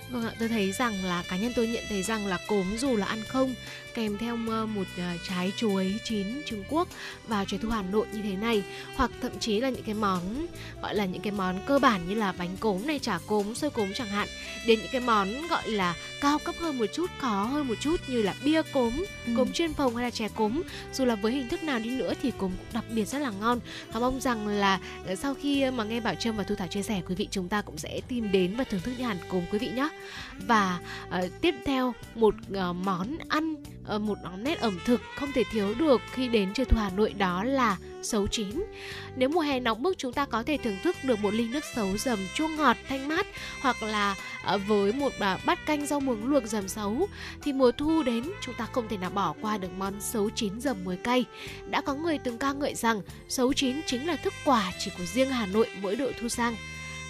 Vâng 0.09 0.25
ạ, 0.25 0.31
tôi 0.39 0.49
thấy 0.49 0.71
rằng 0.71 1.03
là 1.03 1.23
cá 1.29 1.37
nhân 1.37 1.51
tôi 1.55 1.67
nhận 1.67 1.83
thấy 1.89 2.03
rằng 2.03 2.27
là 2.27 2.39
cốm 2.47 2.77
dù 2.77 2.95
là 2.95 3.05
ăn 3.05 3.23
không 3.27 3.53
kèm 3.93 4.17
theo 4.17 4.35
một 4.35 4.87
ờ, 4.97 5.03
trái 5.29 5.53
chuối 5.57 5.99
chín 6.03 6.41
Trung 6.45 6.63
Quốc 6.69 6.87
vào 7.27 7.45
trời 7.47 7.59
thu 7.63 7.69
Hà 7.69 7.81
Nội 7.81 8.07
như 8.13 8.21
thế 8.21 8.35
này 8.35 8.63
hoặc 8.95 9.11
thậm 9.21 9.31
chí 9.39 9.59
là 9.59 9.69
những 9.69 9.83
cái 9.83 9.95
món 9.95 10.45
gọi 10.81 10.95
là 10.95 11.05
những 11.05 11.21
cái 11.21 11.31
món 11.31 11.59
cơ 11.65 11.79
bản 11.79 12.01
như 12.09 12.15
là 12.15 12.31
bánh 12.31 12.57
cốm 12.59 12.87
này, 12.87 12.99
chả 12.99 13.19
cốm, 13.27 13.55
xôi 13.55 13.69
cốm 13.69 13.93
chẳng 13.95 14.07
hạn 14.07 14.27
đến 14.67 14.79
những 14.79 14.91
cái 14.91 15.01
món 15.01 15.47
gọi 15.47 15.69
là 15.69 15.95
cao 16.21 16.39
cấp 16.39 16.55
hơn 16.59 16.77
một 16.77 16.85
chút, 16.93 17.09
khó 17.19 17.43
hơn 17.43 17.67
một 17.67 17.75
chút 17.79 18.01
như 18.07 18.21
là 18.21 18.35
bia 18.43 18.61
cốm, 18.61 19.05
cốm 19.37 19.51
chuyên 19.51 19.73
phòng 19.73 19.95
hay 19.95 20.03
là 20.03 20.09
chè 20.09 20.27
cốm. 20.35 20.61
Dù 20.93 21.05
là 21.05 21.15
với 21.15 21.31
hình 21.31 21.49
thức 21.49 21.63
nào 21.63 21.79
đi 21.79 21.89
nữa 21.89 22.13
thì 22.21 22.31
cốm 22.31 22.43
cũng 22.57 22.73
đặc 22.73 22.83
biệt 22.89 23.05
rất 23.05 23.19
là 23.19 23.31
ngon. 23.39 23.59
Và 23.93 23.99
mong 23.99 24.21
rằng 24.21 24.47
là 24.47 24.79
ờ, 25.05 25.15
sau 25.15 25.33
khi 25.33 25.71
mà 25.71 25.83
nghe 25.83 25.99
Bảo 25.99 26.15
Trâm 26.15 26.37
và 26.37 26.43
Thu 26.43 26.55
Thảo 26.55 26.67
chia 26.67 26.83
sẻ 26.83 27.01
quý 27.07 27.15
vị 27.15 27.27
chúng 27.31 27.49
ta 27.49 27.61
cũng 27.61 27.77
sẽ 27.77 28.01
tìm 28.07 28.31
đến 28.31 28.55
và 28.55 28.63
thưởng 28.63 28.81
thức 28.81 28.91
những 28.97 29.07
hạt 29.07 29.17
cốm 29.29 29.43
quý 29.51 29.59
vị 29.59 29.69
nhé 29.75 29.89
và 30.47 30.79
ờ, 31.09 31.29
tiếp 31.41 31.55
theo 31.65 31.93
một 32.15 32.35
ờ, 32.53 32.73
món 32.73 33.17
ăn 33.27 33.55
Ờ, 33.85 33.99
một 33.99 34.17
món 34.23 34.43
nét 34.43 34.59
ẩm 34.59 34.79
thực 34.85 35.01
không 35.15 35.31
thể 35.31 35.43
thiếu 35.51 35.73
được 35.73 36.01
khi 36.11 36.27
đến 36.27 36.53
trời 36.53 36.65
thu 36.65 36.77
Hà 36.77 36.89
Nội 36.89 37.13
đó 37.13 37.43
là 37.43 37.77
sấu 38.01 38.27
chín. 38.27 38.63
Nếu 39.15 39.29
mùa 39.29 39.41
hè 39.41 39.59
nóng 39.59 39.83
bức, 39.83 39.97
chúng 39.97 40.13
ta 40.13 40.25
có 40.25 40.43
thể 40.43 40.57
thưởng 40.57 40.77
thức 40.83 40.95
được 41.03 41.19
một 41.19 41.33
ly 41.33 41.47
nước 41.47 41.63
sấu 41.75 41.97
dầm 41.97 42.19
chua 42.33 42.47
ngọt, 42.47 42.77
thanh 42.89 43.07
mát, 43.07 43.27
hoặc 43.61 43.83
là 43.83 44.15
ờ, 44.43 44.57
với 44.57 44.93
một 44.93 45.13
à, 45.19 45.37
bát 45.45 45.65
canh 45.65 45.85
rau 45.85 45.99
muống 45.99 46.25
luộc 46.25 46.43
dầm 46.43 46.67
sấu 46.67 47.07
thì 47.41 47.53
mùa 47.53 47.71
thu 47.71 48.03
đến, 48.03 48.23
chúng 48.41 48.55
ta 48.55 48.67
không 48.71 48.87
thể 48.87 48.97
nào 48.97 49.09
bỏ 49.09 49.33
qua 49.41 49.57
được 49.57 49.71
món 49.77 50.01
sấu 50.01 50.29
chín 50.29 50.61
dầm 50.61 50.77
muối 50.83 50.97
cay. 50.97 51.25
Đã 51.69 51.81
có 51.81 51.93
người 51.93 52.17
từng 52.17 52.37
ca 52.37 52.53
ngợi 52.53 52.75
rằng 52.75 53.01
sấu 53.27 53.53
chín 53.53 53.81
chính 53.85 54.07
là 54.07 54.15
thức 54.15 54.33
quà 54.45 54.71
chỉ 54.79 54.91
của 54.97 55.05
riêng 55.05 55.29
Hà 55.29 55.45
Nội 55.45 55.67
mỗi 55.81 55.95
độ 55.95 56.11
thu 56.21 56.29
sang. 56.29 56.55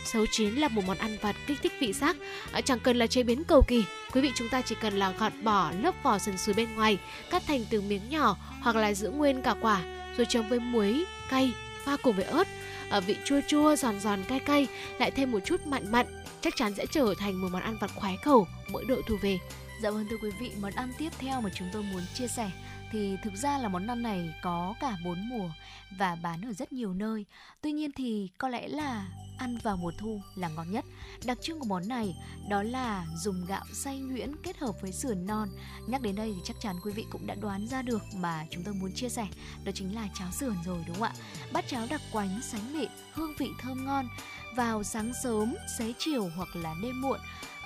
Sấu 0.05 0.25
chín 0.31 0.55
là 0.55 0.67
một 0.67 0.81
món 0.87 0.97
ăn 0.97 1.17
vặt 1.21 1.35
kích 1.47 1.57
thích 1.63 1.73
vị 1.79 1.93
giác, 1.93 2.15
à, 2.51 2.61
chẳng 2.61 2.79
cần 2.79 2.97
là 2.97 3.07
chế 3.07 3.23
biến 3.23 3.43
cầu 3.43 3.61
kỳ, 3.67 3.83
quý 4.11 4.21
vị 4.21 4.31
chúng 4.35 4.49
ta 4.49 4.61
chỉ 4.61 4.75
cần 4.81 4.93
là 4.93 5.11
gọt 5.11 5.33
bỏ 5.43 5.71
lớp 5.81 5.95
vỏ 6.03 6.17
sần 6.17 6.37
sùi 6.37 6.55
bên 6.55 6.75
ngoài, 6.75 6.97
cắt 7.29 7.43
thành 7.47 7.65
từng 7.69 7.89
miếng 7.89 8.09
nhỏ 8.09 8.37
hoặc 8.61 8.75
là 8.75 8.93
giữ 8.93 9.09
nguyên 9.09 9.41
cả 9.41 9.55
quả, 9.61 9.81
rồi 10.17 10.27
chấm 10.29 10.49
với 10.49 10.59
muối, 10.59 11.05
cay, 11.29 11.51
pha 11.83 11.97
cùng 11.97 12.15
với 12.15 12.25
ớt, 12.25 12.47
ở 12.89 13.01
vị 13.01 13.15
chua 13.25 13.41
chua, 13.47 13.75
giòn 13.75 13.99
giòn, 13.99 14.23
cay 14.23 14.39
cay, 14.39 14.67
lại 14.99 15.11
thêm 15.11 15.31
một 15.31 15.39
chút 15.45 15.67
mặn 15.67 15.91
mặn, 15.91 16.05
chắc 16.41 16.55
chắn 16.55 16.75
sẽ 16.75 16.85
trở 16.91 17.13
thành 17.19 17.41
một 17.41 17.47
món 17.51 17.61
ăn 17.61 17.77
vặt 17.77 17.91
khoái 17.95 18.17
khẩu 18.17 18.47
mỗi 18.71 18.85
độ 18.85 19.01
thu 19.07 19.17
về. 19.21 19.39
Dạ 19.81 19.91
vâng 19.91 20.05
thưa 20.09 20.17
quý 20.21 20.29
vị, 20.39 20.51
món 20.61 20.73
ăn 20.73 20.93
tiếp 20.97 21.09
theo 21.19 21.41
mà 21.41 21.49
chúng 21.55 21.69
tôi 21.73 21.83
muốn 21.83 22.01
chia 22.13 22.27
sẻ 22.27 22.51
thì 22.91 23.17
thực 23.23 23.33
ra 23.35 23.57
là 23.57 23.69
món 23.69 23.87
ăn 23.87 24.01
này 24.01 24.33
có 24.41 24.73
cả 24.81 24.95
bốn 25.05 25.29
mùa 25.29 25.49
và 25.97 26.17
bán 26.23 26.45
ở 26.45 26.53
rất 26.53 26.73
nhiều 26.73 26.93
nơi. 26.93 27.25
Tuy 27.61 27.71
nhiên 27.71 27.91
thì 27.91 28.29
có 28.37 28.49
lẽ 28.49 28.67
là 28.67 29.05
ăn 29.43 29.57
vào 29.63 29.77
mùa 29.77 29.91
thu 29.97 30.21
là 30.35 30.47
ngon 30.47 30.71
nhất. 30.71 30.85
Đặc 31.25 31.37
trưng 31.41 31.59
của 31.59 31.65
món 31.65 31.87
này 31.87 32.15
đó 32.49 32.63
là 32.63 33.05
dùng 33.15 33.45
gạo 33.45 33.65
xay 33.73 33.99
nhuyễn 33.99 34.35
kết 34.43 34.57
hợp 34.57 34.81
với 34.81 34.91
sườn 34.91 35.25
non. 35.25 35.49
Nhắc 35.87 36.01
đến 36.01 36.15
đây 36.15 36.33
thì 36.35 36.41
chắc 36.43 36.55
chắn 36.59 36.75
quý 36.83 36.91
vị 36.91 37.05
cũng 37.09 37.27
đã 37.27 37.35
đoán 37.35 37.67
ra 37.67 37.81
được 37.81 38.01
mà 38.15 38.45
chúng 38.51 38.63
tôi 38.63 38.73
muốn 38.73 38.91
chia 38.91 39.09
sẻ. 39.09 39.27
Đó 39.63 39.71
chính 39.75 39.95
là 39.95 40.07
cháo 40.13 40.31
sườn 40.31 40.55
rồi 40.65 40.83
đúng 40.87 40.95
không 40.95 41.03
ạ? 41.03 41.13
Bát 41.51 41.65
cháo 41.67 41.87
đặc 41.89 42.01
quánh, 42.11 42.41
sánh 42.43 42.73
mịn, 42.73 42.89
hương 43.13 43.33
vị 43.37 43.49
thơm 43.61 43.85
ngon. 43.85 44.07
Vào 44.55 44.83
sáng 44.83 45.11
sớm, 45.23 45.55
xế 45.77 45.93
chiều 45.97 46.29
hoặc 46.35 46.55
là 46.55 46.75
đêm 46.83 47.01
muộn 47.01 47.19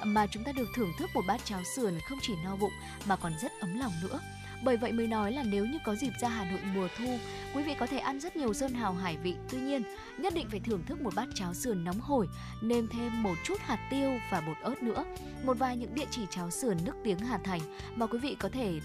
mà 0.03 0.27
chúng 0.27 0.43
ta 0.43 0.51
được 0.51 0.67
thưởng 0.75 0.91
thức 0.99 1.09
một 1.13 1.21
bát 1.27 1.41
cháo 1.45 1.61
sườn 1.75 1.99
không 2.09 2.19
chỉ 2.21 2.33
no 2.43 2.55
bụng 2.55 2.73
mà 3.05 3.15
còn 3.15 3.33
rất 3.41 3.51
ấm 3.59 3.79
lòng 3.79 3.93
nữa. 4.03 4.19
Bởi 4.63 4.77
vậy 4.77 4.91
mới 4.91 5.07
nói 5.07 5.31
là 5.31 5.43
nếu 5.43 5.65
như 5.65 5.77
có 5.85 5.95
dịp 5.95 6.13
ra 6.19 6.29
Hà 6.29 6.51
Nội 6.51 6.59
mùa 6.75 6.87
thu, 6.97 7.17
quý 7.55 7.63
vị 7.63 7.75
có 7.79 7.85
thể 7.85 7.97
ăn 7.97 8.19
rất 8.19 8.35
nhiều 8.35 8.53
sơn 8.53 8.73
hào 8.73 8.93
hải 8.93 9.17
vị. 9.17 9.35
Tuy 9.49 9.57
nhiên, 9.57 9.83
nhất 10.17 10.33
định 10.33 10.47
phải 10.49 10.59
thưởng 10.59 10.83
thức 10.85 11.01
một 11.01 11.15
bát 11.15 11.27
cháo 11.33 11.53
sườn 11.53 11.83
nóng 11.83 11.99
hổi, 11.99 12.27
nêm 12.61 12.87
thêm 12.87 13.23
một 13.23 13.35
chút 13.43 13.59
hạt 13.59 13.87
tiêu 13.89 14.11
và 14.31 14.41
bột 14.41 14.57
ớt 14.61 14.83
nữa. 14.83 15.03
Một 15.43 15.57
vài 15.59 15.77
những 15.77 15.95
địa 15.95 16.05
chỉ 16.11 16.21
cháo 16.29 16.51
sườn 16.51 16.77
nước 16.85 16.93
tiếng 17.03 17.19
Hà 17.19 17.37
Thành 17.37 17.61
mà 17.95 18.07
quý 18.07 18.19
vị 18.19 18.35
có 18.39 18.49
thể 18.49 18.79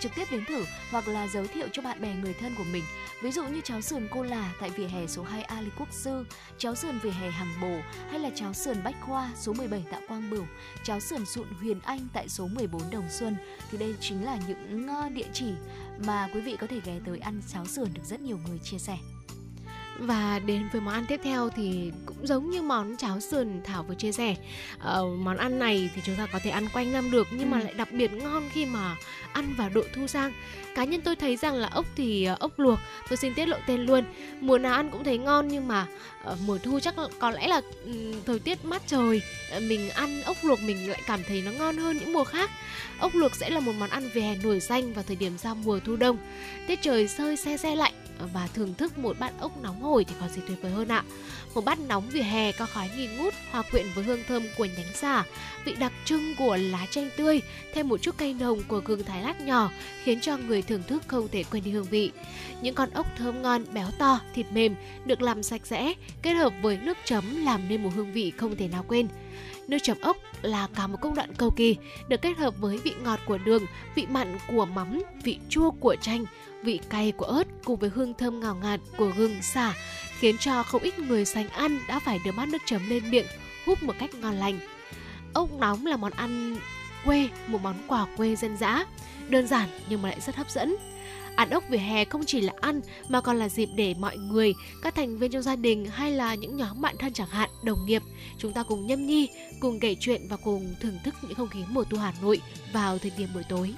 trực 0.00 0.12
tiếp 0.14 0.24
đến 0.30 0.44
thử 0.44 0.64
hoặc 0.90 1.08
là 1.08 1.26
giới 1.26 1.48
thiệu 1.48 1.68
cho 1.72 1.82
bạn 1.82 2.00
bè 2.00 2.14
người 2.14 2.34
thân 2.34 2.54
của 2.58 2.64
mình. 2.72 2.84
Ví 3.22 3.30
dụ 3.30 3.44
như 3.44 3.60
cháo 3.64 3.80
sườn 3.80 4.08
cô 4.10 4.22
là 4.22 4.54
tại 4.60 4.70
vỉa 4.70 4.86
hè 4.86 5.06
số 5.06 5.22
2 5.22 5.42
Ali 5.42 5.68
Quốc 5.78 5.88
Sư, 5.90 6.24
cháo 6.58 6.74
sườn 6.74 6.98
vỉa 6.98 7.10
hè 7.10 7.30
Hàng 7.30 7.54
Bồ 7.60 7.80
hay 8.10 8.20
là 8.20 8.30
cháo 8.34 8.52
sườn 8.52 8.84
Bách 8.84 8.96
Khoa 9.00 9.30
số 9.36 9.52
17 9.52 9.84
Tạ 9.90 10.00
Quang 10.08 10.30
Bửu, 10.30 10.44
cháo 10.84 11.00
sườn 11.00 11.26
sụn 11.26 11.48
Huyền 11.60 11.80
Anh 11.84 12.08
tại 12.12 12.28
số 12.28 12.46
14 12.46 12.82
Đồng 12.90 13.08
Xuân. 13.10 13.36
Thì 13.70 13.78
đây 13.78 13.94
chính 14.00 14.24
là 14.24 14.38
những 14.48 14.88
ờ, 14.88 15.08
địa 15.08 15.28
chỉ 15.32 15.52
mà 16.06 16.28
quý 16.34 16.40
vị 16.40 16.56
có 16.60 16.66
thể 16.66 16.80
ghé 16.84 17.00
tới 17.06 17.18
ăn 17.18 17.40
cháo 17.52 17.66
sườn 17.66 17.88
được 17.94 18.04
rất 18.04 18.20
nhiều 18.20 18.38
người 18.48 18.58
chia 18.58 18.78
sẻ. 18.78 18.98
Và 19.98 20.40
đến 20.46 20.68
với 20.72 20.80
món 20.80 20.94
ăn 20.94 21.06
tiếp 21.08 21.20
theo 21.24 21.50
thì 21.56 21.92
cũng 22.06 22.26
giống 22.26 22.50
như 22.50 22.62
món 22.62 22.96
cháo 22.96 23.20
sườn 23.20 23.60
Thảo 23.64 23.82
vừa 23.82 23.94
chia 23.94 24.12
sẻ. 24.12 24.36
Ờ, 24.78 25.04
món 25.04 25.36
ăn 25.36 25.58
này 25.58 25.90
thì 25.94 26.02
chúng 26.04 26.16
ta 26.16 26.26
có 26.26 26.38
thể 26.42 26.50
ăn 26.50 26.68
quanh 26.72 26.92
năm 26.92 27.10
được 27.10 27.26
nhưng 27.30 27.52
ừ. 27.52 27.54
mà 27.54 27.58
lại 27.58 27.74
đặc 27.74 27.92
biệt 27.92 28.12
ngon 28.12 28.48
khi 28.52 28.66
mà 28.66 28.96
ăn 29.32 29.54
vào 29.58 29.70
độ 29.74 29.82
thu 29.94 30.06
sang. 30.06 30.32
Cá 30.74 30.84
nhân 30.84 31.00
tôi 31.00 31.16
thấy 31.16 31.36
rằng 31.36 31.54
là 31.54 31.68
ốc 31.68 31.86
thì 31.96 32.24
ờ, 32.24 32.36
ốc 32.40 32.58
luộc, 32.58 32.78
tôi 33.08 33.16
xin 33.16 33.34
tiết 33.34 33.48
lộ 33.48 33.56
tên 33.66 33.80
luôn. 33.80 34.04
Mùa 34.40 34.58
nào 34.58 34.74
ăn 34.74 34.90
cũng 34.90 35.04
thấy 35.04 35.18
ngon 35.18 35.48
nhưng 35.48 35.68
mà 35.68 35.86
uh, 36.32 36.38
mùa 36.46 36.58
thu 36.58 36.80
chắc 36.80 36.94
có 37.18 37.30
lẽ 37.30 37.48
là 37.48 37.60
um, 37.84 38.12
thời 38.26 38.38
tiết 38.38 38.64
mát 38.64 38.82
trời, 38.86 39.22
uh, 39.56 39.62
mình 39.62 39.90
ăn 39.90 40.22
ốc 40.22 40.36
luộc 40.42 40.60
mình 40.60 40.90
lại 40.90 41.02
cảm 41.06 41.20
thấy 41.28 41.42
nó 41.42 41.50
ngon 41.52 41.76
hơn 41.76 41.96
những 41.96 42.12
mùa 42.12 42.24
khác. 42.24 42.50
Ốc 42.98 43.14
luộc 43.14 43.34
sẽ 43.34 43.50
là 43.50 43.60
một 43.60 43.72
món 43.78 43.90
ăn 43.90 44.10
về 44.14 44.22
hè 44.22 44.34
nổi 44.42 44.60
danh 44.60 44.92
vào 44.94 45.04
thời 45.06 45.16
điểm 45.16 45.38
giao 45.38 45.54
mùa 45.54 45.80
thu 45.84 45.96
đông. 45.96 46.18
Tiết 46.66 46.78
trời 46.82 47.08
sơi 47.08 47.36
se 47.36 47.56
se 47.56 47.76
lạnh 47.76 47.92
Ờ, 48.18 48.28
và 48.32 48.48
thưởng 48.54 48.74
thức 48.74 48.98
một 48.98 49.18
bát 49.18 49.32
ốc 49.40 49.62
nóng 49.62 49.82
hổi 49.82 50.04
thì 50.04 50.14
còn 50.20 50.28
gì 50.28 50.40
tuyệt 50.48 50.62
vời 50.62 50.72
hơn 50.72 50.88
ạ. 50.88 51.04
Một 51.54 51.64
bát 51.64 51.78
nóng 51.80 52.08
vỉa 52.08 52.22
hè 52.22 52.52
có 52.52 52.66
khói 52.66 52.90
nghi 52.96 53.08
ngút 53.08 53.34
hòa 53.50 53.62
quyện 53.70 53.86
với 53.94 54.04
hương 54.04 54.22
thơm 54.28 54.42
của 54.58 54.64
nhánh 54.64 54.94
xả, 54.94 55.24
vị 55.64 55.74
đặc 55.74 55.92
trưng 56.04 56.34
của 56.38 56.56
lá 56.56 56.86
chanh 56.90 57.10
tươi, 57.16 57.40
thêm 57.74 57.88
một 57.88 58.02
chút 58.02 58.14
cây 58.18 58.34
nồng 58.34 58.62
của 58.68 58.80
gừng 58.84 59.04
thái 59.04 59.22
lát 59.22 59.40
nhỏ 59.40 59.70
khiến 60.04 60.20
cho 60.20 60.36
người 60.36 60.62
thưởng 60.62 60.82
thức 60.82 61.02
không 61.06 61.28
thể 61.28 61.44
quên 61.44 61.64
đi 61.64 61.70
hương 61.70 61.84
vị. 61.84 62.10
Những 62.62 62.74
con 62.74 62.90
ốc 62.90 63.06
thơm 63.18 63.42
ngon, 63.42 63.64
béo 63.72 63.90
to, 63.98 64.20
thịt 64.34 64.46
mềm 64.52 64.74
được 65.04 65.22
làm 65.22 65.42
sạch 65.42 65.66
sẽ, 65.66 65.94
kết 66.22 66.32
hợp 66.32 66.52
với 66.62 66.76
nước 66.76 66.96
chấm 67.04 67.44
làm 67.44 67.68
nên 67.68 67.82
một 67.82 67.90
hương 67.96 68.12
vị 68.12 68.32
không 68.36 68.56
thể 68.56 68.68
nào 68.68 68.84
quên. 68.88 69.08
Nước 69.68 69.78
chấm 69.82 70.00
ốc 70.00 70.16
là 70.42 70.68
cả 70.74 70.86
một 70.86 70.98
công 71.00 71.14
đoạn 71.14 71.34
cầu 71.34 71.50
kỳ, 71.50 71.76
được 72.08 72.22
kết 72.22 72.38
hợp 72.38 72.54
với 72.58 72.78
vị 72.78 72.92
ngọt 73.04 73.20
của 73.26 73.38
đường, 73.38 73.62
vị 73.94 74.06
mặn 74.10 74.38
của 74.48 74.66
mắm, 74.66 75.02
vị 75.22 75.38
chua 75.48 75.70
của 75.70 75.96
chanh, 76.00 76.24
vị 76.62 76.80
cay 76.90 77.12
của 77.12 77.24
ớt 77.24 77.44
cùng 77.64 77.78
với 77.78 77.90
hương 77.94 78.14
thơm 78.14 78.40
ngào 78.40 78.54
ngạt 78.54 78.80
của 78.96 79.10
gừng 79.16 79.42
xả 79.42 79.74
khiến 80.18 80.38
cho 80.38 80.62
không 80.62 80.82
ít 80.82 80.98
người 80.98 81.24
sành 81.24 81.48
ăn 81.48 81.78
đã 81.88 81.98
phải 81.98 82.18
đưa 82.24 82.32
bát 82.32 82.48
nước 82.48 82.62
chấm 82.66 82.88
lên 82.90 83.10
miệng 83.10 83.26
húp 83.66 83.82
một 83.82 83.94
cách 83.98 84.14
ngon 84.14 84.34
lành. 84.34 84.58
Ốc 85.34 85.52
nóng 85.58 85.86
là 85.86 85.96
món 85.96 86.12
ăn 86.12 86.56
quê, 87.04 87.28
một 87.46 87.62
món 87.62 87.76
quà 87.86 88.06
quê 88.16 88.36
dân 88.36 88.56
dã, 88.56 88.84
đơn 89.28 89.46
giản 89.46 89.68
nhưng 89.88 90.02
mà 90.02 90.08
lại 90.08 90.20
rất 90.20 90.36
hấp 90.36 90.50
dẫn. 90.50 90.76
Ăn 91.36 91.50
ốc 91.50 91.64
vỉa 91.68 91.78
hè 91.78 92.04
không 92.04 92.24
chỉ 92.26 92.40
là 92.40 92.52
ăn 92.60 92.80
mà 93.08 93.20
còn 93.20 93.38
là 93.38 93.48
dịp 93.48 93.68
để 93.74 93.94
mọi 93.98 94.16
người, 94.16 94.54
các 94.82 94.94
thành 94.94 95.18
viên 95.18 95.30
trong 95.30 95.42
gia 95.42 95.56
đình 95.56 95.86
hay 95.86 96.12
là 96.12 96.34
những 96.34 96.56
nhóm 96.56 96.80
bạn 96.80 96.96
thân 96.98 97.12
chẳng 97.12 97.28
hạn, 97.28 97.50
đồng 97.62 97.86
nghiệp, 97.86 98.02
chúng 98.38 98.52
ta 98.52 98.62
cùng 98.62 98.86
nhâm 98.86 99.06
nhi, 99.06 99.28
cùng 99.60 99.80
kể 99.80 99.96
chuyện 100.00 100.28
và 100.28 100.36
cùng 100.36 100.74
thưởng 100.80 100.98
thức 101.04 101.14
những 101.22 101.34
không 101.34 101.48
khí 101.48 101.60
mùa 101.68 101.84
thu 101.84 101.98
Hà 101.98 102.12
Nội 102.22 102.40
vào 102.72 102.98
thời 102.98 103.12
điểm 103.18 103.28
buổi 103.34 103.42
tối. 103.48 103.74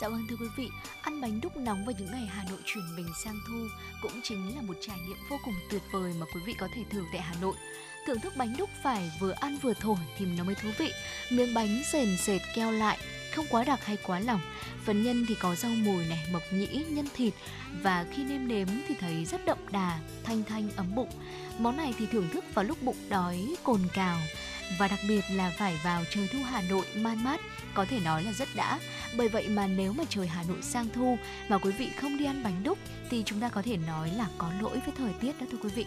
Dạ 0.00 0.08
vâng 0.08 0.26
thưa 0.28 0.36
quý 0.36 0.46
vị, 0.56 0.70
ăn 1.02 1.20
bánh 1.20 1.40
đúc 1.40 1.56
nóng 1.56 1.84
vào 1.84 1.94
những 1.98 2.10
ngày 2.10 2.26
Hà 2.26 2.44
Nội 2.50 2.58
chuyển 2.64 2.96
mình 2.96 3.08
sang 3.24 3.38
thu 3.48 3.68
cũng 4.02 4.20
chính 4.22 4.56
là 4.56 4.62
một 4.62 4.74
trải 4.80 4.98
nghiệm 4.98 5.16
vô 5.28 5.36
cùng 5.44 5.54
tuyệt 5.70 5.82
vời 5.92 6.14
mà 6.20 6.26
quý 6.34 6.40
vị 6.46 6.54
có 6.58 6.68
thể 6.74 6.82
thử 6.90 7.04
tại 7.12 7.20
Hà 7.20 7.34
Nội. 7.40 7.54
Thưởng 8.06 8.20
thức 8.20 8.32
bánh 8.36 8.54
đúc 8.58 8.70
phải 8.82 9.12
vừa 9.20 9.30
ăn 9.30 9.58
vừa 9.62 9.74
thổi 9.74 9.96
thì 10.18 10.26
nó 10.26 10.44
mới 10.44 10.54
thú 10.54 10.68
vị. 10.78 10.92
Miếng 11.30 11.54
bánh 11.54 11.82
sền 11.92 12.16
sệt 12.16 12.40
keo 12.54 12.72
lại, 12.72 12.98
không 13.34 13.46
quá 13.50 13.64
đặc 13.64 13.84
hay 13.84 13.96
quá 14.06 14.20
lỏng. 14.20 14.40
Phần 14.84 15.02
nhân 15.02 15.26
thì 15.28 15.34
có 15.34 15.54
rau 15.54 15.70
mùi 15.70 16.06
này, 16.06 16.26
mộc 16.32 16.42
nhĩ, 16.52 16.66
nhân 16.66 17.06
thịt 17.14 17.34
và 17.82 18.06
khi 18.12 18.24
nêm 18.24 18.48
nếm 18.48 18.68
thì 18.88 18.94
thấy 19.00 19.24
rất 19.24 19.44
đậm 19.44 19.58
đà, 19.70 20.00
thanh 20.24 20.42
thanh 20.44 20.70
ấm 20.76 20.94
bụng. 20.94 21.10
Món 21.58 21.76
này 21.76 21.94
thì 21.98 22.06
thưởng 22.06 22.28
thức 22.32 22.44
vào 22.54 22.64
lúc 22.64 22.82
bụng 22.82 22.98
đói 23.08 23.56
cồn 23.64 23.80
cào 23.94 24.18
và 24.78 24.88
đặc 24.88 25.00
biệt 25.08 25.24
là 25.30 25.50
phải 25.50 25.76
vào 25.84 26.04
trời 26.10 26.28
thu 26.32 26.38
Hà 26.44 26.62
Nội 26.62 26.86
man 26.96 27.24
mát 27.24 27.40
có 27.74 27.84
thể 27.84 28.00
nói 28.00 28.24
là 28.24 28.32
rất 28.32 28.48
đã. 28.54 28.78
Bởi 29.16 29.28
vậy 29.28 29.48
mà 29.48 29.66
nếu 29.66 29.92
mà 29.92 30.04
trời 30.08 30.26
Hà 30.26 30.42
Nội 30.48 30.62
sang 30.62 30.88
thu 30.94 31.18
mà 31.48 31.58
quý 31.58 31.70
vị 31.72 31.88
không 32.00 32.16
đi 32.16 32.24
ăn 32.24 32.42
bánh 32.42 32.62
đúc 32.64 32.78
thì 33.10 33.22
chúng 33.26 33.40
ta 33.40 33.48
có 33.48 33.62
thể 33.62 33.76
nói 33.76 34.10
là 34.16 34.26
có 34.38 34.50
lỗi 34.60 34.78
với 34.86 34.94
thời 34.98 35.12
tiết 35.20 35.40
đó 35.40 35.46
thưa 35.52 35.58
quý 35.62 35.68
vị. 35.74 35.86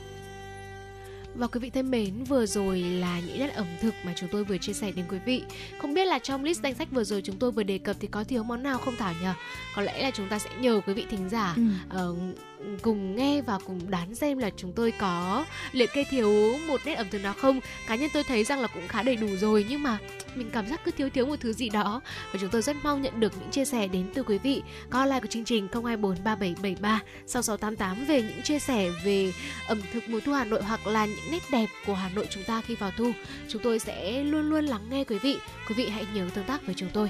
Và 1.35 1.47
quý 1.47 1.59
vị 1.59 1.69
thân 1.69 1.91
mến, 1.91 2.23
vừa 2.23 2.45
rồi 2.45 2.79
là 2.79 3.19
những 3.19 3.39
nét 3.39 3.53
ẩm 3.55 3.67
thực 3.81 3.93
mà 4.03 4.13
chúng 4.15 4.29
tôi 4.31 4.43
vừa 4.43 4.57
chia 4.57 4.73
sẻ 4.73 4.91
đến 4.91 5.05
quý 5.09 5.17
vị. 5.25 5.43
Không 5.81 5.93
biết 5.93 6.05
là 6.05 6.19
trong 6.19 6.43
list 6.43 6.61
danh 6.61 6.73
sách 6.73 6.87
vừa 6.91 7.03
rồi 7.03 7.21
chúng 7.21 7.39
tôi 7.39 7.51
vừa 7.51 7.63
đề 7.63 7.77
cập 7.77 7.95
thì 7.99 8.07
có 8.07 8.23
thiếu 8.23 8.43
món 8.43 8.63
nào 8.63 8.77
không 8.77 8.95
Thảo 8.95 9.13
nhỉ? 9.21 9.27
Có 9.75 9.81
lẽ 9.81 10.03
là 10.03 10.11
chúng 10.11 10.29
ta 10.29 10.39
sẽ 10.39 10.49
nhờ 10.59 10.81
quý 10.87 10.93
vị 10.93 11.05
thính 11.09 11.29
giả 11.29 11.55
ừ. 11.89 12.11
uh, 12.11 12.17
cùng 12.81 13.15
nghe 13.15 13.41
và 13.41 13.59
cùng 13.65 13.91
đoán 13.91 14.15
xem 14.15 14.37
là 14.37 14.49
chúng 14.57 14.73
tôi 14.73 14.93
có 14.99 15.45
liệt 15.71 15.89
kê 15.93 16.03
thiếu 16.03 16.57
một 16.67 16.81
nét 16.85 16.95
ẩm 16.95 17.07
thực 17.11 17.21
nào 17.21 17.33
không. 17.33 17.59
Cá 17.87 17.95
nhân 17.95 18.09
tôi 18.13 18.23
thấy 18.23 18.43
rằng 18.43 18.61
là 18.61 18.67
cũng 18.67 18.87
khá 18.87 19.03
đầy 19.03 19.15
đủ 19.15 19.27
rồi, 19.37 19.65
nhưng 19.69 19.83
mà 19.83 19.97
mình 20.35 20.49
cảm 20.53 20.67
giác 20.67 20.81
cứ 20.85 20.91
thiếu 20.91 21.09
thiếu 21.09 21.25
một 21.25 21.35
thứ 21.39 21.53
gì 21.53 21.69
đó 21.69 22.01
và 22.31 22.39
chúng 22.41 22.49
tôi 22.49 22.61
rất 22.61 22.75
mong 22.83 23.01
nhận 23.01 23.19
được 23.19 23.33
những 23.39 23.51
chia 23.51 23.65
sẻ 23.65 23.87
đến 23.87 24.09
từ 24.13 24.23
quý 24.23 24.37
vị. 24.37 24.61
Có 24.89 25.05
like 25.05 25.19
của 25.19 25.27
chương 25.27 25.45
trình 25.45 25.67
024 25.73 26.23
3773 26.23 27.01
6688 27.25 28.05
về 28.05 28.21
những 28.21 28.41
chia 28.41 28.59
sẻ 28.59 28.89
về 29.03 29.33
ẩm 29.67 29.81
thực 29.93 30.09
mùa 30.09 30.19
thu 30.25 30.33
Hà 30.33 30.45
Nội 30.45 30.63
hoặc 30.63 30.87
là 30.87 31.05
những 31.05 31.31
nét 31.31 31.43
đẹp 31.51 31.67
của 31.85 31.93
Hà 31.93 32.09
Nội 32.09 32.27
chúng 32.29 32.43
ta 32.43 32.61
khi 32.61 32.75
vào 32.75 32.91
thu. 32.97 33.11
Chúng 33.47 33.61
tôi 33.61 33.79
sẽ 33.79 34.23
luôn 34.23 34.49
luôn 34.49 34.65
lắng 34.65 34.87
nghe 34.89 35.03
quý 35.03 35.19
vị. 35.19 35.37
Quý 35.69 35.75
vị 35.75 35.89
hãy 35.89 36.05
nhớ 36.13 36.29
tương 36.33 36.45
tác 36.45 36.65
với 36.65 36.75
chúng 36.77 36.89
tôi. 36.93 37.09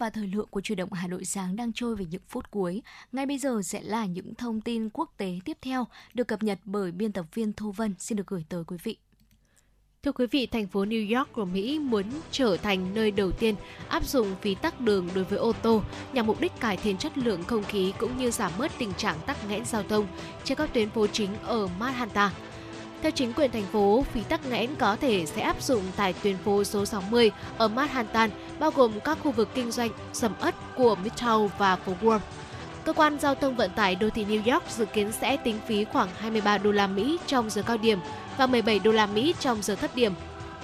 và 0.00 0.10
thời 0.10 0.26
lượng 0.26 0.48
của 0.50 0.60
chuyển 0.60 0.78
động 0.78 0.92
Hà 0.92 1.08
Nội 1.08 1.24
sáng 1.24 1.56
đang 1.56 1.72
trôi 1.72 1.96
về 1.96 2.04
những 2.10 2.22
phút 2.28 2.50
cuối. 2.50 2.82
Ngay 3.12 3.26
bây 3.26 3.38
giờ 3.38 3.60
sẽ 3.64 3.82
là 3.82 4.06
những 4.06 4.34
thông 4.34 4.60
tin 4.60 4.88
quốc 4.92 5.14
tế 5.16 5.38
tiếp 5.44 5.58
theo 5.62 5.86
được 6.14 6.28
cập 6.28 6.42
nhật 6.42 6.58
bởi 6.64 6.92
biên 6.92 7.12
tập 7.12 7.26
viên 7.34 7.52
Thu 7.52 7.72
Vân 7.72 7.94
xin 7.98 8.16
được 8.16 8.26
gửi 8.26 8.44
tới 8.48 8.64
quý 8.64 8.76
vị. 8.82 8.96
Thưa 10.02 10.12
quý 10.12 10.26
vị, 10.26 10.46
thành 10.46 10.66
phố 10.66 10.84
New 10.84 11.18
York 11.18 11.32
của 11.32 11.44
Mỹ 11.44 11.78
muốn 11.78 12.04
trở 12.30 12.56
thành 12.56 12.94
nơi 12.94 13.10
đầu 13.10 13.30
tiên 13.30 13.54
áp 13.88 14.04
dụng 14.08 14.34
phí 14.40 14.54
tắc 14.54 14.80
đường 14.80 15.08
đối 15.14 15.24
với 15.24 15.38
ô 15.38 15.52
tô 15.52 15.82
nhằm 16.12 16.26
mục 16.26 16.40
đích 16.40 16.52
cải 16.60 16.76
thiện 16.76 16.96
chất 16.96 17.18
lượng 17.18 17.42
không 17.44 17.64
khí 17.64 17.92
cũng 17.98 18.18
như 18.18 18.30
giảm 18.30 18.52
bớt 18.58 18.72
tình 18.78 18.92
trạng 18.92 19.16
tắc 19.26 19.48
nghẽn 19.48 19.64
giao 19.64 19.82
thông 19.82 20.06
trên 20.44 20.58
các 20.58 20.72
tuyến 20.72 20.90
phố 20.90 21.06
chính 21.06 21.30
ở 21.42 21.68
Manhattan. 21.78 22.32
Theo 23.02 23.10
chính 23.10 23.32
quyền 23.32 23.50
thành 23.50 23.66
phố, 23.72 24.04
phí 24.12 24.22
tắc 24.22 24.46
nghẽn 24.46 24.76
có 24.78 24.96
thể 24.96 25.26
sẽ 25.26 25.42
áp 25.42 25.62
dụng 25.62 25.82
tại 25.96 26.12
tuyến 26.12 26.36
phố 26.36 26.64
số 26.64 26.84
60 26.84 27.30
ở 27.58 27.68
Manhattan, 27.68 28.30
bao 28.58 28.70
gồm 28.70 29.00
các 29.00 29.18
khu 29.22 29.30
vực 29.30 29.48
kinh 29.54 29.70
doanh 29.70 29.90
sầm 30.12 30.32
ất 30.40 30.54
của 30.76 30.96
Midtown 31.04 31.48
và 31.58 31.76
phố 31.76 31.92
Wall. 32.02 32.18
Cơ 32.84 32.92
quan 32.92 33.18
giao 33.18 33.34
thông 33.34 33.56
vận 33.56 33.70
tải 33.70 33.94
đô 33.94 34.10
thị 34.10 34.24
New 34.24 34.52
York 34.52 34.70
dự 34.70 34.84
kiến 34.84 35.12
sẽ 35.12 35.36
tính 35.36 35.58
phí 35.66 35.84
khoảng 35.84 36.08
23 36.18 36.58
đô 36.58 36.72
la 36.72 36.86
Mỹ 36.86 37.18
trong 37.26 37.50
giờ 37.50 37.62
cao 37.62 37.76
điểm 37.76 37.98
và 38.38 38.46
17 38.46 38.78
đô 38.78 38.92
la 38.92 39.06
Mỹ 39.06 39.34
trong 39.40 39.62
giờ 39.62 39.74
thấp 39.74 39.90
điểm. 39.94 40.12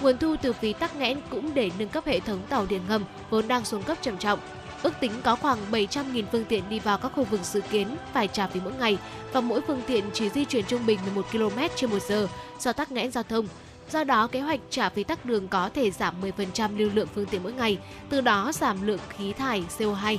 Nguồn 0.01 0.17
thu 0.17 0.35
từ 0.41 0.53
phí 0.53 0.73
tắc 0.73 0.95
nghẽn 0.95 1.17
cũng 1.29 1.53
để 1.53 1.71
nâng 1.79 1.89
cấp 1.89 2.05
hệ 2.05 2.19
thống 2.19 2.39
tàu 2.49 2.65
điện 2.65 2.81
ngầm 2.89 3.03
vốn 3.29 3.47
đang 3.47 3.65
xuống 3.65 3.83
cấp 3.83 3.97
trầm 4.01 4.17
trọng. 4.17 4.39
Ước 4.83 4.93
tính 4.99 5.11
có 5.23 5.35
khoảng 5.35 5.57
700.000 5.71 6.23
phương 6.31 6.45
tiện 6.45 6.69
đi 6.69 6.79
vào 6.79 6.97
các 6.97 7.11
khu 7.15 7.23
vực 7.23 7.39
dự 7.43 7.61
kiến 7.61 7.87
phải 8.13 8.27
trả 8.27 8.47
phí 8.47 8.59
mỗi 8.63 8.73
ngày 8.79 8.97
và 9.33 9.41
mỗi 9.41 9.61
phương 9.67 9.81
tiện 9.87 10.03
chỉ 10.13 10.29
di 10.29 10.45
chuyển 10.45 10.65
trung 10.65 10.85
bình 10.85 10.99
11 11.05 11.25
km 11.31 11.59
trên 11.75 11.89
một 11.89 12.01
giờ 12.01 12.27
do 12.59 12.73
tắc 12.73 12.91
nghẽn 12.91 13.11
giao 13.11 13.23
thông. 13.23 13.47
Do 13.91 14.03
đó, 14.03 14.27
kế 14.27 14.41
hoạch 14.41 14.59
trả 14.69 14.89
phí 14.89 15.03
tắc 15.03 15.25
đường 15.25 15.47
có 15.47 15.69
thể 15.69 15.91
giảm 15.91 16.15
10% 16.21 16.77
lưu 16.77 16.89
lượng 16.93 17.07
phương 17.15 17.25
tiện 17.25 17.43
mỗi 17.43 17.53
ngày, 17.53 17.77
từ 18.09 18.21
đó 18.21 18.51
giảm 18.53 18.87
lượng 18.87 18.99
khí 19.09 19.33
thải 19.33 19.63
CO2. 19.77 20.17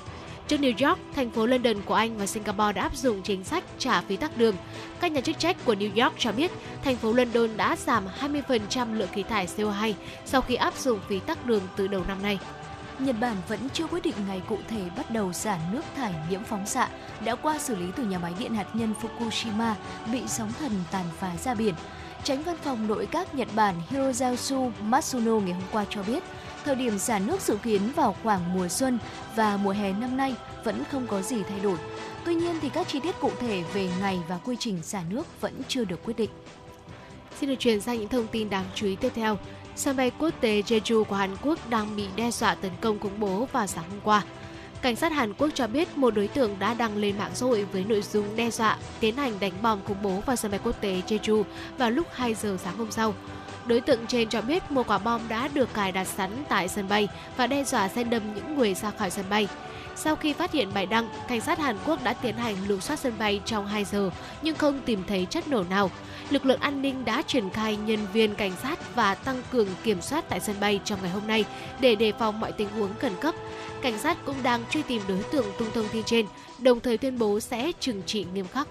Trước 0.48 0.60
New 0.60 0.88
York, 0.88 0.98
thành 1.16 1.30
phố 1.30 1.46
London 1.46 1.76
của 1.84 1.94
Anh 1.94 2.18
và 2.18 2.26
Singapore 2.26 2.72
đã 2.72 2.82
áp 2.82 2.96
dụng 2.96 3.22
chính 3.22 3.44
sách 3.44 3.64
trả 3.78 4.00
phí 4.00 4.16
tắc 4.16 4.36
đường. 4.36 4.54
Các 5.00 5.12
nhà 5.12 5.20
chức 5.20 5.38
trách 5.38 5.56
của 5.64 5.74
New 5.74 6.04
York 6.04 6.14
cho 6.18 6.32
biết, 6.32 6.50
thành 6.84 6.96
phố 6.96 7.12
London 7.12 7.56
đã 7.56 7.76
giảm 7.76 8.04
20% 8.20 8.94
lượng 8.94 9.08
khí 9.12 9.22
thải 9.22 9.46
CO2 9.46 9.92
sau 10.24 10.40
khi 10.40 10.54
áp 10.54 10.74
dụng 10.78 11.00
phí 11.08 11.20
tắc 11.20 11.46
đường 11.46 11.62
từ 11.76 11.86
đầu 11.86 12.02
năm 12.08 12.22
nay. 12.22 12.38
Nhật 12.98 13.16
Bản 13.20 13.36
vẫn 13.48 13.58
chưa 13.72 13.86
quyết 13.86 14.02
định 14.02 14.14
ngày 14.28 14.42
cụ 14.48 14.58
thể 14.68 14.82
bắt 14.96 15.10
đầu 15.10 15.32
xả 15.32 15.58
nước 15.72 15.82
thải 15.96 16.14
nhiễm 16.30 16.44
phóng 16.44 16.66
xạ 16.66 16.88
đã 17.24 17.34
qua 17.34 17.58
xử 17.58 17.76
lý 17.76 17.86
từ 17.96 18.04
nhà 18.04 18.18
máy 18.18 18.34
điện 18.38 18.54
hạt 18.54 18.66
nhân 18.74 18.94
Fukushima 19.02 19.74
bị 20.12 20.22
sóng 20.26 20.52
thần 20.58 20.72
tàn 20.90 21.04
phá 21.18 21.36
ra 21.36 21.54
biển. 21.54 21.74
Tránh 22.24 22.42
văn 22.42 22.56
phòng 22.62 22.86
nội 22.86 23.08
các 23.10 23.34
Nhật 23.34 23.48
Bản 23.54 23.74
Hirozasu 23.90 24.70
Matsuno 24.82 25.32
ngày 25.32 25.52
hôm 25.52 25.62
qua 25.72 25.84
cho 25.90 26.02
biết, 26.02 26.22
thời 26.64 26.74
điểm 26.74 26.98
xả 26.98 27.18
nước 27.18 27.40
dự 27.40 27.56
kiến 27.56 27.92
vào 27.96 28.16
khoảng 28.22 28.54
mùa 28.54 28.68
xuân 28.68 28.98
và 29.36 29.56
mùa 29.56 29.72
hè 29.72 29.92
năm 29.92 30.16
nay 30.16 30.34
vẫn 30.64 30.82
không 30.90 31.06
có 31.06 31.22
gì 31.22 31.42
thay 31.42 31.60
đổi. 31.60 31.78
Tuy 32.24 32.34
nhiên 32.34 32.58
thì 32.60 32.68
các 32.68 32.88
chi 32.88 33.00
tiết 33.00 33.20
cụ 33.20 33.30
thể 33.40 33.64
về 33.72 33.88
ngày 34.00 34.18
và 34.28 34.38
quy 34.44 34.56
trình 34.58 34.82
xả 34.82 35.02
nước 35.10 35.40
vẫn 35.40 35.62
chưa 35.68 35.84
được 35.84 36.04
quyết 36.04 36.16
định. 36.16 36.30
Xin 37.40 37.50
được 37.50 37.56
truyền 37.58 37.80
sang 37.80 37.98
những 37.98 38.08
thông 38.08 38.26
tin 38.26 38.50
đáng 38.50 38.64
chú 38.74 38.86
ý 38.86 38.96
tiếp 38.96 39.12
theo. 39.14 39.38
Sân 39.78 39.96
bay 39.96 40.10
quốc 40.18 40.34
tế 40.40 40.62
Jeju 40.62 41.04
của 41.04 41.16
Hàn 41.16 41.36
Quốc 41.42 41.70
đang 41.70 41.96
bị 41.96 42.06
đe 42.16 42.30
dọa 42.30 42.54
tấn 42.54 42.70
công 42.80 42.98
khủng 42.98 43.20
bố 43.20 43.48
vào 43.52 43.66
sáng 43.66 43.84
hôm 43.90 44.00
qua. 44.04 44.22
Cảnh 44.82 44.96
sát 44.96 45.12
Hàn 45.12 45.34
Quốc 45.34 45.48
cho 45.54 45.66
biết 45.66 45.98
một 45.98 46.14
đối 46.14 46.28
tượng 46.28 46.58
đã 46.58 46.74
đăng 46.74 46.96
lên 46.96 47.18
mạng 47.18 47.30
xã 47.34 47.46
hội 47.46 47.64
với 47.64 47.84
nội 47.84 48.02
dung 48.02 48.36
đe 48.36 48.50
dọa, 48.50 48.78
tiến 49.00 49.16
hành 49.16 49.40
đánh 49.40 49.52
bom 49.62 49.78
khủng 49.84 50.02
bố 50.02 50.22
vào 50.26 50.36
sân 50.36 50.50
bay 50.50 50.60
quốc 50.64 50.80
tế 50.80 51.02
Jeju 51.08 51.42
vào 51.78 51.90
lúc 51.90 52.06
2 52.12 52.34
giờ 52.34 52.56
sáng 52.64 52.76
hôm 52.76 52.90
sau. 52.90 53.14
Đối 53.66 53.80
tượng 53.80 54.06
trên 54.06 54.28
cho 54.28 54.42
biết 54.42 54.70
một 54.70 54.86
quả 54.86 54.98
bom 54.98 55.20
đã 55.28 55.48
được 55.48 55.74
cài 55.74 55.92
đặt 55.92 56.04
sẵn 56.04 56.44
tại 56.48 56.68
sân 56.68 56.88
bay 56.88 57.08
và 57.36 57.46
đe 57.46 57.64
dọa 57.64 57.88
sẽ 57.88 58.04
đâm 58.04 58.34
những 58.34 58.56
người 58.56 58.74
ra 58.74 58.90
khỏi 58.90 59.10
sân 59.10 59.24
bay. 59.30 59.48
Sau 60.00 60.16
khi 60.16 60.32
phát 60.32 60.52
hiện 60.52 60.74
bài 60.74 60.86
đăng, 60.86 61.08
cảnh 61.28 61.40
sát 61.40 61.58
Hàn 61.58 61.76
Quốc 61.86 62.04
đã 62.04 62.12
tiến 62.12 62.36
hành 62.36 62.56
lục 62.68 62.82
soát 62.82 62.98
sân 62.98 63.12
bay 63.18 63.40
trong 63.44 63.66
2 63.66 63.84
giờ 63.84 64.10
nhưng 64.42 64.56
không 64.56 64.80
tìm 64.84 65.02
thấy 65.06 65.26
chất 65.30 65.48
nổ 65.48 65.64
nào. 65.70 65.90
Lực 66.30 66.46
lượng 66.46 66.60
an 66.60 66.82
ninh 66.82 67.04
đã 67.04 67.22
triển 67.22 67.50
khai 67.50 67.76
nhân 67.76 68.06
viên 68.12 68.34
cảnh 68.34 68.52
sát 68.62 68.94
và 68.94 69.14
tăng 69.14 69.42
cường 69.52 69.68
kiểm 69.82 70.00
soát 70.00 70.24
tại 70.28 70.40
sân 70.40 70.56
bay 70.60 70.80
trong 70.84 70.98
ngày 71.02 71.10
hôm 71.10 71.26
nay 71.26 71.44
để 71.80 71.94
đề 71.94 72.12
phòng 72.18 72.40
mọi 72.40 72.52
tình 72.52 72.68
huống 72.68 72.90
khẩn 72.98 73.12
cấp. 73.20 73.34
Cảnh 73.82 73.98
sát 73.98 74.18
cũng 74.26 74.36
đang 74.42 74.64
truy 74.70 74.82
tìm 74.82 75.02
đối 75.08 75.22
tượng 75.22 75.46
tung 75.58 75.68
thông 75.74 75.88
tin 75.92 76.04
trên, 76.04 76.26
đồng 76.58 76.80
thời 76.80 76.98
tuyên 76.98 77.18
bố 77.18 77.40
sẽ 77.40 77.72
trừng 77.80 78.02
trị 78.06 78.26
nghiêm 78.34 78.46
khắc. 78.52 78.68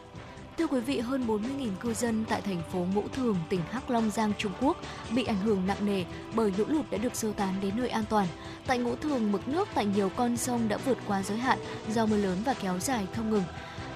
Thưa 0.58 0.68
quý 0.68 0.80
vị, 0.80 1.00
hơn 1.00 1.28
40.000 1.28 1.70
cư 1.80 1.94
dân 1.94 2.26
tại 2.30 2.42
thành 2.42 2.62
phố 2.72 2.86
Ngũ 2.94 3.04
Thường, 3.08 3.36
tỉnh 3.50 3.62
Hắc 3.72 3.90
Long 3.90 4.10
Giang, 4.10 4.34
Trung 4.38 4.52
Quốc 4.62 4.78
bị 5.12 5.24
ảnh 5.24 5.40
hưởng 5.40 5.68
nặng 5.68 5.86
nề 5.86 6.04
bởi 6.36 6.54
lũ 6.58 6.64
lụt 6.68 6.86
đã 6.92 6.98
được 6.98 7.16
sơ 7.16 7.32
tán 7.32 7.56
đến 7.62 7.78
nơi 7.78 7.90
an 7.90 8.04
toàn. 8.10 8.28
Tại 8.68 8.78
Ngũ 8.78 8.96
Thường, 8.96 9.32
mực 9.32 9.48
nước 9.48 9.68
tại 9.74 9.86
nhiều 9.86 10.12
con 10.16 10.38
sông 10.38 10.68
đã 10.68 10.78
vượt 10.78 10.98
qua 11.08 11.24
giới 11.24 11.38
hạn 11.38 11.60
do 11.94 12.06
mưa 12.06 12.18
lớn 12.18 12.38
và 12.46 12.54
kéo 12.54 12.80
dài 12.80 13.08
không 13.16 13.30
ngừng. 13.30 13.44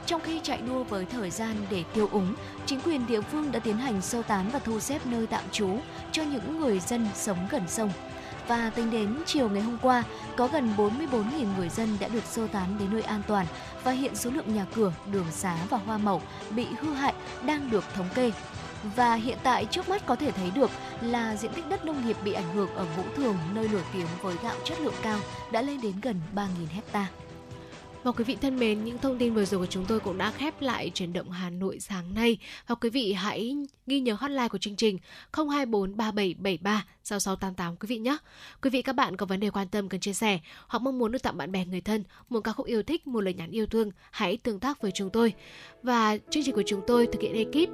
Trong 0.05 0.21
khi 0.21 0.39
chạy 0.43 0.61
đua 0.61 0.83
với 0.83 1.05
thời 1.05 1.29
gian 1.29 1.55
để 1.69 1.83
tiêu 1.93 2.09
úng, 2.11 2.35
chính 2.65 2.81
quyền 2.81 3.07
địa 3.07 3.21
phương 3.21 3.51
đã 3.51 3.59
tiến 3.59 3.77
hành 3.77 4.01
sơ 4.01 4.21
tán 4.21 4.49
và 4.53 4.59
thu 4.59 4.79
xếp 4.79 5.05
nơi 5.05 5.27
tạm 5.27 5.43
trú 5.51 5.69
cho 6.11 6.23
những 6.23 6.59
người 6.59 6.79
dân 6.79 7.07
sống 7.15 7.47
gần 7.51 7.63
sông. 7.67 7.91
Và 8.47 8.71
tính 8.75 8.91
đến 8.91 9.15
chiều 9.25 9.49
ngày 9.49 9.61
hôm 9.61 9.77
qua, 9.81 10.03
có 10.37 10.47
gần 10.47 10.73
44.000 10.77 11.55
người 11.57 11.69
dân 11.69 11.97
đã 11.99 12.07
được 12.07 12.23
sơ 12.25 12.47
tán 12.47 12.75
đến 12.79 12.89
nơi 12.91 13.01
an 13.01 13.21
toàn 13.27 13.45
và 13.83 13.91
hiện 13.91 14.15
số 14.15 14.29
lượng 14.29 14.55
nhà 14.55 14.65
cửa, 14.75 14.93
đường 15.11 15.31
xá 15.31 15.57
và 15.69 15.77
hoa 15.77 15.97
màu 15.97 16.21
bị 16.49 16.67
hư 16.81 16.93
hại 16.93 17.13
đang 17.45 17.71
được 17.71 17.83
thống 17.93 18.09
kê. 18.15 18.31
Và 18.95 19.15
hiện 19.15 19.37
tại 19.43 19.65
trước 19.65 19.89
mắt 19.89 20.05
có 20.05 20.15
thể 20.15 20.31
thấy 20.31 20.51
được 20.51 20.71
là 21.01 21.35
diện 21.35 21.51
tích 21.53 21.69
đất 21.69 21.85
nông 21.85 22.05
nghiệp 22.05 22.17
bị 22.23 22.33
ảnh 22.33 22.53
hưởng 22.53 22.75
ở 22.75 22.85
Vũ 22.97 23.03
Thường, 23.15 23.37
nơi 23.53 23.67
nổi 23.67 23.83
tiếng 23.93 24.07
với 24.21 24.35
gạo 24.43 24.55
chất 24.63 24.79
lượng 24.79 24.93
cao, 25.01 25.19
đã 25.51 25.61
lên 25.61 25.81
đến 25.81 25.93
gần 26.01 26.21
3.000 26.35 26.47
hecta. 26.69 27.07
Và 28.03 28.11
quý 28.11 28.23
vị 28.23 28.37
thân 28.41 28.59
mến, 28.59 28.83
những 28.83 28.97
thông 28.97 29.17
tin 29.17 29.33
vừa 29.33 29.45
rồi 29.45 29.59
của 29.59 29.65
chúng 29.65 29.85
tôi 29.85 29.99
cũng 29.99 30.17
đã 30.17 30.31
khép 30.31 30.61
lại 30.61 30.91
chuyển 30.93 31.13
động 31.13 31.31
Hà 31.31 31.49
Nội 31.49 31.79
sáng 31.79 32.13
nay. 32.13 32.37
Và 32.67 32.75
quý 32.75 32.89
vị 32.89 33.13
hãy 33.13 33.55
ghi 33.87 33.99
nhớ 33.99 34.13
hotline 34.19 34.47
của 34.47 34.57
chương 34.57 34.75
trình 34.75 34.97
024 35.33 35.97
3773 35.97 36.85
6688 37.03 37.75
quý 37.75 37.87
vị 37.87 37.97
nhé. 37.97 38.17
Quý 38.61 38.69
vị 38.69 38.81
các 38.81 38.93
bạn 38.93 39.17
có 39.17 39.25
vấn 39.25 39.39
đề 39.39 39.49
quan 39.49 39.67
tâm 39.67 39.89
cần 39.89 39.99
chia 39.99 40.13
sẻ 40.13 40.39
hoặc 40.67 40.79
mong 40.79 40.99
muốn 40.99 41.11
được 41.11 41.23
tặng 41.23 41.37
bạn 41.37 41.51
bè 41.51 41.65
người 41.65 41.81
thân 41.81 42.03
một 42.29 42.39
ca 42.39 42.51
khúc 42.51 42.65
yêu 42.65 42.83
thích, 42.83 43.07
một 43.07 43.21
lời 43.21 43.33
nhắn 43.33 43.51
yêu 43.51 43.65
thương, 43.65 43.91
hãy 44.11 44.37
tương 44.37 44.59
tác 44.59 44.81
với 44.81 44.91
chúng 44.91 45.09
tôi. 45.09 45.33
Và 45.83 46.17
chương 46.29 46.43
trình 46.43 46.55
của 46.55 46.63
chúng 46.65 46.81
tôi 46.87 47.07
thực 47.07 47.21
hiện 47.21 47.33
ekip 47.33 47.69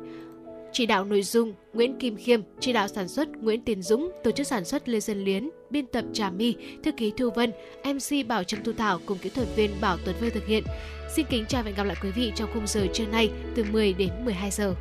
chỉ 0.72 0.86
đạo 0.86 1.06
nội 1.06 1.22
dung 1.22 1.54
Nguyễn 1.74 2.00
Kim 2.00 2.16
Khiêm, 2.16 2.42
chỉ 2.60 2.74
đạo 2.74 2.88
sản 2.88 3.08
xuất 3.08 3.30
Nguyễn 3.42 3.62
Tiến 3.62 3.82
Dũng, 3.82 4.12
tổ 4.24 4.32
chức 4.32 4.48
sản 4.48 4.66
xuất 4.66 4.90
Lê 4.90 5.00
Dân 5.00 5.24
Liến, 5.24 5.50
biên 5.70 5.86
tập 5.86 6.06
Trà 6.14 6.30
My, 6.30 6.56
thư 6.84 6.92
ký 6.92 7.14
Thu 7.18 7.30
Vân, 7.30 7.52
MC 7.84 8.28
Bảo 8.28 8.44
Trâm 8.44 8.64
Thu 8.64 8.72
Thảo 8.78 9.00
cùng 9.06 9.18
kỹ 9.18 9.30
thuật 9.30 9.48
viên 9.56 9.72
Bảo 9.82 9.98
Tuấn 10.06 10.16
Vê 10.22 10.30
thực 10.30 10.48
hiện. 10.48 10.64
Xin 11.16 11.26
kính 11.30 11.46
chào 11.50 11.64
và 11.64 11.66
hẹn 11.66 11.76
gặp 11.76 11.84
lại 11.84 11.96
quý 12.04 12.12
vị 12.12 12.32
trong 12.36 12.50
khung 12.54 12.68
giờ 12.68 12.88
trưa 12.94 13.06
nay 13.06 13.30
từ 13.56 13.64
10 13.72 13.94
đến 13.94 14.10
12 14.26 14.52
giờ. 14.52 14.76